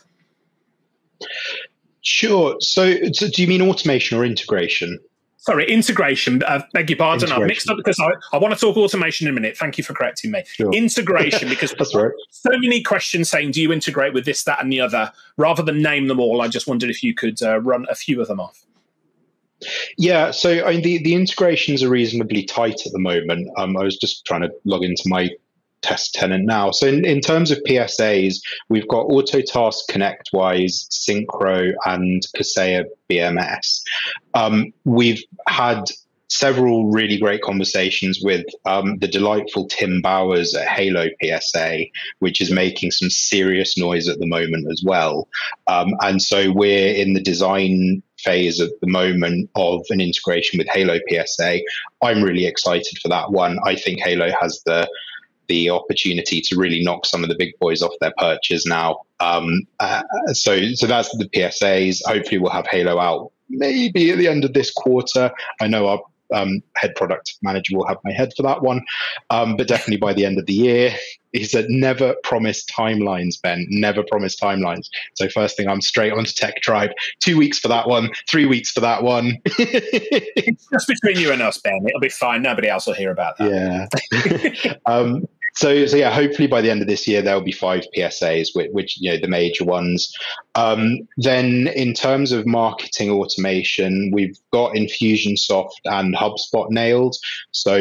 Sure. 2.02 2.56
So, 2.60 2.94
so 3.12 3.28
do 3.28 3.42
you 3.42 3.48
mean 3.48 3.62
automation 3.62 4.18
or 4.18 4.24
integration? 4.24 4.98
Sorry, 5.46 5.70
integration. 5.70 6.42
Uh, 6.42 6.60
beg 6.72 6.90
your 6.90 6.96
pardon. 6.96 7.30
I've 7.30 7.46
mixed 7.46 7.70
up 7.70 7.76
because 7.76 8.00
I, 8.00 8.10
I 8.32 8.38
want 8.38 8.52
to 8.52 8.58
talk 8.58 8.76
automation 8.76 9.28
in 9.28 9.32
a 9.32 9.34
minute. 9.34 9.56
Thank 9.56 9.78
you 9.78 9.84
for 9.84 9.94
correcting 9.94 10.32
me. 10.32 10.42
Sure. 10.44 10.72
Integration, 10.72 11.48
because 11.48 11.72
right. 11.94 12.10
so 12.30 12.50
many 12.50 12.82
questions 12.82 13.28
saying, 13.28 13.52
do 13.52 13.62
you 13.62 13.72
integrate 13.72 14.12
with 14.12 14.24
this, 14.24 14.42
that, 14.42 14.60
and 14.60 14.72
the 14.72 14.80
other? 14.80 15.12
Rather 15.36 15.62
than 15.62 15.80
name 15.80 16.08
them 16.08 16.18
all, 16.18 16.42
I 16.42 16.48
just 16.48 16.66
wondered 16.66 16.90
if 16.90 17.00
you 17.00 17.14
could 17.14 17.40
uh, 17.44 17.60
run 17.60 17.86
a 17.88 17.94
few 17.94 18.20
of 18.20 18.26
them 18.26 18.40
off. 18.40 18.66
Yeah, 19.98 20.30
so 20.30 20.64
I 20.64 20.72
mean, 20.72 20.82
the, 20.82 21.02
the 21.02 21.14
integrations 21.14 21.82
are 21.82 21.88
reasonably 21.88 22.44
tight 22.44 22.86
at 22.86 22.92
the 22.92 22.98
moment. 22.98 23.48
Um, 23.56 23.76
I 23.76 23.84
was 23.84 23.96
just 23.96 24.24
trying 24.24 24.42
to 24.42 24.50
log 24.64 24.84
into 24.84 25.04
my 25.06 25.30
test 25.82 26.14
tenant 26.14 26.44
now. 26.46 26.70
So 26.70 26.86
in, 26.86 27.04
in 27.04 27.20
terms 27.20 27.50
of 27.50 27.58
PSAs, 27.68 28.40
we've 28.68 28.88
got 28.88 29.06
Autotask 29.08 29.78
ConnectWise, 29.90 30.88
Syncro, 30.90 31.72
and 31.84 32.22
Kaseya 32.36 32.84
BMS. 33.08 33.82
Um, 34.34 34.72
we've 34.84 35.22
had 35.48 35.84
several 36.28 36.90
really 36.90 37.18
great 37.18 37.40
conversations 37.42 38.20
with 38.22 38.44
um, 38.64 38.98
the 38.98 39.08
delightful 39.08 39.68
Tim 39.68 40.02
Bowers 40.02 40.54
at 40.54 40.66
Halo 40.66 41.08
PSA, 41.22 41.84
which 42.18 42.40
is 42.40 42.50
making 42.50 42.90
some 42.90 43.10
serious 43.10 43.78
noise 43.78 44.08
at 44.08 44.18
the 44.18 44.26
moment 44.26 44.66
as 44.70 44.82
well. 44.84 45.28
Um, 45.68 45.94
and 46.00 46.20
so 46.20 46.50
we're 46.50 46.94
in 46.94 47.14
the 47.14 47.22
design 47.22 48.02
phase 48.26 48.60
at 48.60 48.70
the 48.80 48.86
moment 48.86 49.48
of 49.54 49.82
an 49.90 50.00
integration 50.00 50.58
with 50.58 50.68
Halo 50.68 50.98
PSA. 51.08 51.60
I'm 52.02 52.22
really 52.22 52.46
excited 52.46 52.98
for 53.00 53.08
that 53.08 53.30
one. 53.30 53.58
I 53.64 53.76
think 53.76 54.00
Halo 54.00 54.30
has 54.40 54.62
the 54.66 54.88
the 55.48 55.70
opportunity 55.70 56.40
to 56.40 56.56
really 56.56 56.82
knock 56.82 57.06
some 57.06 57.22
of 57.22 57.28
the 57.28 57.36
big 57.38 57.56
boys 57.60 57.80
off 57.80 57.92
their 58.00 58.12
perches 58.18 58.66
now. 58.66 59.02
Um, 59.20 59.62
uh, 59.78 60.02
so, 60.32 60.72
so 60.74 60.88
that's 60.88 61.16
the 61.16 61.28
PSAs. 61.28 62.00
Hopefully, 62.04 62.38
we'll 62.38 62.50
have 62.50 62.66
Halo 62.66 62.98
out 62.98 63.30
maybe 63.48 64.10
at 64.10 64.18
the 64.18 64.28
end 64.28 64.44
of 64.44 64.52
this 64.52 64.72
quarter. 64.72 65.30
I 65.60 65.68
know 65.68 65.86
our 65.86 66.00
um, 66.32 66.62
head 66.76 66.94
product 66.96 67.36
manager 67.42 67.76
will 67.76 67.86
have 67.86 67.98
my 68.04 68.12
head 68.12 68.32
for 68.36 68.42
that 68.42 68.62
one. 68.62 68.82
Um, 69.30 69.56
but 69.56 69.68
definitely 69.68 69.98
by 69.98 70.12
the 70.12 70.24
end 70.24 70.38
of 70.38 70.46
the 70.46 70.52
year, 70.52 70.94
he 71.32 71.44
said, 71.44 71.66
never 71.68 72.14
promise 72.22 72.64
timelines, 72.64 73.40
Ben. 73.40 73.66
Never 73.68 74.02
promise 74.02 74.36
timelines. 74.40 74.88
So 75.14 75.28
first 75.28 75.56
thing, 75.56 75.68
I'm 75.68 75.80
straight 75.80 76.12
onto 76.12 76.32
Tech 76.32 76.62
Tribe. 76.62 76.90
Two 77.20 77.36
weeks 77.36 77.58
for 77.58 77.68
that 77.68 77.88
one. 77.88 78.10
Three 78.28 78.46
weeks 78.46 78.70
for 78.70 78.80
that 78.80 79.02
one. 79.02 79.36
Just 79.58 80.88
between 80.88 81.18
you 81.18 81.32
and 81.32 81.42
us, 81.42 81.58
Ben. 81.58 81.80
It'll 81.86 82.00
be 82.00 82.08
fine. 82.08 82.42
Nobody 82.42 82.68
else 82.68 82.86
will 82.86 82.94
hear 82.94 83.10
about 83.10 83.36
that. 83.38 83.88
Yeah. 84.12 84.74
um, 84.86 85.26
so, 85.56 85.86
so 85.86 85.96
yeah, 85.96 86.10
hopefully 86.10 86.46
by 86.46 86.60
the 86.60 86.70
end 86.70 86.82
of 86.82 86.86
this 86.86 87.08
year 87.08 87.22
there'll 87.22 87.40
be 87.40 87.50
five 87.50 87.84
PSAs, 87.96 88.48
which, 88.54 88.68
which 88.72 89.00
you 89.00 89.10
know 89.10 89.18
the 89.18 89.26
major 89.26 89.64
ones. 89.64 90.12
Um, 90.54 91.08
then, 91.16 91.68
in 91.68 91.94
terms 91.94 92.30
of 92.30 92.46
marketing 92.46 93.10
automation, 93.10 94.10
we've 94.12 94.38
got 94.52 94.74
Infusionsoft 94.74 95.70
and 95.86 96.14
HubSpot 96.14 96.70
nailed. 96.70 97.16
So, 97.52 97.76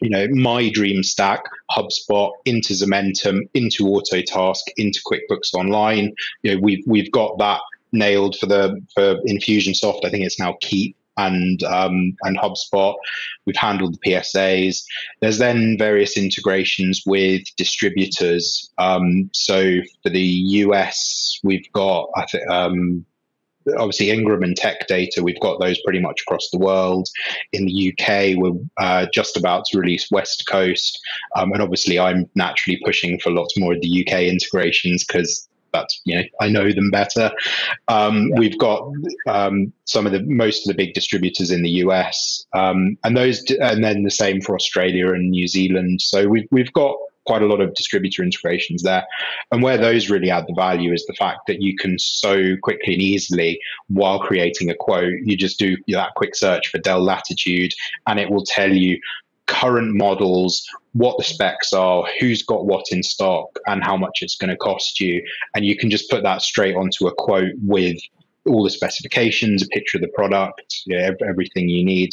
you 0.00 0.08
know, 0.08 0.28
my 0.28 0.70
dream 0.70 1.02
stack: 1.02 1.42
HubSpot 1.72 2.30
into 2.44 2.74
Zomentum, 2.74 3.40
into 3.54 3.84
Autotask, 3.84 4.62
into 4.76 5.00
QuickBooks 5.04 5.52
Online. 5.52 6.12
You 6.42 6.54
know, 6.54 6.60
we've 6.62 6.84
we've 6.86 7.10
got 7.10 7.38
that 7.38 7.60
nailed 7.90 8.36
for 8.38 8.46
the 8.46 8.80
for 8.94 9.16
Infusionsoft. 9.26 10.04
I 10.04 10.10
think 10.10 10.24
it's 10.24 10.38
now 10.38 10.56
Keap 10.60 10.96
and 11.16 11.62
um, 11.64 12.16
and 12.22 12.38
HubSpot. 12.38 12.94
We've 13.46 13.56
handled 13.56 13.94
the 13.94 14.10
PSAs. 14.10 14.82
There's 15.20 15.38
then 15.38 15.76
various 15.78 16.16
integrations 16.16 17.02
with 17.06 17.42
distributors. 17.56 18.70
Um, 18.78 19.30
so 19.32 19.80
for 20.02 20.10
the 20.10 20.20
US, 20.20 21.38
we've 21.42 21.70
got 21.72 22.08
I 22.16 22.26
think 22.26 22.48
um, 22.50 23.04
obviously 23.78 24.10
Ingram 24.10 24.42
and 24.42 24.56
Tech 24.56 24.86
Data, 24.86 25.22
we've 25.22 25.40
got 25.40 25.60
those 25.60 25.80
pretty 25.82 26.00
much 26.00 26.22
across 26.22 26.48
the 26.50 26.58
world. 26.58 27.08
In 27.52 27.66
the 27.66 27.92
UK, 27.92 28.36
we're 28.36 28.60
uh, 28.78 29.06
just 29.12 29.36
about 29.36 29.64
to 29.66 29.78
release 29.78 30.10
West 30.10 30.44
Coast. 30.48 30.98
Um, 31.36 31.52
and 31.52 31.62
obviously, 31.62 31.98
I'm 31.98 32.28
naturally 32.34 32.80
pushing 32.84 33.18
for 33.20 33.30
lots 33.30 33.58
more 33.58 33.74
of 33.74 33.80
the 33.80 34.06
UK 34.06 34.22
integrations 34.22 35.04
because 35.04 35.48
that's 35.74 36.00
you 36.04 36.16
know 36.16 36.24
I 36.40 36.48
know 36.48 36.72
them 36.72 36.90
better. 36.90 37.30
Um, 37.88 38.28
yeah. 38.28 38.38
We've 38.38 38.58
got 38.58 38.88
um, 39.28 39.72
some 39.84 40.06
of 40.06 40.12
the 40.12 40.22
most 40.22 40.66
of 40.66 40.74
the 40.74 40.82
big 40.82 40.94
distributors 40.94 41.50
in 41.50 41.62
the 41.62 41.70
US, 41.84 42.46
um, 42.54 42.96
and 43.04 43.16
those, 43.16 43.44
and 43.60 43.84
then 43.84 44.04
the 44.04 44.10
same 44.10 44.40
for 44.40 44.54
Australia 44.54 45.12
and 45.12 45.30
New 45.30 45.46
Zealand. 45.46 46.00
So 46.00 46.28
we've 46.28 46.48
we've 46.50 46.72
got 46.72 46.96
quite 47.26 47.42
a 47.42 47.46
lot 47.46 47.60
of 47.60 47.74
distributor 47.74 48.22
integrations 48.22 48.82
there. 48.82 49.06
And 49.50 49.62
where 49.62 49.78
those 49.78 50.10
really 50.10 50.30
add 50.30 50.46
the 50.46 50.54
value 50.54 50.92
is 50.92 51.04
the 51.06 51.14
fact 51.14 51.40
that 51.46 51.62
you 51.62 51.76
can 51.76 51.98
so 51.98 52.56
quickly 52.62 52.94
and 52.94 53.02
easily, 53.02 53.58
while 53.88 54.18
creating 54.20 54.70
a 54.70 54.74
quote, 54.74 55.14
you 55.24 55.36
just 55.36 55.58
do 55.58 55.76
that 55.88 56.14
quick 56.16 56.34
search 56.34 56.68
for 56.68 56.78
Dell 56.78 57.02
Latitude 57.02 57.72
and 58.06 58.18
it 58.18 58.30
will 58.30 58.44
tell 58.44 58.72
you 58.72 58.98
current 59.46 59.94
models, 59.94 60.66
what 60.92 61.16
the 61.18 61.24
specs 61.24 61.72
are, 61.72 62.04
who's 62.18 62.42
got 62.42 62.66
what 62.66 62.86
in 62.90 63.02
stock, 63.02 63.58
and 63.66 63.82
how 63.82 63.96
much 63.96 64.20
it's 64.22 64.36
going 64.36 64.50
to 64.50 64.56
cost 64.56 65.00
you. 65.00 65.22
And 65.54 65.64
you 65.64 65.76
can 65.76 65.90
just 65.90 66.10
put 66.10 66.22
that 66.22 66.42
straight 66.42 66.76
onto 66.76 67.06
a 67.06 67.14
quote 67.14 67.52
with 67.62 67.98
all 68.46 68.62
the 68.62 68.70
specifications, 68.70 69.62
a 69.62 69.66
picture 69.68 69.98
of 69.98 70.02
the 70.02 70.08
product, 70.08 70.82
yeah, 70.86 71.10
everything 71.26 71.68
you 71.68 71.84
need. 71.84 72.10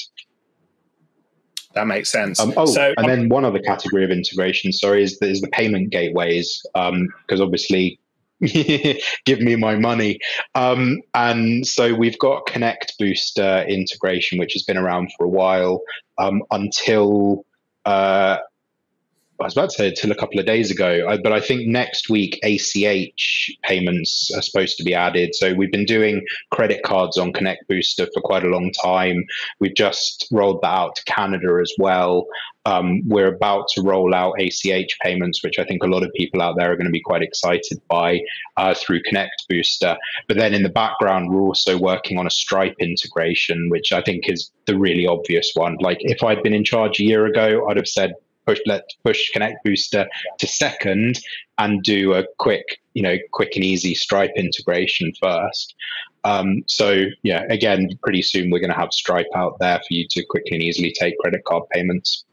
That 1.73 1.87
makes 1.87 2.11
sense. 2.11 2.39
Um, 2.39 2.53
oh, 2.57 2.65
so, 2.65 2.93
and 2.97 3.07
then 3.07 3.29
one 3.29 3.45
other 3.45 3.59
category 3.59 4.03
of 4.03 4.11
integration, 4.11 4.73
sorry, 4.73 5.03
is 5.03 5.19
the, 5.19 5.29
is 5.29 5.39
the 5.39 5.47
payment 5.49 5.89
gateways, 5.89 6.61
because 6.73 6.91
um, 6.91 7.41
obviously, 7.41 7.97
give 9.25 9.39
me 9.39 9.55
my 9.55 9.75
money. 9.75 10.19
Um, 10.55 11.01
and 11.13 11.65
so 11.65 11.93
we've 11.93 12.17
got 12.19 12.45
Connect 12.47 12.93
Booster 12.97 13.65
integration, 13.67 14.39
which 14.39 14.53
has 14.53 14.63
been 14.63 14.77
around 14.77 15.11
for 15.17 15.25
a 15.25 15.29
while 15.29 15.81
um, 16.17 16.43
until 16.51 17.45
uh, 17.85 18.37
I 19.41 19.45
was 19.45 19.53
about 19.53 19.69
to 19.71 19.75
say 19.75 19.87
until 19.89 20.11
a 20.11 20.15
couple 20.15 20.39
of 20.39 20.45
days 20.45 20.69
ago, 20.69 21.07
I, 21.09 21.17
but 21.17 21.33
I 21.33 21.39
think 21.39 21.67
next 21.67 22.09
week 22.09 22.39
ACH 22.43 23.51
payments 23.63 24.29
are 24.35 24.41
supposed 24.41 24.77
to 24.77 24.83
be 24.83 24.93
added. 24.93 25.33
So 25.33 25.53
we've 25.53 25.71
been 25.71 25.85
doing 25.85 26.23
credit 26.51 26.83
cards 26.83 27.17
on 27.17 27.33
Connect 27.33 27.67
Booster 27.67 28.07
for 28.13 28.21
quite 28.21 28.43
a 28.43 28.49
long 28.49 28.71
time. 28.83 29.25
We've 29.59 29.75
just 29.75 30.27
rolled 30.31 30.61
that 30.61 30.67
out 30.67 30.95
to 30.97 31.03
Canada 31.05 31.59
as 31.61 31.73
well. 31.79 32.27
Um, 32.65 33.01
we're 33.07 33.33
about 33.33 33.67
to 33.69 33.81
roll 33.81 34.13
out 34.13 34.39
ACH 34.39 34.95
payments, 35.01 35.43
which 35.43 35.57
I 35.57 35.63
think 35.63 35.81
a 35.81 35.87
lot 35.87 36.03
of 36.03 36.13
people 36.15 36.43
out 36.43 36.55
there 36.57 36.71
are 36.71 36.75
going 36.75 36.85
to 36.85 36.91
be 36.91 37.01
quite 37.01 37.23
excited 37.23 37.81
by 37.89 38.21
uh, 38.57 38.75
through 38.75 39.01
Connect 39.03 39.43
Booster. 39.49 39.97
But 40.27 40.37
then 40.37 40.53
in 40.53 40.61
the 40.61 40.69
background, 40.69 41.31
we're 41.31 41.41
also 41.41 41.79
working 41.79 42.19
on 42.19 42.27
a 42.27 42.31
Stripe 42.31 42.75
integration, 42.79 43.69
which 43.69 43.91
I 43.91 44.01
think 44.03 44.29
is 44.29 44.51
the 44.65 44.77
really 44.77 45.07
obvious 45.07 45.51
one. 45.55 45.77
Like 45.81 45.97
if 46.01 46.23
I'd 46.23 46.43
been 46.43 46.53
in 46.53 46.63
charge 46.63 46.99
a 46.99 47.03
year 47.03 47.25
ago, 47.25 47.67
I'd 47.67 47.77
have 47.77 47.87
said 47.87 48.13
push 48.51 48.61
let 48.65 48.83
push 49.03 49.29
Connect 49.31 49.63
Booster 49.63 50.07
to 50.39 50.47
second 50.47 51.19
and 51.57 51.83
do 51.83 52.13
a 52.13 52.25
quick, 52.39 52.65
you 52.93 53.03
know, 53.03 53.17
quick 53.31 53.55
and 53.55 53.63
easy 53.63 53.93
Stripe 53.95 54.31
integration 54.35 55.11
first. 55.21 55.75
Um, 56.23 56.63
so 56.67 57.05
yeah, 57.23 57.43
again, 57.49 57.89
pretty 58.03 58.21
soon 58.21 58.51
we're 58.51 58.59
going 58.59 58.71
to 58.71 58.77
have 58.77 58.93
Stripe 58.93 59.29
out 59.35 59.57
there 59.59 59.77
for 59.79 59.93
you 59.93 60.05
to 60.11 60.25
quickly 60.25 60.55
and 60.57 60.63
easily 60.63 60.91
take 60.91 61.17
credit 61.19 61.43
card 61.45 61.63
payments. 61.71 62.25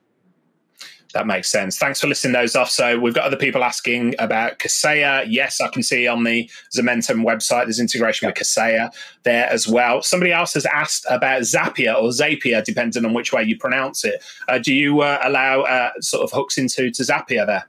That 1.15 1.27
makes 1.27 1.49
sense. 1.49 1.79
Thanks 1.79 2.01
for 2.01 2.07
listing 2.07 2.33
those 2.33 2.55
off. 2.55 2.71
So 2.71 2.99
we've 2.99 3.15
got 3.15 3.25
other 3.25 3.37
people 3.37 3.65
asking 3.65 4.15
about 4.19 4.59
Kaseya. 4.59 5.25
Yes, 5.27 5.59
I 5.59 5.69
can 5.69 5.83
see 5.83 6.07
on 6.07 6.25
the 6.25 6.51
Zomentum 6.77 7.25
website 7.25 7.65
there's 7.65 7.81
integration 7.81 8.29
with 8.29 8.37
Kaseya 8.37 8.93
there 9.23 9.47
as 9.51 9.67
well. 9.67 10.03
Somebody 10.03 10.33
else 10.33 10.53
has 10.53 10.67
asked 10.67 11.07
about 11.09 11.43
Zapier 11.43 11.95
or 11.95 12.11
Zapier, 12.11 12.63
depending 12.63 13.07
on 13.07 13.15
which 13.15 13.33
way 13.33 13.43
you 13.43 13.57
pronounce 13.57 14.05
it. 14.05 14.23
Uh, 14.49 14.59
do 14.59 14.75
you 14.75 15.01
uh, 15.01 15.19
allow 15.23 15.63
uh, 15.63 15.91
sort 16.01 16.25
of 16.25 16.31
hooks 16.31 16.59
into 16.59 16.91
to 16.91 17.03
Zapier 17.03 17.47
there? 17.47 17.65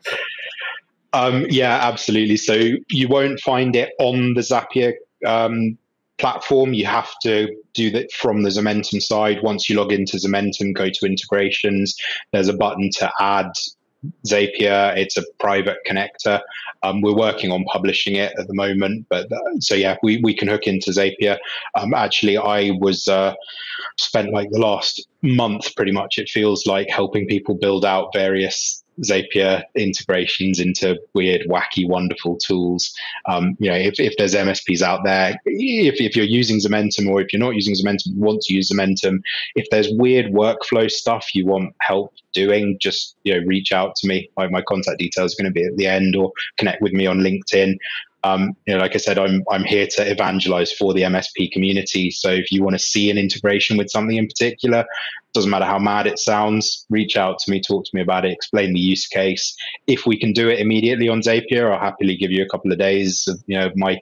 Um, 1.14 1.46
yeah, 1.50 1.80
absolutely. 1.82 2.38
So 2.38 2.54
you 2.90 3.08
won't 3.08 3.40
find 3.40 3.74
it 3.76 3.94
on 4.00 4.34
the 4.34 4.42
Zapier 4.42 4.94
um, 5.26 5.78
platform. 6.20 6.74
You 6.74 6.86
have 6.86 7.10
to 7.24 7.56
do 7.74 7.90
that 7.92 8.12
from 8.12 8.44
the 8.44 8.50
Zomentum 8.50 9.02
side. 9.02 9.42
Once 9.44 9.70
you 9.70 9.78
log 9.78 9.92
into 9.92 10.18
Zomentum, 10.18 10.74
go 10.74 10.90
to 10.90 11.06
integrations. 11.06 11.96
There's 12.32 12.50
a 12.50 12.54
button 12.54 12.90
to 12.98 13.12
add 13.20 13.52
Zapier. 14.28 14.96
It's 14.98 15.18
a 15.18 15.24
private 15.40 15.78
connector. 15.88 16.42
Um, 16.84 17.02
we're 17.02 17.16
working 17.16 17.52
on 17.52 17.66
publishing 17.66 18.16
it 18.16 18.34
at 18.40 18.48
the 18.48 18.54
moment, 18.54 19.06
but 19.10 19.32
uh, 19.32 19.60
so 19.60 19.76
yeah, 19.76 19.98
we, 20.02 20.22
we 20.24 20.34
can 20.34 20.48
hook 20.48 20.68
into 20.68 20.92
Zapier. 20.92 21.38
Um, 21.76 21.94
actually, 21.94 22.38
I 22.38 22.72
was 22.80 23.08
uh, 23.08 23.34
spent 23.98 24.32
like 24.32 24.50
the 24.52 24.60
last 24.60 25.06
month, 25.22 25.76
pretty 25.76 25.92
much. 25.92 26.18
It 26.18 26.30
feels 26.30 26.66
like 26.66 26.90
helping 26.90 27.28
people 27.28 27.56
build 27.56 27.84
out 27.84 28.14
various 28.14 28.79
Zapier 29.04 29.64
integrations 29.76 30.60
into 30.60 31.00
weird, 31.14 31.42
wacky, 31.50 31.88
wonderful 31.88 32.38
tools. 32.38 32.94
Um, 33.26 33.56
you 33.60 33.70
know, 33.70 33.78
if, 33.78 34.00
if 34.00 34.16
there's 34.18 34.34
MSPs 34.34 34.82
out 34.82 35.02
there, 35.04 35.40
if, 35.46 36.00
if 36.00 36.16
you're 36.16 36.26
using 36.26 36.60
Zomentum 36.60 37.10
or 37.10 37.22
if 37.22 37.32
you're 37.34 37.40
not 37.40 37.56
using 37.56 37.76
Zomentum, 37.76 38.16
want 38.16 38.42
to 38.42 38.54
use 38.54 38.72
Zomentum, 38.72 39.20
if 39.56 39.68
there's 39.70 39.90
weird 39.92 40.28
workflow 40.28 40.90
stuff 40.90 41.34
you 41.34 41.46
want 41.46 41.74
help 41.82 42.14
doing, 42.34 42.78
just 42.80 43.16
you 43.24 43.34
know, 43.34 43.46
reach 43.46 43.72
out 43.72 43.96
to 43.96 44.08
me. 44.08 44.30
My, 44.38 44.48
my 44.48 44.62
contact 44.62 45.00
details 45.00 45.34
are 45.34 45.44
going 45.44 45.54
to 45.54 45.60
be 45.60 45.66
at 45.66 45.76
the 45.78 45.88
end, 45.88 46.16
or 46.16 46.32
connect 46.58 46.82
with 46.82 46.94
me 46.94 47.08
on 47.08 47.20
LinkedIn. 47.20 47.78
Um, 48.24 48.56
you 48.66 48.74
know, 48.74 48.80
like 48.80 48.96
I 48.96 48.98
said, 48.98 49.18
I'm 49.18 49.44
I'm 49.50 49.64
here 49.64 49.88
to 49.96 50.12
evangelize 50.12 50.72
for 50.74 50.94
the 50.94 51.04
MSP 51.04 51.52
community. 51.52 52.12
So 52.12 52.30
if 52.30 52.52
you 52.52 52.64
want 52.64 52.76
to 52.76 52.80
see 52.80 53.10
an 53.10 53.18
integration 53.18 53.78
with 53.78 53.90
something 53.90 54.18
in 54.18 54.28
particular, 54.28 54.86
doesn't 55.34 55.50
matter 55.50 55.66
how 55.66 55.80
mad 55.80 56.08
it 56.08 56.20
sounds, 56.20 56.86
reach 56.90 57.16
out 57.16 57.40
to 57.40 57.52
me, 57.52 57.62
talk 57.62 57.86
to 57.86 57.92
me 57.94 58.02
about 58.02 58.26
it, 58.26 58.32
explain 58.32 58.74
the 58.74 58.80
use 58.80 59.08
case. 59.08 59.56
If 59.88 60.06
we 60.06 60.20
can 60.20 60.34
do 60.34 60.50
it 60.50 60.60
immediately 60.60 61.08
on 61.08 61.22
Zapier, 61.22 61.72
I'll 61.72 61.80
happily 61.80 62.18
give 62.18 62.32
you 62.32 62.44
a 62.44 62.50
couple 62.50 62.72
of 62.72 62.80
days 62.80 63.28
of 63.28 63.42
you 63.48 63.58
know 63.58 63.72
my 63.76 64.00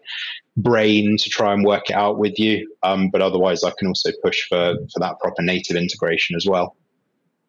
brain 0.56 1.18
to 1.18 1.30
try 1.30 1.54
and 1.54 1.64
work 1.64 1.90
it 1.90 1.96
out 1.96 2.18
with 2.18 2.40
you. 2.40 2.74
Um, 2.84 3.10
but 3.10 3.22
otherwise, 3.22 3.64
I 3.64 3.72
can 3.78 3.88
also 3.88 4.12
push 4.24 4.48
for 4.48 4.76
for 4.94 5.00
that 5.00 5.20
proper 5.20 5.42
native 5.42 5.76
integration 5.76 6.36
as 6.36 6.46
well. 6.48 6.76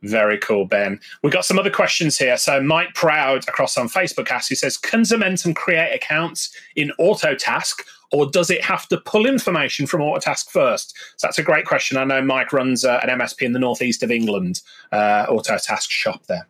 Very 0.03 0.39
cool, 0.39 0.65
Ben. 0.65 1.01
We've 1.23 1.33
got 1.33 1.45
some 1.45 1.59
other 1.59 1.71
questions 1.71 2.17
here. 2.17 2.37
So 2.37 2.61
Mike 2.61 2.95
Proud 2.95 3.49
across 3.49 3.77
on 3.77 3.89
Facebook 3.89 4.31
asks, 4.31 4.49
he 4.49 4.55
says, 4.55 4.77
can 4.77 5.03
Zomentum 5.03 5.57
create 5.57 5.93
accounts 5.93 6.55
in 6.77 6.93
Autotask 7.01 7.83
or 8.13 8.31
does 8.31 8.49
it 8.49 8.65
have 8.65 8.89
to 8.89 8.97
pull 8.99 9.27
information 9.27 9.87
from 9.87 10.01
Autotask 10.01 10.51
first? 10.51 10.97
So 11.17 11.27
that's 11.27 11.39
a 11.39 11.43
great 11.43 11.67
question. 11.67 11.97
I 11.97 12.05
know 12.05 12.23
Mike 12.23 12.53
runs 12.53 12.85
uh, 12.85 13.01
an 13.03 13.19
MSP 13.19 13.43
in 13.43 13.53
the 13.53 13.59
northeast 13.59 14.03
of 14.03 14.11
England, 14.11 14.63
uh, 14.93 15.27
Autotask 15.27 15.91
shop 15.91 16.25
there 16.27 16.47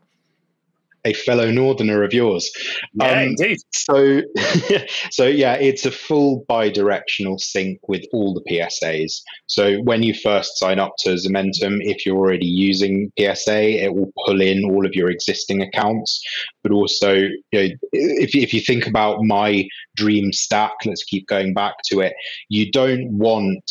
a 1.08 1.12
fellow 1.14 1.50
northerner 1.50 2.02
of 2.02 2.12
yours. 2.12 2.50
Yeah, 2.94 3.12
um, 3.12 3.28
indeed. 3.28 3.58
So, 3.72 4.22
so 5.10 5.24
yeah, 5.26 5.54
it's 5.54 5.86
a 5.86 5.90
full 5.90 6.44
bi-directional 6.48 7.38
sync 7.38 7.80
with 7.88 8.04
all 8.12 8.34
the 8.34 8.42
PSAs. 8.50 9.22
So 9.46 9.78
when 9.82 10.02
you 10.02 10.14
first 10.14 10.58
sign 10.58 10.78
up 10.78 10.94
to 11.00 11.10
Zomentum, 11.14 11.78
if 11.80 12.04
you're 12.04 12.16
already 12.16 12.46
using 12.46 13.10
PSA, 13.18 13.84
it 13.84 13.94
will 13.94 14.12
pull 14.26 14.40
in 14.40 14.64
all 14.64 14.84
of 14.84 14.94
your 14.94 15.10
existing 15.10 15.62
accounts. 15.62 16.22
But 16.62 16.72
also, 16.72 17.12
you 17.14 17.40
know, 17.52 17.68
if 17.92 18.34
if 18.34 18.52
you 18.52 18.60
think 18.60 18.86
about 18.86 19.22
my 19.22 19.66
dream 19.96 20.32
stack, 20.32 20.74
let's 20.84 21.04
keep 21.04 21.26
going 21.26 21.54
back 21.54 21.74
to 21.86 22.00
it. 22.00 22.14
You 22.48 22.70
don't 22.70 23.10
want 23.12 23.64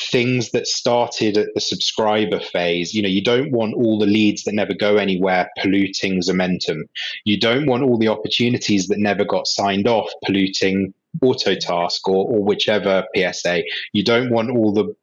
things 0.00 0.50
that 0.50 0.66
started 0.66 1.36
at 1.36 1.48
the 1.54 1.60
subscriber 1.60 2.40
phase. 2.40 2.94
You 2.94 3.02
know, 3.02 3.08
you 3.08 3.22
don't 3.22 3.50
want 3.50 3.74
all 3.74 3.98
the 3.98 4.06
leads 4.06 4.44
that 4.44 4.54
never 4.54 4.74
go 4.74 4.96
anywhere 4.96 5.50
polluting 5.60 6.20
Zomentum. 6.20 6.82
You 7.24 7.38
don't 7.38 7.66
want 7.66 7.82
all 7.82 7.98
the 7.98 8.08
opportunities 8.08 8.86
that 8.88 8.98
never 8.98 9.24
got 9.24 9.46
signed 9.46 9.88
off 9.88 10.10
polluting 10.24 10.94
Autotask 11.22 12.00
or, 12.06 12.28
or 12.28 12.42
whichever 12.44 13.04
PSA. 13.16 13.62
You 13.92 14.04
don't 14.04 14.30
want 14.30 14.50
all 14.50 14.72
the 14.72 14.94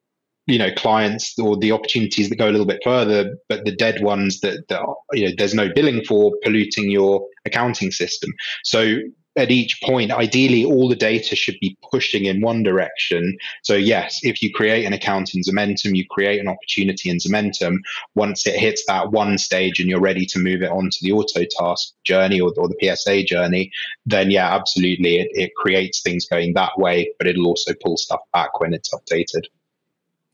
you 0.47 0.59
know 0.59 0.71
clients 0.75 1.37
or 1.39 1.57
the 1.57 1.71
opportunities 1.71 2.29
that 2.29 2.37
go 2.37 2.47
a 2.47 2.51
little 2.51 2.67
bit 2.67 2.79
further 2.83 3.35
but 3.49 3.65
the 3.65 3.75
dead 3.75 4.03
ones 4.03 4.41
that, 4.41 4.67
that 4.69 4.81
you 5.13 5.27
know 5.27 5.33
there's 5.37 5.55
no 5.55 5.69
billing 5.73 6.03
for 6.03 6.33
polluting 6.43 6.91
your 6.91 7.25
accounting 7.45 7.91
system 7.91 8.29
so 8.63 8.97
at 9.35 9.51
each 9.51 9.81
point, 9.81 10.11
ideally, 10.11 10.63
all 10.63 10.87
the 10.87 10.95
data 10.95 11.35
should 11.35 11.57
be 11.59 11.77
pushing 11.91 12.25
in 12.25 12.41
one 12.41 12.63
direction. 12.63 13.37
So, 13.63 13.75
yes, 13.75 14.19
if 14.23 14.41
you 14.41 14.51
create 14.51 14.85
an 14.85 14.93
account 14.93 15.33
in 15.35 15.41
Zomentum, 15.41 15.95
you 15.95 16.05
create 16.09 16.39
an 16.39 16.47
opportunity 16.47 17.09
in 17.09 17.17
Zomentum. 17.17 17.77
Once 18.15 18.47
it 18.47 18.55
hits 18.55 18.85
that 18.87 19.11
one 19.11 19.37
stage 19.37 19.79
and 19.79 19.89
you're 19.89 19.99
ready 19.99 20.25
to 20.27 20.39
move 20.39 20.61
it 20.61 20.71
on 20.71 20.89
to 20.89 20.97
the 21.01 21.11
auto 21.11 21.43
task 21.57 21.93
journey 22.03 22.39
or, 22.39 22.53
or 22.57 22.69
the 22.69 22.95
PSA 22.95 23.23
journey, 23.23 23.71
then 24.05 24.31
yeah, 24.31 24.55
absolutely, 24.55 25.17
it, 25.17 25.29
it 25.31 25.55
creates 25.55 26.01
things 26.01 26.25
going 26.25 26.53
that 26.53 26.77
way, 26.77 27.11
but 27.17 27.27
it'll 27.27 27.47
also 27.47 27.73
pull 27.83 27.97
stuff 27.97 28.21
back 28.31 28.59
when 28.59 28.73
it's 28.73 28.93
updated. 28.93 29.43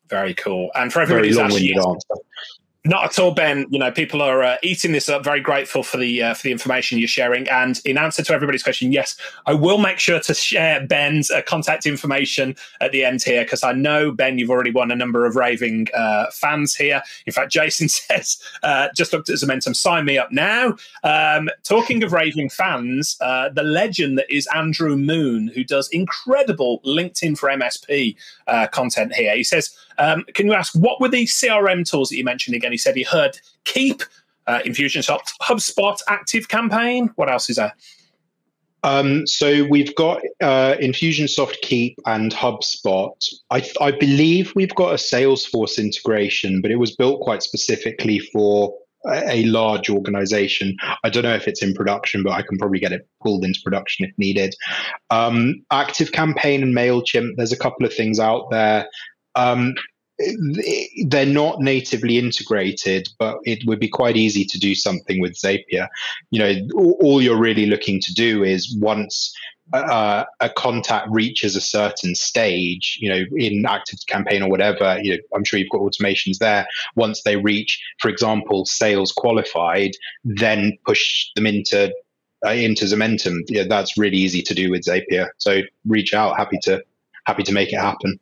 Very 0.10 0.34
cool. 0.34 0.70
And 0.76 0.92
for 0.92 1.02
everybody 1.02 1.30
who's 1.30 1.38
actually, 1.38 1.74
answer 1.74 2.16
Not 2.84 3.06
at 3.06 3.20
all, 3.20 3.32
Ben. 3.32 3.68
You 3.70 3.78
know, 3.78 3.92
people 3.92 4.24
are 4.24 4.42
uh, 4.42 4.58
eating 4.64 4.92
this 4.92 5.08
up. 5.08 5.24
Very 5.24 5.40
grateful 5.40 5.84
for 5.84 5.98
the 5.98 6.24
uh, 6.24 6.34
for 6.34 6.42
the 6.42 6.52
information 6.52 6.98
you're 6.98 7.08
sharing. 7.08 7.48
And 7.48 7.80
in 7.86 7.96
answer 7.96 8.24
to 8.24 8.34
everybody's 8.34 8.64
question, 8.64 8.92
yes, 8.92 9.16
I 9.46 9.54
will 9.54 9.78
make 9.78 10.00
sure 10.00 10.20
to 10.20 10.34
share 10.34 10.84
Ben's 10.88 11.30
uh, 11.30 11.44
contact 11.44 11.86
information 11.86 12.56
at 12.80 12.92
the 12.92 13.06
end 13.06 13.22
here 13.22 13.44
because 13.44 13.64
I 13.64 13.74
know 13.74 14.12
Ben, 14.12 14.40
you've 14.40 14.50
already 14.50 14.72
won 14.72 14.90
a 14.90 14.96
number 14.96 15.28
of 15.28 15.36
raving 15.36 15.90
uh, 15.94 16.32
fans 16.32 16.74
here. 16.74 17.04
In 17.28 17.34
fact, 17.34 17.52
Jason 17.52 17.88
says, 17.90 18.42
uh, 18.64 18.88
just 18.96 19.14
looked 19.14 19.30
at 19.30 19.36
Zomentum, 19.36 19.76
sign 19.76 20.06
me 20.06 20.18
up 20.18 20.32
now. 20.32 20.76
Um, 21.04 21.52
talking 21.62 22.02
of 22.02 22.14
raving 22.14 22.50
fans, 22.50 23.16
uh, 23.22 23.50
the 23.50 23.62
legend 23.62 24.18
that 24.18 24.36
is 24.36 24.48
Andrew 24.56 24.98
Moon, 24.98 25.50
who 25.54 25.64
does 25.64 25.88
incredible 25.90 26.82
LinkedIn 26.84 27.38
for 27.38 27.48
MSP 27.48 28.16
content 28.72 29.14
here. 29.14 29.36
He 29.36 29.44
says, 29.44 29.70
um, 30.02 30.26
can 30.34 30.48
you 30.48 30.54
ask 30.54 30.74
what 30.74 31.00
were 31.00 31.10
the 31.10 31.26
CRM 31.26 31.88
tools 31.88 32.10
that 32.10 32.18
you 32.18 32.24
mentioned 32.24 32.56
again? 32.56 32.71
He 32.72 32.78
said 32.78 32.96
he 32.96 33.04
heard 33.04 33.40
Keap, 33.66 34.04
uh, 34.48 34.60
Infusionsoft, 34.66 35.30
HubSpot, 35.42 35.98
Active 36.08 36.48
Campaign. 36.48 37.12
What 37.16 37.30
else 37.30 37.50
is 37.50 37.58
there? 37.58 37.74
Um, 38.84 39.28
so 39.28 39.64
we've 39.66 39.96
got 39.96 40.22
uh, 40.42 40.76
Infusionsoft 40.82 41.62
Keap 41.62 42.00
and 42.06 42.32
HubSpot. 42.32 43.14
I, 43.52 43.64
I, 43.80 43.92
believe 43.92 44.54
we've 44.56 44.74
got 44.74 44.92
a 44.92 44.96
Salesforce 44.96 45.78
integration, 45.78 46.62
but 46.62 46.72
it 46.72 46.78
was 46.78 46.96
built 46.96 47.22
quite 47.22 47.44
specifically 47.44 48.18
for 48.18 48.74
a, 49.06 49.36
a, 49.36 49.44
large 49.44 49.90
organization. 49.90 50.76
I 51.04 51.10
don't 51.10 51.24
know 51.24 51.36
if 51.36 51.48
it's 51.48 51.62
in 51.62 51.76
production, 51.76 52.24
but 52.24 52.32
I 52.32 52.42
can 52.42 52.58
probably 52.58 52.80
get 52.80 52.92
it 52.92 53.08
pulled 53.22 53.46
into 53.46 53.60
production 53.64 54.06
if 54.06 54.18
needed. 54.18 54.56
Um, 55.12 55.64
Active 55.72 56.12
Campaign 56.12 56.64
and 56.64 56.76
MailChimp, 56.76 57.36
there's 57.38 57.54
a 57.54 57.58
couple 57.58 57.86
of 57.86 57.94
things 57.94 58.20
out 58.20 58.50
there. 58.50 58.88
Um, 59.36 59.76
they're 61.06 61.26
not 61.26 61.62
natively 61.62 62.18
integrated, 62.18 63.10
but 63.20 63.38
it 63.44 63.66
would 63.66 63.80
be 63.80 63.88
quite 63.88 64.18
easy 64.18 64.46
to 64.46 64.60
do 64.60 64.76
something 64.76 65.22
with 65.22 65.34
Zapier. 65.34 65.88
You 66.30 66.40
know, 66.40 66.96
all 67.02 67.22
you're 67.22 67.40
really 67.40 67.66
looking 67.66 68.00
to 68.02 68.14
do 68.14 68.44
is 68.44 68.76
once 68.80 69.34
a 69.74 70.50
contact 70.58 71.08
reaches 71.10 71.56
a 71.56 71.62
certain 71.62 72.16
stage, 72.16 72.98
you 73.00 73.10
know, 73.10 73.24
in 73.38 73.66
active 73.66 74.00
campaign 74.08 74.42
or 74.42 74.50
whatever, 74.50 75.00
you 75.02 75.14
know, 75.14 75.18
I'm 75.34 75.44
sure 75.44 75.60
you've 75.60 75.70
got 75.70 75.82
automations 75.82 76.40
there. 76.40 76.68
Once 76.96 77.24
they 77.24 77.38
reach, 77.38 77.82
for 78.00 78.10
example, 78.10 78.66
sales 78.66 79.12
qualified, 79.12 79.92
then 80.26 80.78
push 80.86 81.30
them 81.36 81.46
into 81.46 81.94
uh, 82.46 82.52
into 82.52 82.86
Zomentum. 82.86 83.38
Yeah, 83.48 83.64
that's 83.70 83.98
really 83.98 84.18
easy 84.18 84.42
to 84.42 84.54
do 84.54 84.72
with 84.72 84.84
Zapier. 84.84 85.30
So 85.38 85.62
reach 85.86 86.14
out. 86.14 86.38
Happy 86.38 86.58
to 86.64 86.84
happy 87.26 87.44
to 87.44 87.54
make 87.54 87.72
it 87.72 87.80
happen. 87.80 88.20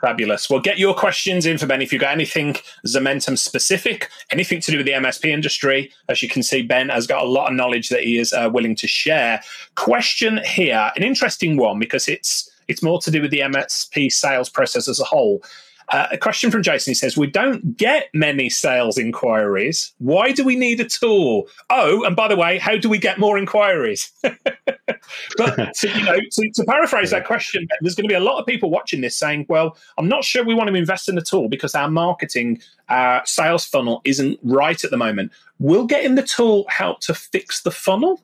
Fabulous. 0.00 0.50
Well, 0.50 0.60
get 0.60 0.78
your 0.78 0.94
questions 0.94 1.46
in 1.46 1.56
for 1.56 1.66
Ben 1.66 1.80
if 1.80 1.92
you've 1.92 2.02
got 2.02 2.12
anything 2.12 2.56
Zomentum 2.86 3.38
specific, 3.38 4.10
anything 4.30 4.60
to 4.60 4.70
do 4.70 4.76
with 4.76 4.86
the 4.86 4.92
MSP 4.92 5.30
industry. 5.30 5.90
As 6.08 6.22
you 6.22 6.28
can 6.28 6.42
see, 6.42 6.62
Ben 6.62 6.90
has 6.90 7.06
got 7.06 7.24
a 7.24 7.28
lot 7.28 7.48
of 7.48 7.56
knowledge 7.56 7.88
that 7.88 8.02
he 8.02 8.18
is 8.18 8.32
uh, 8.32 8.50
willing 8.52 8.76
to 8.76 8.86
share. 8.86 9.40
Question 9.74 10.40
here, 10.44 10.92
an 10.96 11.02
interesting 11.02 11.56
one 11.56 11.78
because 11.78 12.08
it's 12.08 12.50
it's 12.68 12.82
more 12.82 13.00
to 13.00 13.10
do 13.10 13.22
with 13.22 13.30
the 13.30 13.40
MSP 13.40 14.12
sales 14.12 14.50
process 14.50 14.86
as 14.88 15.00
a 15.00 15.04
whole. 15.04 15.42
Uh, 15.90 16.08
a 16.10 16.18
question 16.18 16.50
from 16.50 16.62
Jason. 16.62 16.90
He 16.90 16.94
says, 16.94 17.16
We 17.16 17.28
don't 17.28 17.76
get 17.76 18.08
many 18.12 18.50
sales 18.50 18.98
inquiries. 18.98 19.92
Why 19.98 20.32
do 20.32 20.44
we 20.44 20.56
need 20.56 20.80
a 20.80 20.84
tool? 20.84 21.46
Oh, 21.70 22.04
and 22.04 22.16
by 22.16 22.26
the 22.26 22.36
way, 22.36 22.58
how 22.58 22.76
do 22.76 22.88
we 22.88 22.98
get 22.98 23.20
more 23.20 23.38
inquiries? 23.38 24.10
but 24.22 25.74
to, 25.74 25.88
you 25.88 26.04
know, 26.04 26.18
to, 26.18 26.50
to 26.54 26.64
paraphrase 26.64 27.10
that 27.10 27.24
question, 27.24 27.68
there's 27.80 27.94
going 27.94 28.04
to 28.04 28.08
be 28.08 28.14
a 28.14 28.20
lot 28.20 28.40
of 28.40 28.46
people 28.46 28.68
watching 28.68 29.00
this 29.00 29.16
saying, 29.16 29.46
Well, 29.48 29.76
I'm 29.96 30.08
not 30.08 30.24
sure 30.24 30.44
we 30.44 30.54
want 30.54 30.68
to 30.68 30.74
invest 30.74 31.08
in 31.08 31.16
a 31.18 31.22
tool 31.22 31.48
because 31.48 31.74
our 31.76 31.88
marketing, 31.88 32.60
our 32.88 33.24
sales 33.24 33.64
funnel 33.64 34.00
isn't 34.04 34.40
right 34.42 34.82
at 34.82 34.90
the 34.90 34.96
moment. 34.96 35.30
Will 35.60 35.86
getting 35.86 36.16
the 36.16 36.22
tool 36.22 36.66
help 36.68 37.00
to 37.02 37.14
fix 37.14 37.62
the 37.62 37.70
funnel? 37.70 38.20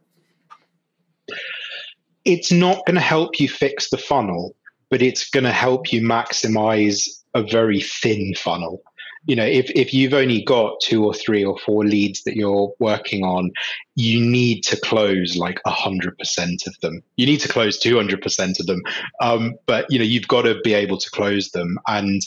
It's 2.25 2.51
not 2.51 2.85
going 2.87 2.97
to 2.97 3.01
help 3.01 3.39
you 3.39 3.49
fix 3.49 3.91
the 3.91 3.99
funnel, 3.99 4.55
but 4.91 5.01
it's 5.01 5.31
going 5.31 5.45
to 5.45 5.53
help 5.53 5.93
you 5.93 6.03
maximize 6.03 7.22
a 7.35 7.43
very 7.43 7.80
thin 7.80 8.35
funnel. 8.35 8.83
You 9.26 9.37
know, 9.37 9.45
if, 9.45 9.70
if 9.70 9.95
you've 9.95 10.14
only 10.14 10.43
got 10.43 10.80
two 10.83 11.05
or 11.05 11.14
three 11.14 11.45
or 11.45 11.57
four 11.59 11.85
leads 11.85 12.24
that 12.24 12.35
you're 12.35 12.72
working 12.80 13.22
on, 13.22 13.53
you 13.95 14.20
need 14.20 14.62
to 14.64 14.80
close 14.80 15.37
like 15.37 15.61
100% 15.64 16.66
of 16.66 16.80
them. 16.80 17.03
You 17.16 17.26
need 17.26 17.39
to 17.41 17.49
close 17.49 17.80
200% 17.80 18.59
of 18.59 18.66
them. 18.66 18.83
Um, 19.20 19.55
but, 19.66 19.87
you 19.91 19.99
know, 19.99 20.05
you've 20.05 20.26
got 20.26 20.43
to 20.43 20.61
be 20.64 20.74
able 20.74 20.99
to 20.99 21.11
close 21.11 21.51
them. 21.51 21.78
And 21.87 22.20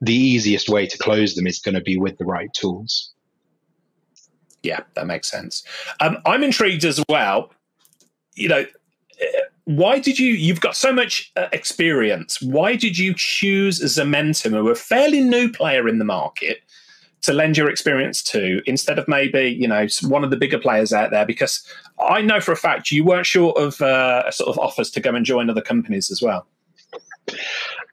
the 0.00 0.14
easiest 0.14 0.68
way 0.68 0.86
to 0.86 0.98
close 0.98 1.36
them 1.36 1.46
is 1.46 1.60
going 1.60 1.76
to 1.76 1.80
be 1.80 1.96
with 1.96 2.18
the 2.18 2.24
right 2.24 2.52
tools. 2.52 3.12
Yeah, 4.62 4.80
that 4.94 5.06
makes 5.06 5.30
sense. 5.30 5.62
Um, 6.00 6.18
I'm 6.26 6.42
intrigued 6.42 6.84
as 6.84 7.02
well. 7.08 7.52
You 8.34 8.48
know, 8.48 8.66
why 9.64 9.98
did 9.98 10.18
you 10.18 10.32
you've 10.32 10.60
got 10.60 10.76
so 10.76 10.92
much 10.92 11.30
uh, 11.36 11.48
experience 11.52 12.40
why 12.40 12.76
did 12.76 12.98
you 12.98 13.14
choose 13.14 13.80
zomentum 13.80 14.50
who 14.50 14.68
are 14.68 14.72
a 14.72 14.76
fairly 14.76 15.20
new 15.20 15.50
player 15.50 15.88
in 15.88 15.98
the 15.98 16.04
market 16.04 16.62
to 17.22 17.32
lend 17.32 17.56
your 17.56 17.68
experience 17.68 18.22
to 18.22 18.62
instead 18.66 18.98
of 18.98 19.06
maybe 19.06 19.44
you 19.50 19.68
know 19.68 19.86
one 20.02 20.24
of 20.24 20.30
the 20.30 20.36
bigger 20.36 20.58
players 20.58 20.92
out 20.92 21.10
there 21.10 21.26
because 21.26 21.64
i 22.08 22.20
know 22.20 22.40
for 22.40 22.52
a 22.52 22.56
fact 22.56 22.90
you 22.90 23.04
weren't 23.04 23.26
short 23.26 23.56
of 23.56 23.80
uh, 23.82 24.30
sort 24.30 24.48
of 24.48 24.58
offers 24.58 24.90
to 24.90 25.00
go 25.00 25.14
and 25.14 25.26
join 25.26 25.50
other 25.50 25.62
companies 25.62 26.10
as 26.10 26.22
well 26.22 26.46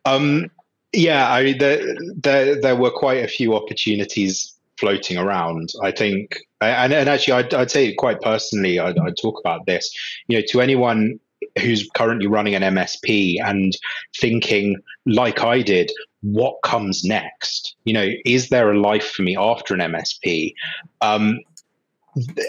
um, 0.05 0.49
yeah 0.93 1.31
i 1.31 1.43
mean 1.43 1.57
there, 1.57 1.81
there, 2.15 2.59
there 2.59 2.75
were 2.75 2.91
quite 2.91 3.23
a 3.23 3.27
few 3.27 3.55
opportunities 3.55 4.53
floating 4.79 5.17
around. 5.17 5.73
I 5.81 5.91
think, 5.91 6.37
and, 6.61 6.93
and 6.93 7.09
actually, 7.09 7.33
I'd, 7.33 7.53
I'd, 7.53 7.71
say 7.71 7.93
quite 7.95 8.21
personally, 8.21 8.79
I'd, 8.79 8.97
I'd, 8.97 9.17
talk 9.17 9.39
about 9.39 9.65
this. 9.65 9.91
You 10.27 10.37
know, 10.37 10.45
to 10.49 10.61
anyone 10.61 11.19
who's 11.59 11.89
currently 11.95 12.27
running 12.27 12.55
an 12.55 12.63
MSP 12.63 13.37
and 13.43 13.73
thinking, 14.19 14.77
like 15.05 15.43
I 15.43 15.61
did, 15.61 15.91
what 16.21 16.55
comes 16.63 17.03
next? 17.03 17.75
You 17.85 17.93
know, 17.93 18.09
is 18.25 18.49
there 18.49 18.71
a 18.71 18.79
life 18.79 19.09
for 19.11 19.21
me 19.21 19.37
after 19.37 19.73
an 19.73 19.79
MSP? 19.79 20.53
Um, 21.01 21.39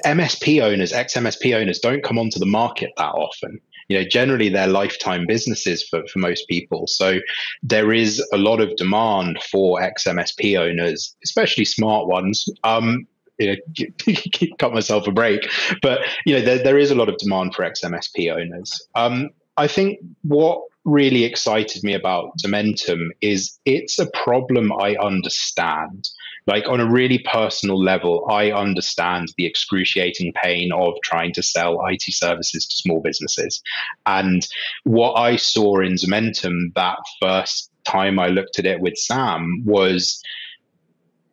MSP 0.05 0.63
owners, 0.63 0.93
ex 0.93 1.15
MSP 1.15 1.55
owners, 1.55 1.79
don't 1.79 2.03
come 2.03 2.19
onto 2.19 2.39
the 2.39 2.47
market 2.47 2.91
that 2.97 3.13
often. 3.13 3.61
You 3.89 3.99
know, 3.99 4.05
generally 4.09 4.49
they're 4.49 4.67
lifetime 4.67 5.27
businesses 5.27 5.83
for, 5.83 6.07
for 6.07 6.19
most 6.19 6.47
people. 6.49 6.87
So 6.87 7.21
there 7.63 7.93
is 7.93 8.23
a 8.33 8.39
lot 8.39 8.61
of 8.61 8.77
demand 8.77 9.43
for 9.51 9.83
ex 9.83 10.05
MSP 10.05 10.59
owners, 10.59 11.15
especially 11.25 11.65
smart 11.65 12.07
ones, 12.07 12.47
um, 12.65 13.07
you 13.39 13.57
know, 13.77 14.17
cut 14.59 14.73
myself 14.73 15.07
a 15.07 15.13
break. 15.13 15.49
But 15.83 16.01
you 16.25 16.35
know, 16.35 16.41
there, 16.43 16.63
there 16.63 16.79
is 16.79 16.91
a 16.91 16.95
lot 16.95 17.09
of 17.09 17.17
demand 17.19 17.55
for 17.55 17.65
XMSP 17.65 18.35
owners. 18.35 18.73
Um, 18.95 19.31
I 19.57 19.67
think 19.67 19.99
what 20.23 20.63
really 20.85 21.25
excited 21.25 21.83
me 21.85 21.93
about 21.93 22.33
Zomentum 22.43 23.09
is 23.21 23.59
it's 23.65 23.99
a 23.99 24.11
problem 24.11 24.73
I 24.73 24.97
understand. 24.97 26.09
Like 26.47 26.67
on 26.67 26.81
a 26.81 26.91
really 26.91 27.19
personal 27.19 27.79
level, 27.83 28.27
I 28.31 28.53
understand 28.53 29.29
the 29.37 29.45
excruciating 29.45 30.33
pain 30.43 30.73
of 30.73 30.95
trying 31.05 31.33
to 31.35 31.43
sell 31.43 31.85
IT 31.87 32.03
services 32.09 32.67
to 32.67 32.77
small 32.77 33.01
businesses. 33.03 33.61
And 34.07 34.47
what 34.85 35.13
I 35.15 35.37
saw 35.37 35.81
in 35.81 35.95
Zomentum 35.95 36.73
that 36.75 36.99
first 37.21 37.71
time 37.85 38.19
I 38.19 38.29
looked 38.29 38.59
at 38.59 38.67
it 38.67 38.81
with 38.81 38.97
Sam 38.97 39.63
was 39.67 40.23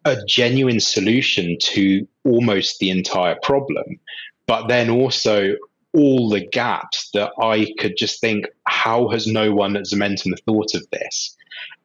a 0.06 0.24
genuine 0.26 0.80
solution 0.80 1.58
to 1.60 2.08
almost 2.24 2.80
the 2.80 2.92
entire 2.92 3.36
problem, 3.42 4.00
but 4.48 4.68
then 4.68 4.90
also 4.90 5.56
all 5.94 6.30
the 6.30 6.46
gaps 6.46 7.10
that 7.14 7.32
I 7.42 7.74
could 7.80 7.98
just 7.98 8.20
think, 8.20 8.46
how 8.68 9.08
has 9.10 9.28
no 9.28 9.54
one 9.54 9.76
at 9.78 9.84
Zomentum 9.86 10.38
thought 10.46 10.76
of 10.76 10.86
this? 10.92 11.36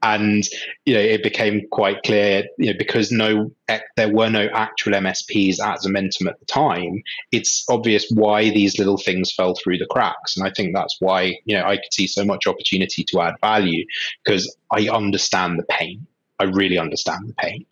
And 0.02 0.42
you 0.84 0.94
know, 0.94 1.00
it 1.00 1.22
became 1.22 1.62
quite 1.70 2.02
clear, 2.02 2.44
you 2.58 2.72
know, 2.72 2.78
because 2.78 3.12
no, 3.12 3.52
eh, 3.68 3.78
there 3.96 4.12
were 4.12 4.28
no 4.28 4.48
actual 4.52 4.92
MSPs 4.94 5.60
at 5.60 5.80
Zomentum 5.80 6.26
at 6.26 6.40
the 6.40 6.46
time. 6.46 7.02
It's 7.30 7.64
obvious 7.70 8.10
why 8.10 8.50
these 8.50 8.78
little 8.78 8.96
things 8.96 9.32
fell 9.32 9.54
through 9.54 9.78
the 9.78 9.86
cracks, 9.86 10.36
and 10.36 10.46
I 10.46 10.50
think 10.50 10.74
that's 10.74 10.96
why 11.00 11.36
you 11.44 11.56
know 11.56 11.64
I 11.64 11.76
could 11.76 11.92
see 11.92 12.06
so 12.06 12.24
much 12.24 12.46
opportunity 12.46 13.04
to 13.04 13.20
add 13.20 13.34
value 13.40 13.84
because 14.24 14.54
I 14.72 14.88
understand 14.88 15.58
the 15.58 15.64
pain. 15.64 16.06
I 16.40 16.44
really 16.44 16.78
understand 16.78 17.28
the 17.28 17.34
pain. 17.34 17.66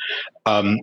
Um, 0.46 0.78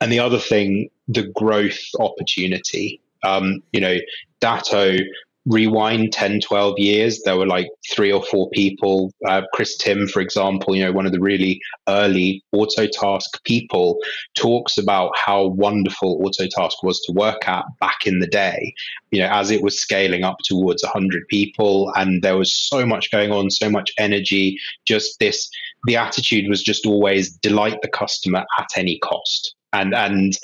and 0.00 0.12
the 0.12 0.20
other 0.20 0.38
thing, 0.38 0.90
the 1.08 1.28
growth 1.34 1.80
opportunity. 1.98 3.00
Um, 3.22 3.62
you 3.72 3.80
know, 3.80 3.96
Datto 4.40 4.98
rewind 5.46 6.12
10 6.12 6.40
12 6.40 6.78
years 6.78 7.20
there 7.24 7.36
were 7.36 7.46
like 7.46 7.68
three 7.90 8.10
or 8.10 8.24
four 8.24 8.48
people 8.50 9.12
uh, 9.26 9.42
chris 9.52 9.76
tim 9.76 10.08
for 10.08 10.20
example 10.20 10.74
you 10.74 10.84
know 10.84 10.92
one 10.92 11.06
of 11.06 11.12
the 11.12 11.20
really 11.20 11.60
early 11.88 12.42
autotask 12.54 13.42
people 13.44 13.98
talks 14.34 14.78
about 14.78 15.12
how 15.16 15.46
wonderful 15.48 16.20
autotask 16.20 16.82
was 16.82 17.00
to 17.00 17.12
work 17.12 17.46
at 17.46 17.64
back 17.80 18.06
in 18.06 18.20
the 18.20 18.26
day 18.26 18.72
you 19.10 19.20
know 19.20 19.28
as 19.28 19.50
it 19.50 19.62
was 19.62 19.78
scaling 19.78 20.24
up 20.24 20.38
towards 20.44 20.82
100 20.82 21.28
people 21.28 21.92
and 21.96 22.22
there 22.22 22.38
was 22.38 22.54
so 22.54 22.86
much 22.86 23.10
going 23.10 23.30
on 23.30 23.50
so 23.50 23.68
much 23.68 23.92
energy 23.98 24.58
just 24.86 25.18
this 25.20 25.50
the 25.84 25.96
attitude 25.96 26.48
was 26.48 26.62
just 26.62 26.86
always 26.86 27.30
delight 27.30 27.80
the 27.82 27.88
customer 27.88 28.44
at 28.58 28.68
any 28.76 28.98
cost. 28.98 29.54
And 29.72 29.94
and 29.94 30.36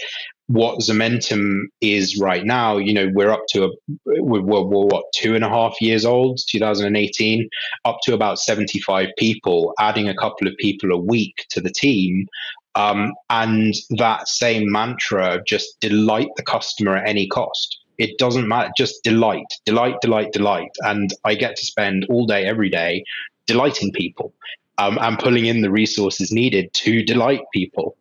what 0.51 0.81
Zomentum 0.81 1.61
is 1.81 2.19
right 2.19 2.45
now, 2.45 2.77
you 2.77 2.93
know, 2.93 3.09
we're 3.15 3.31
up 3.31 3.45
to 3.51 3.67
a, 3.67 3.69
we're, 4.05 4.41
we're, 4.41 4.63
we're, 4.63 4.85
what 4.85 5.05
two 5.15 5.37
and 5.37 5.45
a 5.45 5.49
half 5.49 5.81
years 5.81 6.05
old, 6.05 6.41
2018, 6.49 7.49
up 7.85 7.99
to 8.03 8.15
about 8.15 8.41
75 8.41 9.11
people, 9.17 9.73
adding 9.79 10.09
a 10.09 10.17
couple 10.17 10.49
of 10.49 10.57
people 10.57 10.91
a 10.91 10.99
week 10.99 11.47
to 11.51 11.61
the 11.61 11.71
team. 11.71 12.27
Um, 12.75 13.13
and 13.31 13.75
that 13.91 14.27
same 14.27 14.73
mantra 14.73 15.37
of 15.37 15.47
just 15.47 15.79
delight 15.79 16.31
the 16.37 16.43
customer 16.43 16.97
at 16.97 17.09
any 17.09 17.29
cost. 17.29 17.79
It 17.99 18.19
doesn't 18.19 18.49
matter, 18.49 18.73
just 18.77 19.05
delight, 19.05 19.55
delight, 19.65 20.01
delight, 20.03 20.33
delight. 20.33 20.73
And 20.81 21.15
I 21.25 21.37
get 21.37 21.55
to 21.57 21.65
spend 21.65 22.07
all 22.11 22.27
day, 22.27 22.45
every 22.45 22.71
day 22.71 23.05
delighting 23.47 23.93
people 23.93 24.35
um, 24.79 24.99
and 25.01 25.17
pulling 25.17 25.47
in 25.47 25.61
the 25.61 25.71
resources 25.71 26.33
needed 26.33 26.75
to 26.75 27.05
delight 27.05 27.43
people. 27.55 27.97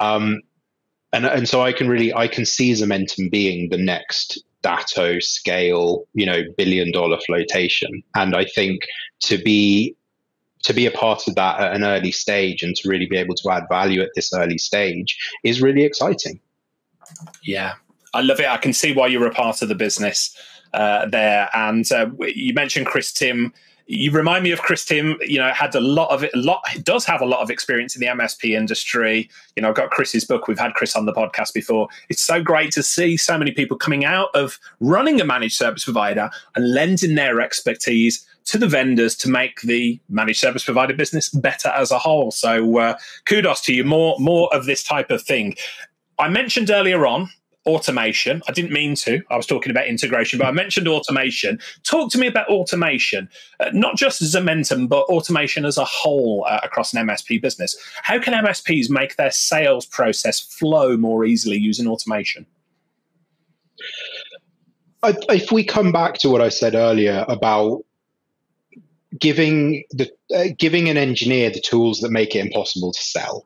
Um, 0.00 0.40
and 1.12 1.26
and 1.26 1.48
so 1.48 1.62
I 1.62 1.72
can 1.72 1.88
really 1.88 2.12
I 2.14 2.28
can 2.28 2.44
see 2.44 2.72
Zomentum 2.72 3.30
being 3.30 3.68
the 3.68 3.78
next 3.78 4.42
Datto 4.62 5.18
scale, 5.18 6.06
you 6.14 6.24
know, 6.24 6.42
billion 6.56 6.92
dollar 6.92 7.18
flotation. 7.26 8.02
And 8.14 8.34
I 8.34 8.44
think 8.44 8.82
to 9.24 9.38
be 9.38 9.94
to 10.62 10.72
be 10.72 10.86
a 10.86 10.90
part 10.90 11.26
of 11.26 11.34
that 11.34 11.60
at 11.60 11.74
an 11.74 11.84
early 11.84 12.12
stage 12.12 12.62
and 12.62 12.74
to 12.76 12.88
really 12.88 13.06
be 13.06 13.16
able 13.16 13.34
to 13.34 13.50
add 13.50 13.64
value 13.68 14.00
at 14.00 14.10
this 14.14 14.32
early 14.32 14.58
stage 14.58 15.18
is 15.42 15.60
really 15.60 15.82
exciting. 15.82 16.40
Yeah, 17.42 17.74
I 18.14 18.20
love 18.20 18.38
it. 18.38 18.46
I 18.46 18.58
can 18.58 18.72
see 18.72 18.92
why 18.92 19.08
you're 19.08 19.26
a 19.26 19.34
part 19.34 19.60
of 19.60 19.68
the 19.68 19.74
business 19.74 20.36
uh, 20.72 21.06
there. 21.06 21.50
And 21.52 21.90
uh, 21.90 22.10
you 22.20 22.54
mentioned 22.54 22.86
Chris 22.86 23.12
Tim 23.12 23.52
you 23.86 24.10
remind 24.10 24.44
me 24.44 24.50
of 24.52 24.60
Chris 24.60 24.84
Tim. 24.84 25.16
You 25.20 25.38
know, 25.38 25.52
had 25.52 25.74
a 25.74 25.80
lot 25.80 26.10
of 26.10 26.24
it. 26.24 26.30
A 26.34 26.38
lot 26.38 26.62
does 26.82 27.04
have 27.04 27.20
a 27.20 27.26
lot 27.26 27.40
of 27.40 27.50
experience 27.50 27.94
in 27.94 28.00
the 28.00 28.06
MSP 28.06 28.56
industry. 28.56 29.28
You 29.56 29.62
know, 29.62 29.70
I've 29.70 29.74
got 29.74 29.90
Chris's 29.90 30.24
book. 30.24 30.48
We've 30.48 30.58
had 30.58 30.74
Chris 30.74 30.96
on 30.96 31.06
the 31.06 31.12
podcast 31.12 31.52
before. 31.52 31.88
It's 32.08 32.22
so 32.22 32.42
great 32.42 32.72
to 32.72 32.82
see 32.82 33.16
so 33.16 33.36
many 33.36 33.52
people 33.52 33.76
coming 33.76 34.04
out 34.04 34.28
of 34.34 34.58
running 34.80 35.20
a 35.20 35.24
managed 35.24 35.56
service 35.56 35.84
provider 35.84 36.30
and 36.54 36.72
lending 36.72 37.14
their 37.14 37.40
expertise 37.40 38.26
to 38.44 38.58
the 38.58 38.68
vendors 38.68 39.14
to 39.16 39.30
make 39.30 39.60
the 39.62 40.00
managed 40.08 40.40
service 40.40 40.64
provider 40.64 40.94
business 40.94 41.28
better 41.28 41.68
as 41.68 41.90
a 41.90 41.98
whole. 41.98 42.30
So, 42.30 42.78
uh, 42.78 42.94
kudos 43.24 43.60
to 43.62 43.74
you. 43.74 43.84
More 43.84 44.16
more 44.18 44.52
of 44.54 44.66
this 44.66 44.82
type 44.82 45.10
of 45.10 45.22
thing. 45.22 45.56
I 46.18 46.28
mentioned 46.28 46.70
earlier 46.70 47.06
on 47.06 47.30
automation. 47.66 48.42
I 48.48 48.52
didn't 48.52 48.72
mean 48.72 48.94
to. 48.96 49.22
I 49.30 49.36
was 49.36 49.46
talking 49.46 49.70
about 49.70 49.86
integration, 49.86 50.38
but 50.38 50.46
I 50.46 50.50
mentioned 50.50 50.88
automation. 50.88 51.58
Talk 51.84 52.10
to 52.12 52.18
me 52.18 52.26
about 52.26 52.48
automation, 52.48 53.28
uh, 53.60 53.70
not 53.72 53.96
just 53.96 54.22
Zomentum, 54.22 54.88
but 54.88 55.04
automation 55.04 55.64
as 55.64 55.78
a 55.78 55.84
whole 55.84 56.44
uh, 56.48 56.60
across 56.62 56.92
an 56.92 57.06
MSP 57.06 57.40
business. 57.40 57.76
How 58.02 58.18
can 58.18 58.34
MSPs 58.34 58.90
make 58.90 59.16
their 59.16 59.30
sales 59.30 59.86
process 59.86 60.40
flow 60.40 60.96
more 60.96 61.24
easily 61.24 61.56
using 61.56 61.86
automation? 61.86 62.46
If 65.04 65.50
we 65.50 65.64
come 65.64 65.92
back 65.92 66.14
to 66.18 66.30
what 66.30 66.40
I 66.40 66.48
said 66.48 66.74
earlier 66.74 67.24
about 67.28 67.84
giving 69.18 69.84
the 69.90 70.10
uh, 70.34 70.46
giving 70.58 70.88
an 70.88 70.96
engineer 70.96 71.50
the 71.50 71.60
tools 71.60 72.00
that 72.00 72.10
make 72.10 72.34
it 72.34 72.44
impossible 72.44 72.92
to 72.92 73.02
sell, 73.02 73.44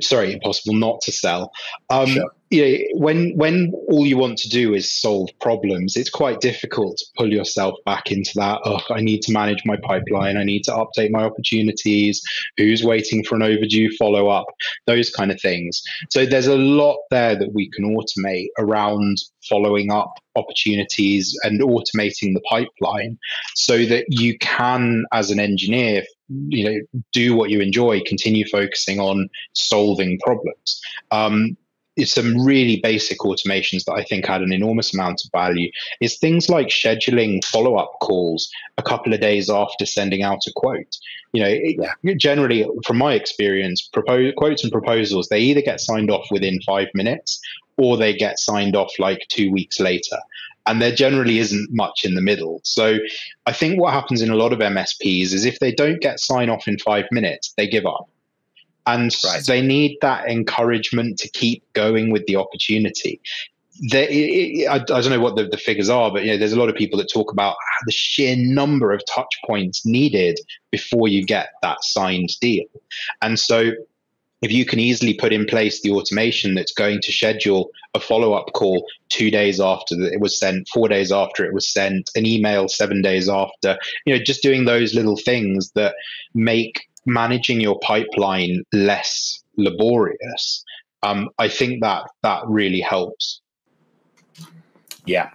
sorry, 0.00 0.32
impossible 0.32 0.74
not 0.74 1.00
to 1.02 1.12
sell. 1.12 1.52
Um, 1.90 2.08
sure 2.08 2.30
you 2.54 2.62
know, 2.62 3.00
when 3.00 3.36
when 3.36 3.72
all 3.88 4.06
you 4.06 4.16
want 4.16 4.38
to 4.38 4.48
do 4.48 4.74
is 4.74 4.92
solve 4.92 5.28
problems, 5.40 5.96
it's 5.96 6.10
quite 6.10 6.40
difficult 6.40 6.96
to 6.98 7.06
pull 7.16 7.32
yourself 7.32 7.74
back 7.84 8.10
into 8.10 8.30
that. 8.36 8.60
Oh, 8.64 8.80
I 8.90 9.00
need 9.00 9.22
to 9.22 9.32
manage 9.32 9.62
my 9.64 9.76
pipeline. 9.76 10.36
I 10.36 10.44
need 10.44 10.62
to 10.64 10.72
update 10.72 11.10
my 11.10 11.24
opportunities. 11.24 12.22
Who's 12.56 12.84
waiting 12.84 13.24
for 13.24 13.34
an 13.34 13.42
overdue 13.42 13.90
follow 13.98 14.28
up? 14.28 14.46
Those 14.86 15.10
kind 15.10 15.30
of 15.32 15.40
things. 15.40 15.82
So 16.10 16.24
there's 16.24 16.46
a 16.46 16.56
lot 16.56 16.98
there 17.10 17.36
that 17.36 17.52
we 17.52 17.68
can 17.70 17.96
automate 17.96 18.48
around 18.58 19.18
following 19.48 19.90
up 19.90 20.12
opportunities 20.36 21.36
and 21.44 21.60
automating 21.60 22.34
the 22.34 22.42
pipeline, 22.48 23.18
so 23.54 23.84
that 23.84 24.04
you 24.08 24.38
can, 24.38 25.04
as 25.12 25.30
an 25.30 25.38
engineer, 25.38 26.02
you 26.48 26.64
know, 26.64 27.02
do 27.12 27.36
what 27.36 27.50
you 27.50 27.60
enjoy. 27.60 28.00
Continue 28.06 28.44
focusing 28.50 28.98
on 29.00 29.28
solving 29.52 30.18
problems. 30.20 30.80
Um, 31.10 31.56
some 32.02 32.44
really 32.44 32.80
basic 32.82 33.18
automations 33.20 33.84
that 33.84 33.94
I 33.94 34.04
think 34.04 34.28
add 34.28 34.42
an 34.42 34.52
enormous 34.52 34.92
amount 34.92 35.22
of 35.24 35.30
value 35.30 35.70
is 36.00 36.18
things 36.18 36.48
like 36.48 36.68
scheduling 36.68 37.44
follow 37.44 37.76
up 37.76 37.92
calls 38.00 38.50
a 38.78 38.82
couple 38.82 39.14
of 39.14 39.20
days 39.20 39.48
after 39.48 39.86
sending 39.86 40.22
out 40.22 40.40
a 40.48 40.52
quote. 40.56 40.96
You 41.32 41.42
know, 41.42 41.48
it, 41.50 42.18
generally, 42.18 42.66
from 42.84 42.98
my 42.98 43.14
experience, 43.14 43.88
propose, 43.92 44.32
quotes 44.36 44.64
and 44.64 44.72
proposals, 44.72 45.28
they 45.28 45.40
either 45.40 45.62
get 45.62 45.80
signed 45.80 46.10
off 46.10 46.26
within 46.30 46.60
five 46.62 46.88
minutes 46.94 47.40
or 47.76 47.96
they 47.96 48.14
get 48.14 48.38
signed 48.38 48.76
off 48.76 48.92
like 48.98 49.26
two 49.28 49.50
weeks 49.50 49.78
later. 49.78 50.18
And 50.66 50.80
there 50.80 50.94
generally 50.94 51.38
isn't 51.38 51.72
much 51.72 52.04
in 52.04 52.14
the 52.14 52.22
middle. 52.22 52.60
So 52.64 52.98
I 53.46 53.52
think 53.52 53.78
what 53.78 53.92
happens 53.92 54.22
in 54.22 54.30
a 54.30 54.36
lot 54.36 54.52
of 54.52 54.60
MSPs 54.60 55.32
is 55.32 55.44
if 55.44 55.58
they 55.58 55.72
don't 55.72 56.00
get 56.00 56.18
sign 56.18 56.48
off 56.48 56.66
in 56.66 56.78
five 56.78 57.04
minutes, 57.10 57.52
they 57.56 57.68
give 57.68 57.84
up 57.84 58.08
and 58.86 59.14
right. 59.24 59.42
they 59.46 59.62
need 59.62 59.98
that 60.02 60.28
encouragement 60.28 61.18
to 61.18 61.28
keep 61.30 61.62
going 61.72 62.10
with 62.10 62.26
the 62.26 62.36
opportunity. 62.36 63.20
They, 63.90 64.66
I, 64.66 64.76
I, 64.76 64.78
don't 64.78 65.10
know 65.10 65.20
what 65.20 65.34
the, 65.34 65.48
the, 65.48 65.56
figures 65.56 65.88
are, 65.88 66.12
but 66.12 66.22
you 66.24 66.30
know, 66.30 66.36
there's 66.36 66.52
a 66.52 66.58
lot 66.58 66.68
of 66.68 66.76
people 66.76 66.96
that 66.98 67.10
talk 67.12 67.32
about 67.32 67.56
the 67.86 67.92
sheer 67.92 68.36
number 68.36 68.92
of 68.92 69.02
touch 69.12 69.40
points 69.44 69.84
needed 69.84 70.38
before 70.70 71.08
you 71.08 71.24
get 71.24 71.48
that 71.62 71.78
signed 71.82 72.28
deal. 72.40 72.66
And 73.20 73.38
so, 73.38 73.72
if 74.42 74.52
you 74.52 74.66
can 74.66 74.78
easily 74.78 75.14
put 75.14 75.32
in 75.32 75.46
place 75.46 75.80
the 75.80 75.90
automation 75.90 76.54
that's 76.54 76.72
going 76.72 77.00
to 77.00 77.10
schedule 77.10 77.70
a 77.94 78.00
follow 78.00 78.34
up 78.34 78.52
call 78.52 78.84
two 79.08 79.30
days 79.30 79.58
after 79.58 79.94
it 80.02 80.20
was 80.20 80.38
sent, 80.38 80.68
four 80.68 80.86
days 80.86 81.10
after 81.10 81.46
it 81.46 81.54
was 81.54 81.66
sent, 81.66 82.10
an 82.14 82.26
email 82.26 82.68
seven 82.68 83.00
days 83.00 83.28
after, 83.28 83.78
you 84.04 84.14
know, 84.14 84.22
just 84.22 84.42
doing 84.42 84.66
those 84.66 84.94
little 84.94 85.16
things 85.16 85.70
that 85.72 85.94
make 86.34 86.88
managing 87.06 87.60
your 87.60 87.78
pipeline 87.80 88.62
less 88.72 89.42
laborious, 89.56 90.64
um, 91.02 91.28
I 91.38 91.48
think 91.48 91.82
that 91.82 92.04
that 92.22 92.42
really 92.46 92.80
helps. 92.80 93.40
Yeah, 95.06 95.30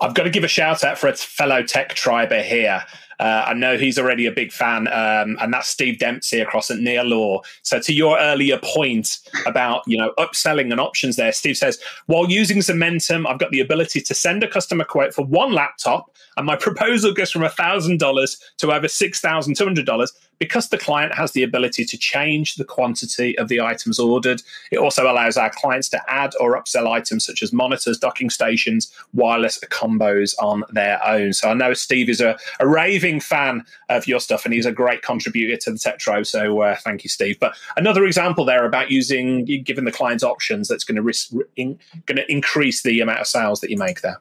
I've 0.00 0.14
got 0.14 0.24
to 0.24 0.30
give 0.30 0.44
a 0.44 0.48
shout 0.48 0.82
out 0.82 0.98
for 0.98 1.08
a 1.08 1.14
fellow 1.14 1.62
tech 1.62 1.94
triber 1.94 2.42
here. 2.42 2.82
Uh, 3.20 3.44
I 3.48 3.54
know 3.54 3.76
he's 3.76 3.98
already 3.98 4.24
a 4.24 4.32
big 4.32 4.50
fan, 4.50 4.88
um, 4.88 5.36
and 5.42 5.52
that's 5.52 5.68
Steve 5.68 5.98
Dempsey 5.98 6.40
across 6.40 6.70
at 6.70 6.78
Near 6.78 7.04
Law. 7.04 7.42
So, 7.62 7.78
to 7.78 7.92
your 7.92 8.18
earlier 8.18 8.58
point 8.62 9.18
about 9.46 9.82
you 9.86 9.98
know 9.98 10.14
upselling 10.18 10.70
and 10.72 10.80
options, 10.80 11.16
there, 11.16 11.30
Steve 11.32 11.58
says 11.58 11.78
while 12.06 12.30
using 12.30 12.58
Zomentum, 12.58 13.28
I've 13.28 13.38
got 13.38 13.50
the 13.50 13.60
ability 13.60 14.00
to 14.00 14.14
send 14.14 14.42
a 14.42 14.48
customer 14.48 14.84
quote 14.84 15.12
for 15.12 15.26
one 15.26 15.52
laptop, 15.52 16.10
and 16.38 16.46
my 16.46 16.56
proposal 16.56 17.12
goes 17.12 17.30
from 17.30 17.46
thousand 17.50 18.00
dollars 18.00 18.40
to 18.56 18.72
over 18.72 18.88
six 18.88 19.20
thousand 19.20 19.54
two 19.54 19.64
hundred 19.64 19.84
dollars 19.84 20.14
because 20.40 20.70
the 20.70 20.78
client 20.78 21.14
has 21.14 21.32
the 21.32 21.42
ability 21.42 21.84
to 21.84 21.98
change 21.98 22.54
the 22.54 22.64
quantity 22.64 23.38
of 23.38 23.48
the 23.48 23.60
items 23.60 23.98
ordered. 23.98 24.42
It 24.72 24.78
also 24.78 25.04
allows 25.04 25.36
our 25.36 25.50
clients 25.50 25.90
to 25.90 26.00
add 26.08 26.32
or 26.40 26.60
upsell 26.60 26.88
items 26.88 27.26
such 27.26 27.42
as 27.42 27.52
monitors, 27.52 27.98
docking 27.98 28.30
stations, 28.30 28.90
wireless 29.12 29.60
combos 29.70 30.34
on 30.40 30.64
their 30.70 30.98
own. 31.06 31.34
So 31.34 31.50
I 31.50 31.54
know 31.54 31.74
Steve 31.74 32.08
is 32.08 32.22
a, 32.22 32.38
a 32.58 32.66
raving 32.66 33.09
fan 33.18 33.64
of 33.88 34.06
your 34.06 34.20
stuff 34.20 34.44
and 34.44 34.54
he's 34.54 34.66
a 34.66 34.72
great 34.72 35.02
contributor 35.02 35.56
to 35.56 35.72
the 35.72 35.78
Tech 35.78 35.98
Tribe. 35.98 36.26
So 36.26 36.60
uh, 36.60 36.76
thank 36.76 37.02
you, 37.02 37.10
Steve. 37.10 37.40
But 37.40 37.56
another 37.76 38.04
example 38.04 38.44
there 38.44 38.66
about 38.66 38.90
using, 38.90 39.44
giving 39.64 39.84
the 39.84 39.92
clients 39.92 40.22
options 40.22 40.68
that's 40.68 40.84
going 40.84 40.96
to 40.96 41.02
risk, 41.02 41.32
in, 41.56 41.78
going 42.06 42.16
to 42.16 42.30
increase 42.30 42.82
the 42.82 43.00
amount 43.00 43.20
of 43.20 43.26
sales 43.26 43.60
that 43.60 43.70
you 43.70 43.78
make 43.78 44.02
there. 44.02 44.20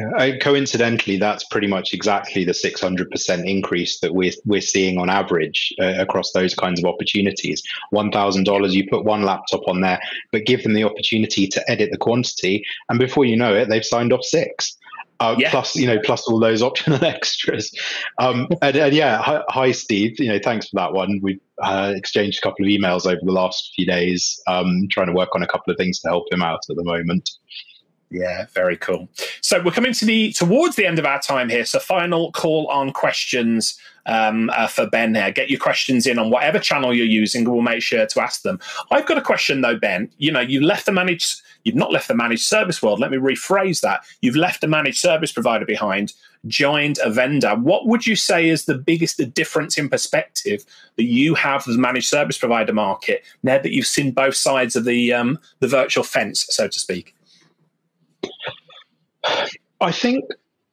Yeah, 0.00 0.38
coincidentally, 0.38 1.18
that's 1.18 1.44
pretty 1.44 1.66
much 1.66 1.92
exactly 1.92 2.44
the 2.44 2.52
600% 2.52 3.46
increase 3.46 4.00
that 4.00 4.14
we're, 4.14 4.32
we're 4.46 4.62
seeing 4.62 4.98
on 4.98 5.10
average 5.10 5.74
uh, 5.78 5.94
across 5.98 6.32
those 6.32 6.54
kinds 6.54 6.80
of 6.80 6.86
opportunities. 6.86 7.62
$1,000, 7.92 8.72
you 8.72 8.88
put 8.88 9.04
one 9.04 9.24
laptop 9.24 9.60
on 9.68 9.82
there, 9.82 10.00
but 10.32 10.46
give 10.46 10.62
them 10.62 10.72
the 10.72 10.84
opportunity 10.84 11.46
to 11.48 11.70
edit 11.70 11.90
the 11.90 11.98
quantity. 11.98 12.64
And 12.88 12.98
before 12.98 13.26
you 13.26 13.36
know 13.36 13.54
it, 13.54 13.68
they've 13.68 13.84
signed 13.84 14.14
off 14.14 14.24
six. 14.24 14.74
Uh, 15.20 15.36
yeah. 15.38 15.50
plus 15.50 15.76
you 15.76 15.86
know 15.86 15.98
plus 16.02 16.26
all 16.26 16.40
those 16.40 16.62
optional 16.62 17.04
extras. 17.04 17.70
Um, 18.18 18.48
and, 18.62 18.76
and, 18.76 18.94
yeah 18.94 19.20
hi, 19.20 19.42
hi, 19.48 19.70
steve. 19.72 20.18
You 20.18 20.28
know 20.28 20.40
thanks 20.42 20.68
for 20.68 20.76
that 20.76 20.92
one. 20.92 21.20
We've 21.22 21.40
uh, 21.62 21.92
exchanged 21.94 22.38
a 22.38 22.40
couple 22.40 22.64
of 22.64 22.70
emails 22.70 23.06
over 23.06 23.20
the 23.22 23.32
last 23.32 23.72
few 23.76 23.84
days 23.84 24.40
um, 24.46 24.88
trying 24.90 25.08
to 25.08 25.12
work 25.12 25.34
on 25.34 25.42
a 25.42 25.46
couple 25.46 25.70
of 25.70 25.76
things 25.76 26.00
to 26.00 26.08
help 26.08 26.32
him 26.32 26.42
out 26.42 26.60
at 26.68 26.76
the 26.76 26.84
moment 26.84 27.28
Yeah, 28.10 28.46
very 28.52 28.76
cool. 28.76 29.08
So 29.40 29.62
we're 29.62 29.70
coming 29.70 29.92
to 29.92 30.04
the 30.04 30.32
towards 30.32 30.74
the 30.74 30.84
end 30.84 30.98
of 30.98 31.06
our 31.06 31.20
time 31.20 31.48
here. 31.48 31.64
So 31.64 31.78
final 31.78 32.32
call 32.32 32.66
on 32.66 32.92
questions 32.92 33.78
um, 34.06 34.50
uh, 34.50 34.66
for 34.66 34.88
Ben 34.88 35.14
here. 35.14 35.30
Get 35.30 35.48
your 35.48 35.60
questions 35.60 36.08
in 36.08 36.18
on 36.18 36.28
whatever 36.28 36.58
channel 36.58 36.92
you're 36.92 37.06
using. 37.06 37.48
We'll 37.48 37.62
make 37.62 37.82
sure 37.82 38.04
to 38.04 38.20
ask 38.20 38.42
them. 38.42 38.58
I've 38.90 39.06
got 39.06 39.18
a 39.18 39.22
question 39.22 39.60
though, 39.60 39.76
Ben. 39.76 40.10
You 40.18 40.32
know, 40.32 40.40
you 40.40 40.60
left 40.60 40.86
the 40.86 40.92
managed, 40.92 41.40
you've 41.62 41.76
not 41.76 41.92
left 41.92 42.08
the 42.08 42.16
managed 42.16 42.42
service 42.42 42.82
world. 42.82 42.98
Let 42.98 43.12
me 43.12 43.16
rephrase 43.16 43.80
that. 43.82 44.02
You've 44.22 44.34
left 44.36 44.60
the 44.60 44.66
managed 44.66 44.98
service 44.98 45.30
provider 45.30 45.64
behind, 45.64 46.12
joined 46.48 46.98
a 47.04 47.10
vendor. 47.10 47.54
What 47.54 47.86
would 47.86 48.08
you 48.08 48.16
say 48.16 48.48
is 48.48 48.64
the 48.64 48.78
biggest 48.78 49.18
the 49.18 49.26
difference 49.26 49.78
in 49.78 49.88
perspective 49.88 50.64
that 50.96 51.04
you 51.04 51.34
have 51.34 51.68
as 51.68 51.76
managed 51.76 52.08
service 52.08 52.38
provider 52.38 52.72
market 52.72 53.22
now 53.44 53.58
that 53.58 53.72
you've 53.72 53.86
seen 53.86 54.10
both 54.10 54.34
sides 54.34 54.74
of 54.74 54.84
the 54.84 55.12
um, 55.12 55.38
the 55.60 55.68
virtual 55.68 56.02
fence, 56.02 56.46
so 56.50 56.66
to 56.66 56.80
speak? 56.80 57.14
I 59.80 59.92
think 59.92 60.24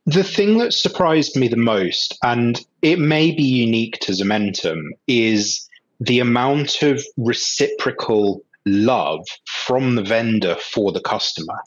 the 0.06 0.24
thing 0.24 0.58
that 0.60 0.74
surprised 0.74 1.36
me 1.36 1.48
the 1.48 1.58
most, 1.58 2.18
and 2.24 2.60
it 2.82 3.00
may 3.00 3.32
be 3.32 3.43
unique 3.43 4.00
to 4.02 4.14
Zomentum, 4.14 4.82
is 5.08 5.68
the 6.00 6.20
amount 6.20 6.82
of 6.82 7.04
reciprocal 7.18 8.41
love 8.66 9.26
from 9.45 9.95
the 9.95 10.04
vendor 10.04 10.56
for 10.56 10.91
the 10.91 11.02
customer. 11.02 11.58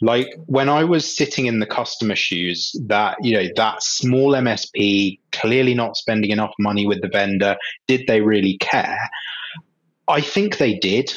Like 0.00 0.28
when 0.46 0.68
I 0.68 0.84
was 0.84 1.16
sitting 1.16 1.46
in 1.46 1.60
the 1.60 1.66
customer 1.66 2.16
shoes, 2.16 2.74
that 2.86 3.16
you 3.22 3.34
know 3.34 3.48
that 3.56 3.82
small 3.82 4.32
MSP 4.32 5.18
clearly 5.30 5.74
not 5.74 5.96
spending 5.96 6.30
enough 6.30 6.52
money 6.58 6.86
with 6.86 7.02
the 7.02 7.08
vendor. 7.08 7.56
Did 7.86 8.06
they 8.08 8.20
really 8.20 8.56
care? 8.58 8.98
I 10.08 10.20
think 10.20 10.58
they 10.58 10.74
did. 10.74 11.12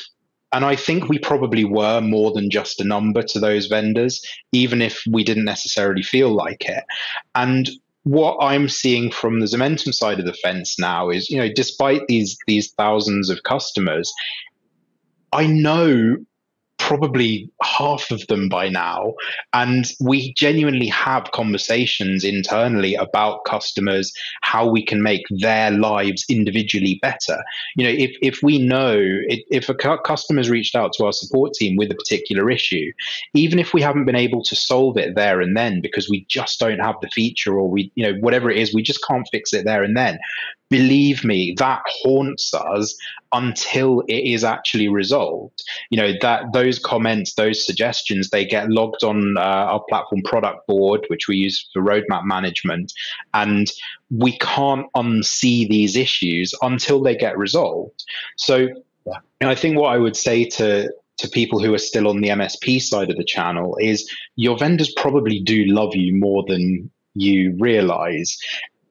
And 0.55 0.63
I 0.63 0.77
think 0.77 1.09
we 1.09 1.19
probably 1.19 1.65
were 1.65 1.99
more 1.99 2.31
than 2.31 2.49
just 2.49 2.79
a 2.79 2.85
number 2.85 3.21
to 3.21 3.41
those 3.41 3.65
vendors, 3.65 4.25
even 4.53 4.81
if 4.81 5.03
we 5.05 5.21
didn't 5.21 5.43
necessarily 5.43 6.01
feel 6.01 6.29
like 6.29 6.63
it. 6.63 6.85
And 7.35 7.69
what 8.03 8.37
I'm 8.39 8.69
seeing 8.69 9.11
from 9.11 9.41
the 9.41 9.47
Zomentum 9.47 9.93
side 9.93 10.17
of 10.17 10.25
the 10.25 10.31
fence 10.31 10.79
now 10.79 11.09
is, 11.09 11.29
you 11.29 11.35
know, 11.35 11.51
despite 11.53 12.07
these 12.07 12.37
these 12.47 12.71
thousands 12.71 13.29
of 13.29 13.43
customers, 13.43 14.13
I 15.33 15.45
know 15.45 16.15
probably 16.85 17.49
half 17.63 18.11
of 18.11 18.25
them 18.27 18.47
by 18.47 18.69
now. 18.69 19.11
And 19.53 19.91
we 19.99 20.33
genuinely 20.33 20.87
have 20.87 21.31
conversations 21.31 22.23
internally 22.23 22.93
about 22.93 23.43
customers, 23.45 24.13
how 24.41 24.69
we 24.69 24.85
can 24.85 25.01
make 25.01 25.23
their 25.31 25.71
lives 25.71 26.23
individually 26.29 26.99
better. 27.01 27.43
You 27.75 27.85
know, 27.85 27.89
if, 27.89 28.15
if 28.21 28.43
we 28.43 28.59
know, 28.59 28.99
if 28.99 29.67
a 29.67 29.73
customer's 29.73 30.51
reached 30.51 30.75
out 30.75 30.93
to 30.93 31.05
our 31.05 31.11
support 31.11 31.53
team 31.53 31.75
with 31.75 31.89
a 31.91 31.95
particular 31.95 32.51
issue, 32.51 32.91
even 33.33 33.57
if 33.57 33.73
we 33.73 33.81
haven't 33.81 34.05
been 34.05 34.15
able 34.15 34.43
to 34.43 34.55
solve 34.55 34.95
it 34.97 35.15
there 35.15 35.41
and 35.41 35.57
then 35.57 35.81
because 35.81 36.07
we 36.07 36.23
just 36.29 36.59
don't 36.59 36.79
have 36.79 36.95
the 37.01 37.09
feature 37.09 37.57
or 37.57 37.67
we, 37.67 37.91
you 37.95 38.03
know, 38.03 38.19
whatever 38.19 38.51
it 38.51 38.59
is, 38.59 38.75
we 38.75 38.83
just 38.83 39.03
can't 39.07 39.27
fix 39.31 39.53
it 39.53 39.65
there 39.65 39.81
and 39.81 39.97
then 39.97 40.19
believe 40.69 41.23
me, 41.23 41.53
that 41.57 41.81
haunts 41.85 42.53
us 42.53 42.95
until 43.33 44.01
it 44.07 44.23
is 44.23 44.43
actually 44.43 44.87
resolved. 44.87 45.61
You 45.89 45.97
know 45.97 46.13
that 46.21 46.53
those 46.53 46.79
comments, 46.79 47.35
those 47.35 47.65
suggestions, 47.65 48.29
they 48.29 48.45
get 48.45 48.69
logged 48.69 49.03
on 49.03 49.37
uh, 49.37 49.41
our 49.41 49.83
platform 49.87 50.21
product 50.23 50.65
board, 50.67 51.05
which 51.09 51.27
we 51.27 51.37
use 51.37 51.69
for 51.73 51.81
roadmap 51.81 52.23
management, 52.23 52.93
and 53.33 53.71
we 54.09 54.37
can't 54.39 54.87
unsee 54.95 55.67
these 55.67 55.95
issues 55.95 56.53
until 56.61 57.01
they 57.01 57.15
get 57.15 57.37
resolved. 57.37 58.03
So, 58.37 58.69
yeah. 59.05 59.19
I 59.41 59.55
think 59.55 59.77
what 59.77 59.93
I 59.93 59.97
would 59.97 60.15
say 60.15 60.45
to 60.45 60.91
to 61.17 61.29
people 61.29 61.59
who 61.59 61.73
are 61.73 61.79
still 61.79 62.07
on 62.07 62.19
the 62.19 62.29
MSP 62.29 62.81
side 62.81 63.09
of 63.09 63.17
the 63.17 63.23
channel 63.23 63.77
is 63.79 64.09
your 64.35 64.57
vendors 64.57 64.91
probably 64.97 65.39
do 65.39 65.63
love 65.65 65.95
you 65.95 66.13
more 66.13 66.43
than 66.45 66.91
you 67.13 67.55
realize 67.57 68.37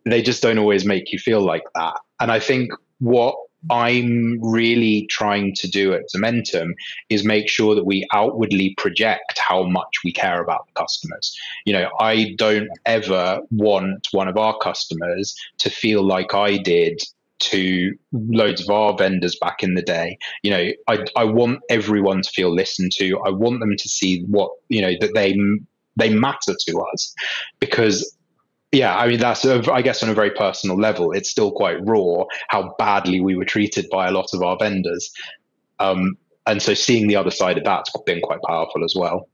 they 0.04 0.22
just 0.22 0.42
don't 0.42 0.58
always 0.58 0.84
make 0.84 1.12
you 1.12 1.18
feel 1.18 1.40
like 1.40 1.64
that. 1.74 1.98
And 2.20 2.30
I 2.30 2.38
think 2.38 2.72
what 2.98 3.36
I'm 3.70 4.38
really 4.42 5.06
trying 5.06 5.54
to 5.54 5.68
do 5.68 5.94
at 5.94 6.02
Zomentum 6.14 6.72
is 7.08 7.24
make 7.24 7.48
sure 7.48 7.74
that 7.74 7.86
we 7.86 8.06
outwardly 8.12 8.74
project 8.76 9.38
how 9.38 9.64
much 9.64 10.00
we 10.04 10.12
care 10.12 10.42
about 10.42 10.66
the 10.66 10.80
customers. 10.80 11.36
You 11.64 11.72
know, 11.74 11.90
I 11.98 12.34
don't 12.36 12.68
ever 12.84 13.40
want 13.50 14.08
one 14.12 14.28
of 14.28 14.36
our 14.36 14.56
customers 14.58 15.34
to 15.58 15.70
feel 15.70 16.02
like 16.02 16.34
I 16.34 16.58
did 16.58 17.02
to 17.40 17.94
loads 18.12 18.62
of 18.62 18.70
our 18.70 18.96
vendors 18.96 19.36
back 19.40 19.62
in 19.62 19.74
the 19.74 19.82
day. 19.82 20.18
You 20.42 20.50
know, 20.50 20.70
I, 20.88 21.04
I 21.16 21.24
want 21.24 21.60
everyone 21.68 22.22
to 22.22 22.30
feel 22.30 22.54
listened 22.54 22.92
to. 22.92 23.18
I 23.20 23.30
want 23.30 23.60
them 23.60 23.76
to 23.76 23.88
see 23.88 24.22
what, 24.24 24.50
you 24.68 24.80
know, 24.82 24.92
that 25.00 25.14
they 25.14 25.38
they 25.96 26.12
matter 26.12 26.54
to 26.66 26.80
us 26.92 27.14
because 27.60 28.16
yeah, 28.74 28.96
I 28.96 29.08
mean 29.08 29.20
that's 29.20 29.44
a, 29.44 29.62
I 29.72 29.82
guess 29.82 30.02
on 30.02 30.08
a 30.08 30.14
very 30.14 30.30
personal 30.30 30.78
level, 30.78 31.12
it's 31.12 31.30
still 31.30 31.52
quite 31.52 31.78
raw 31.86 32.24
how 32.48 32.74
badly 32.78 33.20
we 33.20 33.36
were 33.36 33.44
treated 33.44 33.86
by 33.90 34.08
a 34.08 34.10
lot 34.10 34.26
of 34.32 34.42
our 34.42 34.56
vendors, 34.58 35.12
um, 35.78 36.16
and 36.46 36.60
so 36.60 36.74
seeing 36.74 37.08
the 37.08 37.16
other 37.16 37.30
side 37.30 37.56
of 37.56 37.64
that's 37.64 37.90
been 38.04 38.20
quite 38.20 38.40
powerful 38.46 38.84
as 38.84 38.94
well. 38.96 39.28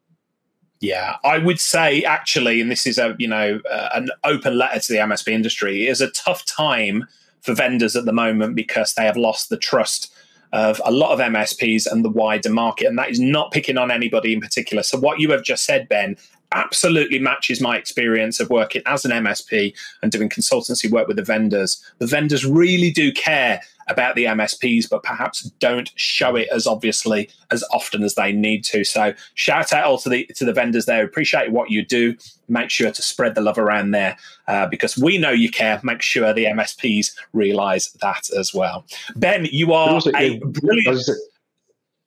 Yeah, 0.81 1.17
I 1.25 1.39
would 1.39 1.61
say 1.61 2.05
actually, 2.05 2.61
and 2.61 2.71
this 2.71 2.87
is 2.87 2.99
a 2.99 3.15
you 3.19 3.29
know 3.29 3.61
uh, 3.71 3.89
an 3.95 4.09
open 4.25 4.59
letter 4.59 4.81
to 4.81 4.93
the 4.93 4.99
MSP 4.99 5.29
industry, 5.29 5.87
it 5.87 5.91
is 5.91 6.01
a 6.01 6.11
tough 6.11 6.45
time 6.45 7.07
for 7.43 7.55
vendors 7.55 7.97
at 7.97 8.05
the 8.05 8.13
moment 8.13 8.55
because 8.55 8.95
they 8.95 9.05
have 9.05 9.17
lost 9.17 9.49
the 9.49 9.57
trust 9.57 10.13
of 10.53 10.81
a 10.85 10.91
lot 10.91 11.13
of 11.13 11.21
MSPs 11.21 11.87
and 11.91 12.05
the 12.05 12.11
wider 12.11 12.51
market, 12.51 12.87
and 12.87 12.99
that 12.99 13.11
is 13.11 13.21
not 13.21 13.53
picking 13.53 13.79
on 13.79 13.91
anybody 13.91 14.33
in 14.33 14.41
particular. 14.41 14.83
So 14.83 14.99
what 14.99 15.21
you 15.21 15.31
have 15.31 15.45
just 15.45 15.65
said, 15.65 15.89
Ben, 15.89 16.17
absolutely 16.53 17.19
matches 17.19 17.61
my 17.61 17.77
experience 17.77 18.41
of 18.41 18.51
working 18.51 18.83
as 18.87 19.05
an 19.05 19.11
MSP 19.11 19.75
and 20.03 20.11
doing 20.11 20.29
consultancy 20.29 20.91
work 20.91 21.07
with 21.07 21.17
the 21.17 21.23
vendors. 21.23 21.83
The 21.99 22.07
vendors 22.07 22.45
really 22.45 22.91
do 22.91 23.13
care 23.13 23.61
about 23.89 24.15
the 24.15 24.25
MSPs, 24.25 24.89
but 24.89 25.03
perhaps 25.03 25.43
don't 25.59 25.91
show 25.97 26.37
it 26.37 26.49
as 26.53 26.67
obviously 26.67 27.29
as 27.51 27.65
often 27.73 28.03
as 28.03 28.15
they 28.15 28.33
need 28.33 28.65
to. 28.65 28.85
So 28.85 29.13
shout 29.35 29.73
out 29.73 29.85
all 29.85 29.99
to 29.99 30.09
the 30.09 30.27
to 30.37 30.45
the 30.45 30.53
vendors 30.53 30.87
there. 30.87 31.05
Appreciate 31.05 31.51
what 31.51 31.71
you 31.71 31.85
do. 31.85 32.17
Make 32.49 32.71
sure 32.71 32.91
to 32.91 33.03
spread 33.03 33.35
the 33.35 33.41
love 33.41 33.59
around 33.59 33.91
there 33.91 34.17
uh, 34.49 34.67
because 34.67 34.97
we 34.97 35.19
know 35.19 35.31
you 35.31 35.51
care. 35.51 35.81
Make 35.83 36.03
sure 36.03 36.33
the 36.33 36.47
MSPs 36.47 37.13
realise 37.33 37.91
that 38.01 38.31
as 38.37 38.55
well. 38.55 38.85
Ben, 39.17 39.47
you 39.51 39.73
are 39.73 39.91
also, 39.91 40.11
a 40.17 40.39
brilliant. 40.39 41.03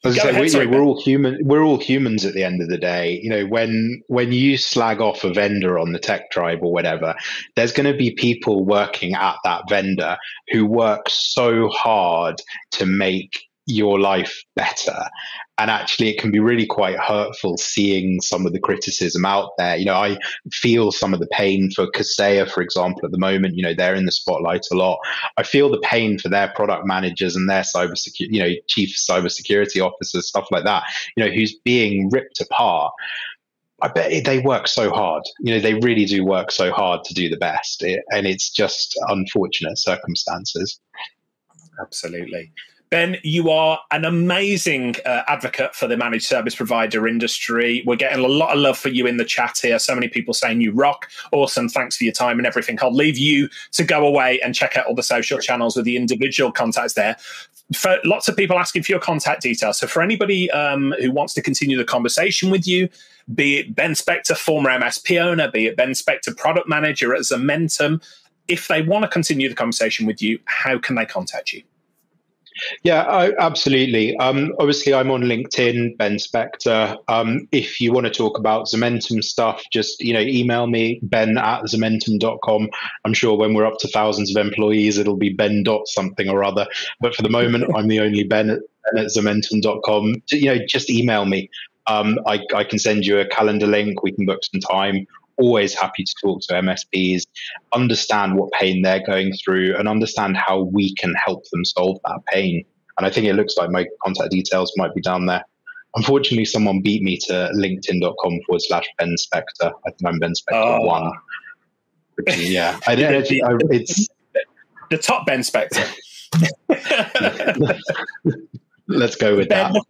As 0.06 0.20
I 0.20 0.32
say, 0.34 0.42
we, 0.42 0.50
sorry, 0.50 0.68
we're 0.68 0.82
all 0.82 1.02
human. 1.02 1.40
We're 1.44 1.64
all 1.64 1.78
humans 1.78 2.26
at 2.26 2.34
the 2.34 2.44
end 2.44 2.62
of 2.62 2.68
the 2.68 2.78
day. 2.78 3.22
You 3.24 3.30
know, 3.30 3.46
when 3.46 4.04
when 4.08 4.34
you 4.34 4.58
slag 4.58 5.00
off 5.00 5.24
a 5.24 5.32
vendor 5.32 5.80
on 5.80 5.94
the 5.94 6.00
tech 6.00 6.30
tribe 6.30 6.60
or 6.62 6.74
whatever, 6.74 7.16
there's 7.56 7.72
going 7.72 7.90
to 7.90 7.98
be 7.98 8.12
people 8.12 8.66
working 8.66 9.14
at 9.14 9.38
that 9.46 9.64
vendor 9.70 10.18
who 10.50 10.66
work 10.66 11.10
so 11.10 11.70
hard 11.70 12.42
to 12.72 12.86
make 12.86 13.40
your 13.66 13.98
life 14.00 14.44
better. 14.56 15.06
And 15.60 15.70
actually, 15.70 16.10
it 16.10 16.20
can 16.20 16.32
be 16.32 16.40
really 16.40 16.66
quite 16.66 16.98
hurtful 16.98 17.58
seeing 17.58 18.22
some 18.22 18.48
of 18.48 18.54
the 18.54 18.60
criticism 18.60 19.24
out 19.24 19.52
there. 19.60 19.76
You 19.76 19.86
know, 19.86 19.94
I 19.94 20.18
feel 20.52 20.92
some 20.92 21.14
of 21.14 21.20
the 21.20 21.28
pain 21.28 21.70
for 21.70 21.86
Kaseya, 21.92 22.50
for 22.50 22.62
example, 22.64 23.06
at 23.06 23.12
the 23.12 23.20
moment. 23.20 23.56
You 23.56 23.62
know, 23.62 23.74
they're 23.76 23.94
in 23.94 24.06
the 24.06 24.12
spotlight 24.12 24.66
a 24.72 24.76
lot. 24.76 24.98
I 25.38 25.44
feel 25.44 25.70
the 25.70 25.80
pain 25.82 26.18
for 26.18 26.28
their 26.28 26.48
product 26.50 26.88
managers 26.88 27.36
and 27.36 27.48
their 27.48 27.62
cyber 27.62 27.94
you 28.18 28.40
know, 28.42 28.50
chief 28.68 28.96
cybersecurity 28.98 29.80
officers, 29.80 30.28
stuff 30.28 30.48
like 30.50 30.64
that. 30.64 30.84
You 31.16 31.24
know, 31.24 31.32
who's 31.32 31.54
being 31.54 32.10
ripped 32.10 32.42
apart. 32.42 32.94
I 33.84 33.90
bet 33.90 34.24
they 34.24 34.40
work 34.40 34.68
so 34.68 34.90
hard. 34.92 35.24
You 35.42 35.54
know, 35.54 35.60
they 35.60 35.74
really 35.76 36.06
do 36.06 36.26
work 36.26 36.52
so 36.52 36.72
hard 36.72 37.04
to 37.04 37.14
do 37.14 37.30
the 37.30 37.38
best, 37.38 37.84
it, 37.84 38.02
and 38.12 38.26
it's 38.26 38.50
just 38.50 38.98
unfortunate 39.10 39.78
circumstances. 39.78 40.80
Absolutely. 41.82 42.52
Ben, 42.94 43.18
you 43.24 43.50
are 43.50 43.80
an 43.90 44.06
amazing 44.06 44.94
uh, 45.04 45.24
advocate 45.28 45.74
for 45.74 45.88
the 45.88 45.98
managed 45.98 46.28
service 46.28 46.54
provider 46.54 47.08
industry. 47.08 47.82
We're 47.88 47.96
getting 47.96 48.24
a 48.24 48.28
lot 48.28 48.54
of 48.54 48.60
love 48.60 48.78
for 48.78 48.90
you 48.90 49.08
in 49.08 49.18
the 49.18 49.26
chat 49.26 49.58
here. 49.60 49.80
So 49.80 49.96
many 49.96 50.08
people 50.08 50.32
saying 50.32 50.62
you 50.62 50.72
rock. 50.72 51.10
Awesome. 51.32 51.70
Thanks 51.70 51.98
for 51.98 52.04
your 52.04 52.14
time 52.14 52.38
and 52.38 52.46
everything. 52.46 52.78
I'll 52.84 52.94
leave 52.94 53.18
you 53.18 53.50
to 53.72 53.84
go 53.84 54.06
away 54.06 54.40
and 54.42 54.54
check 54.54 54.78
out 54.78 54.86
all 54.86 54.94
the 54.94 55.02
social 55.02 55.40
channels 55.40 55.76
with 55.76 55.86
the 55.86 55.98
individual 55.98 56.52
contacts 56.52 56.94
there. 56.94 57.18
For 57.74 57.98
lots 58.06 58.28
of 58.28 58.38
people 58.38 58.60
asking 58.60 58.84
for 58.84 58.92
your 58.92 59.02
contact 59.02 59.42
details. 59.42 59.80
So 59.80 59.88
for 59.88 60.04
anybody 60.04 60.52
um, 60.52 60.94
who 61.02 61.12
wants 61.12 61.34
to 61.34 61.42
continue 61.42 61.78
the 61.78 61.86
conversation 61.86 62.52
with 62.52 62.68
you, 62.68 62.90
be 63.34 63.58
it 63.58 63.74
Ben 63.74 63.94
Spector, 63.94 64.38
former 64.38 64.70
MSP 64.70 65.20
owner, 65.20 65.50
be 65.50 65.66
it 65.66 65.76
Ben 65.76 65.94
Spector, 65.94 66.38
product 66.38 66.70
manager 66.70 67.16
at 67.16 67.22
Zomentum, 67.22 68.08
if 68.48 68.68
they 68.68 68.84
want 68.84 69.02
to 69.02 69.10
continue 69.10 69.50
the 69.50 69.56
conversation 69.56 70.06
with 70.06 70.22
you, 70.22 70.38
how 70.46 70.78
can 70.78 70.94
they 70.94 71.08
contact 71.08 71.54
you? 71.54 71.64
Yeah, 72.84 73.04
I, 73.04 73.32
absolutely. 73.40 74.16
Um, 74.18 74.54
obviously, 74.60 74.94
I'm 74.94 75.12
on 75.12 75.22
LinkedIn, 75.24 75.98
Ben 75.98 76.16
Spector. 76.16 76.98
Um, 77.08 77.48
if 77.52 77.80
you 77.80 77.92
want 77.92 78.06
to 78.06 78.12
talk 78.12 78.38
about 78.38 78.68
Zomentum 78.68 79.24
stuff, 79.24 79.64
just 79.72 80.02
you 80.02 80.14
know, 80.14 80.20
email 80.20 80.68
me 80.68 81.00
ben 81.04 81.38
at 81.38 81.64
zomentum.com. 81.64 82.70
I'm 83.06 83.14
sure 83.14 83.38
when 83.38 83.54
we're 83.54 83.66
up 83.66 83.80
to 83.80 83.88
thousands 83.88 84.36
of 84.36 84.46
employees, 84.46 84.98
it'll 84.98 85.18
be 85.18 85.30
ben 85.30 85.64
dot 85.64 85.88
something 85.88 86.30
or 86.30 86.44
other. 86.44 86.68
But 87.00 87.16
for 87.16 87.22
the 87.22 87.30
moment, 87.30 87.66
I'm 87.76 87.88
the 87.88 88.00
only 88.00 88.24
Ben 88.24 88.50
at, 88.50 88.60
ben 88.94 89.04
at 89.04 89.12
zomentum.com. 89.12 90.16
You 90.32 90.46
know, 90.46 90.66
just 90.68 90.90
email 90.90 91.26
me. 91.26 91.50
Um, 91.88 92.18
I, 92.26 92.40
I 92.56 92.64
can 92.64 92.80
send 92.80 93.06
you 93.06 93.20
a 93.20 93.28
calendar 93.28 93.68
link. 93.68 94.04
We 94.04 94.14
can 94.14 94.26
book 94.26 94.42
some 94.44 94.62
time. 94.62 95.06
Always 95.38 95.74
happy 95.74 96.04
to 96.04 96.14
talk 96.22 96.42
to 96.48 96.54
MSPs, 96.56 97.24
understand 97.74 98.36
what 98.36 98.52
pain 98.52 98.82
they're 98.82 99.06
going 99.06 99.34
through, 99.44 99.76
and 99.78 99.88
understand 99.88 100.38
how 100.38 100.62
we 100.62 100.94
can 100.96 101.14
help 101.26 101.44
them 101.52 101.66
solve 101.66 101.98
that 102.06 102.20
pain. 102.32 102.64
And 102.98 103.08
I 103.08 103.10
think 103.10 103.26
it 103.26 103.34
looks 103.34 103.58
like 103.58 103.70
my 103.72 103.86
contact 104.04 104.32
details 104.32 104.72
might 104.78 104.94
be 104.94 105.02
down 105.02 105.26
there. 105.26 105.44
Unfortunately, 105.96 106.46
someone 106.46 106.82
beat 106.82 107.04
me 107.04 107.18
to 107.18 107.52
linkedin.com 107.56 108.40
forward 108.46 108.62
slash 108.62 108.86
Ben 108.98 109.16
Spector. 109.16 109.72
I 109.86 109.92
think 109.92 110.06
I'm 110.06 110.20
Ben 110.20 110.34
Spector 110.34 110.80
oh. 110.80 110.86
one. 110.86 111.12
Yeah, 112.28 112.80
I, 112.88 112.94
I, 112.96 113.58
it's 113.70 114.08
the 114.90 114.98
top 114.98 115.26
Ben 115.26 115.40
Spector. 115.40 115.88
Let's 118.88 119.16
go 119.16 119.36
with 119.36 119.50
ben, 119.50 119.74
that. 119.74 119.84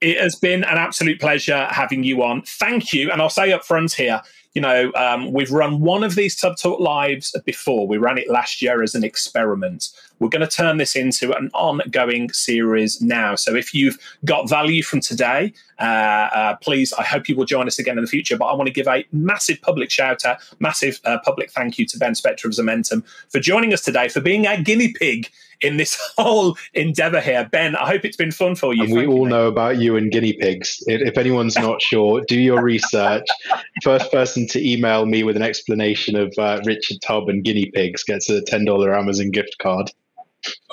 It 0.00 0.18
has 0.18 0.36
been 0.36 0.64
an 0.64 0.78
absolute 0.78 1.20
pleasure 1.20 1.66
having 1.70 2.04
you 2.04 2.22
on. 2.22 2.42
Thank 2.42 2.92
you. 2.92 3.10
And 3.10 3.20
I'll 3.20 3.30
say 3.30 3.52
up 3.52 3.64
front 3.64 3.92
here, 3.92 4.22
you 4.54 4.60
know, 4.60 4.92
um, 4.94 5.32
we've 5.32 5.50
run 5.50 5.80
one 5.80 6.02
of 6.02 6.14
these 6.14 6.36
Tubb 6.36 6.56
Talk 6.56 6.80
Lives 6.80 7.34
before. 7.44 7.86
We 7.86 7.98
ran 7.98 8.18
it 8.18 8.28
last 8.28 8.60
year 8.60 8.82
as 8.82 8.94
an 8.94 9.04
experiment. 9.04 9.90
We're 10.20 10.28
going 10.28 10.46
to 10.46 10.56
turn 10.56 10.76
this 10.76 10.94
into 10.94 11.34
an 11.36 11.50
ongoing 11.54 12.30
series 12.32 13.00
now. 13.00 13.34
So 13.34 13.56
if 13.56 13.74
you've 13.74 13.98
got 14.24 14.48
value 14.48 14.82
from 14.82 15.00
today, 15.00 15.54
uh, 15.78 15.82
uh, 15.82 16.56
please, 16.56 16.92
I 16.92 17.02
hope 17.02 17.28
you 17.28 17.34
will 17.34 17.46
join 17.46 17.66
us 17.66 17.78
again 17.78 17.96
in 17.96 18.04
the 18.04 18.10
future. 18.10 18.36
But 18.36 18.46
I 18.46 18.54
want 18.54 18.66
to 18.66 18.72
give 18.72 18.86
a 18.86 19.04
massive 19.12 19.60
public 19.62 19.90
shout 19.90 20.26
out, 20.26 20.38
massive 20.58 21.00
uh, 21.06 21.18
public 21.24 21.50
thank 21.50 21.78
you 21.78 21.86
to 21.86 21.98
Ben 21.98 22.12
Spector 22.12 22.44
of 22.44 22.52
Zomentum 22.52 23.02
for 23.30 23.40
joining 23.40 23.72
us 23.72 23.80
today, 23.80 24.08
for 24.08 24.20
being 24.20 24.46
our 24.46 24.60
guinea 24.60 24.92
pig 24.92 25.30
in 25.62 25.78
this 25.78 25.98
whole 26.18 26.56
endeavor 26.74 27.20
here. 27.20 27.48
Ben, 27.50 27.74
I 27.76 27.86
hope 27.86 28.04
it's 28.04 28.16
been 28.16 28.30
fun 28.30 28.56
for 28.56 28.74
you. 28.74 28.84
And 28.84 28.92
we 28.92 29.06
all 29.06 29.24
you, 29.24 29.28
know 29.28 29.48
about 29.48 29.78
you 29.78 29.96
and 29.96 30.12
guinea 30.12 30.34
pigs. 30.34 30.82
If 30.86 31.16
anyone's 31.16 31.56
not 31.56 31.80
sure, 31.90 32.22
do 32.28 32.38
your 32.38 32.62
research. 32.62 33.26
First 33.82 34.12
person 34.12 34.46
to 34.48 34.70
email 34.70 35.06
me 35.06 35.22
with 35.22 35.36
an 35.36 35.42
explanation 35.42 36.14
of 36.14 36.34
uh, 36.36 36.60
Richard 36.66 36.98
Tubb 37.02 37.30
and 37.30 37.42
guinea 37.42 37.70
pigs 37.70 38.04
gets 38.04 38.28
a 38.28 38.42
$10 38.42 38.98
Amazon 38.98 39.30
gift 39.30 39.56
card 39.62 39.90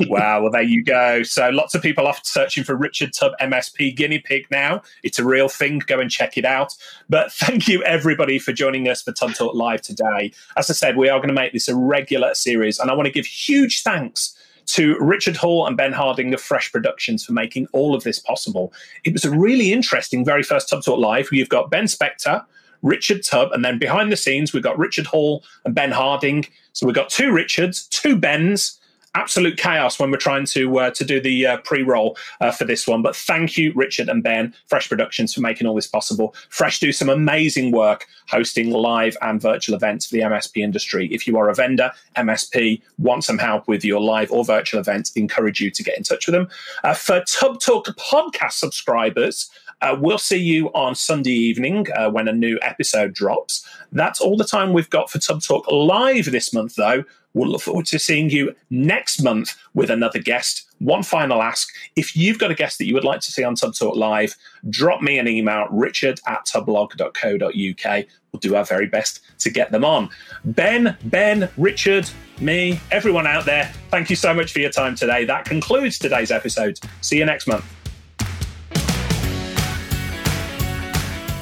wow. 0.07 0.41
Well, 0.41 0.51
there 0.51 0.61
you 0.61 0.83
go. 0.83 1.23
So 1.23 1.49
lots 1.49 1.75
of 1.75 1.81
people 1.81 2.07
are 2.07 2.15
searching 2.23 2.63
for 2.63 2.75
Richard 2.75 3.13
Tubb 3.13 3.33
MSP 3.41 3.95
guinea 3.95 4.19
pig 4.19 4.47
now. 4.51 4.81
It's 5.03 5.19
a 5.19 5.25
real 5.25 5.49
thing. 5.49 5.79
Go 5.79 5.99
and 5.99 6.09
check 6.09 6.37
it 6.37 6.45
out. 6.45 6.73
But 7.09 7.31
thank 7.33 7.67
you 7.67 7.83
everybody 7.83 8.39
for 8.39 8.53
joining 8.53 8.87
us 8.87 9.01
for 9.01 9.11
Tubb 9.11 9.33
Talk 9.33 9.55
Live 9.55 9.81
today. 9.81 10.31
As 10.55 10.69
I 10.69 10.73
said, 10.73 10.97
we 10.97 11.09
are 11.09 11.19
going 11.19 11.29
to 11.29 11.33
make 11.33 11.53
this 11.53 11.67
a 11.67 11.75
regular 11.75 12.33
series, 12.33 12.79
and 12.79 12.89
I 12.89 12.93
want 12.93 13.07
to 13.07 13.11
give 13.11 13.25
huge 13.25 13.83
thanks 13.83 14.33
to 14.67 14.97
Richard 14.99 15.37
Hall 15.37 15.65
and 15.65 15.77
Ben 15.77 15.93
Harding 15.93 16.33
of 16.33 16.41
Fresh 16.41 16.71
Productions 16.71 17.23
for 17.23 17.31
making 17.31 17.67
all 17.71 17.95
of 17.95 18.03
this 18.03 18.19
possible. 18.19 18.73
It 19.05 19.13
was 19.13 19.23
a 19.23 19.31
really 19.31 19.71
interesting 19.71 20.25
very 20.25 20.43
first 20.43 20.69
Tubb 20.69 20.83
Talk 20.83 20.99
Live. 20.99 21.29
You've 21.31 21.49
got 21.49 21.71
Ben 21.71 21.85
Spector, 21.85 22.43
Richard 22.81 23.23
Tubb, 23.23 23.51
and 23.53 23.63
then 23.63 23.79
behind 23.79 24.11
the 24.11 24.17
scenes 24.17 24.53
we've 24.53 24.63
got 24.63 24.77
Richard 24.77 25.05
Hall 25.05 25.43
and 25.63 25.73
Ben 25.73 25.91
Harding. 25.91 26.45
So 26.73 26.85
we've 26.85 26.95
got 26.95 27.09
two 27.09 27.31
Richards, 27.31 27.87
two 27.87 28.17
Bens, 28.17 28.79
absolute 29.17 29.57
chaos 29.57 29.99
when 29.99 30.11
we're 30.11 30.17
trying 30.17 30.45
to 30.45 30.79
uh, 30.79 30.91
to 30.91 31.03
do 31.03 31.19
the 31.19 31.47
uh, 31.47 31.57
pre-roll 31.57 32.15
uh, 32.39 32.51
for 32.51 32.65
this 32.65 32.87
one. 32.87 33.01
But 33.01 33.15
thank 33.15 33.57
you, 33.57 33.73
Richard 33.75 34.09
and 34.09 34.21
Ben, 34.21 34.53
Fresh 34.67 34.89
Productions, 34.89 35.33
for 35.33 35.41
making 35.41 35.65
all 35.65 35.75
this 35.75 35.87
possible. 35.87 36.35
Fresh 36.49 36.79
do 36.79 36.91
some 36.91 37.09
amazing 37.09 37.71
work 37.71 38.05
hosting 38.29 38.69
live 38.69 39.17
and 39.21 39.41
virtual 39.41 39.75
events 39.75 40.05
for 40.05 40.13
the 40.13 40.21
MSP 40.21 40.61
industry. 40.63 41.07
If 41.11 41.25
you 41.25 41.37
are 41.37 41.49
a 41.49 41.55
vendor, 41.55 41.91
MSP, 42.15 42.81
want 42.99 43.23
some 43.23 43.39
help 43.39 43.67
with 43.67 43.83
your 43.83 43.99
live 43.99 44.31
or 44.31 44.45
virtual 44.45 44.79
events, 44.79 45.11
encourage 45.13 45.59
you 45.59 45.71
to 45.71 45.83
get 45.83 45.97
in 45.97 46.03
touch 46.03 46.27
with 46.27 46.33
them. 46.33 46.47
Uh, 46.83 46.93
for 46.93 47.23
Tubb 47.27 47.59
Talk 47.59 47.87
podcast 47.97 48.53
subscribers. 48.53 49.49
Uh, 49.81 49.95
we'll 49.99 50.17
see 50.17 50.37
you 50.37 50.69
on 50.73 50.95
Sunday 50.95 51.33
evening 51.33 51.85
uh, 51.95 52.09
when 52.09 52.27
a 52.27 52.33
new 52.33 52.57
episode 52.63 53.13
drops. 53.13 53.63
That's 53.91 54.19
all 54.19 54.35
the 54.35 54.43
time 54.43 54.73
we've 54.73 54.89
got 54.89 55.11
for 55.11 55.19
Tubb 55.19 55.41
Talk 55.43 55.71
Live 55.71 56.31
this 56.31 56.51
month, 56.51 56.75
though. 56.75 57.03
We'll 57.37 57.49
look 57.49 57.61
forward 57.61 57.85
to 57.87 57.99
seeing 57.99 58.31
you 58.31 58.55
next 58.71 59.21
month 59.21 59.55
with 59.75 59.91
another 59.91 60.19
guest. 60.19 60.65
One 60.79 61.03
final 61.03 61.43
ask 61.43 61.69
if 61.95 62.15
you've 62.15 62.39
got 62.39 62.49
a 62.49 62.55
guest 62.55 62.79
that 62.79 62.87
you 62.87 62.95
would 62.95 63.03
like 63.03 63.21
to 63.21 63.31
see 63.31 63.43
on 63.43 63.53
Tubb 63.53 63.75
Talk 63.75 63.95
Live, 63.95 64.35
drop 64.69 65.01
me 65.01 65.19
an 65.19 65.27
email, 65.27 65.67
richard 65.69 66.19
at 66.25 66.45
tubblog.co.uk. 66.47 68.05
We'll 68.31 68.39
do 68.39 68.55
our 68.55 68.65
very 68.65 68.87
best 68.87 69.21
to 69.39 69.49
get 69.51 69.71
them 69.71 69.85
on. 69.85 70.09
Ben, 70.45 70.97
Ben, 71.05 71.49
Richard, 71.57 72.09
me, 72.39 72.79
everyone 72.91 73.27
out 73.27 73.45
there, 73.45 73.71
thank 73.89 74.09
you 74.09 74.15
so 74.15 74.33
much 74.33 74.51
for 74.51 74.59
your 74.59 74.71
time 74.71 74.95
today. 74.95 75.25
That 75.25 75.45
concludes 75.45 75.99
today's 75.99 76.31
episode. 76.31 76.79
See 77.01 77.19
you 77.19 77.25
next 77.25 77.47
month. 77.47 77.76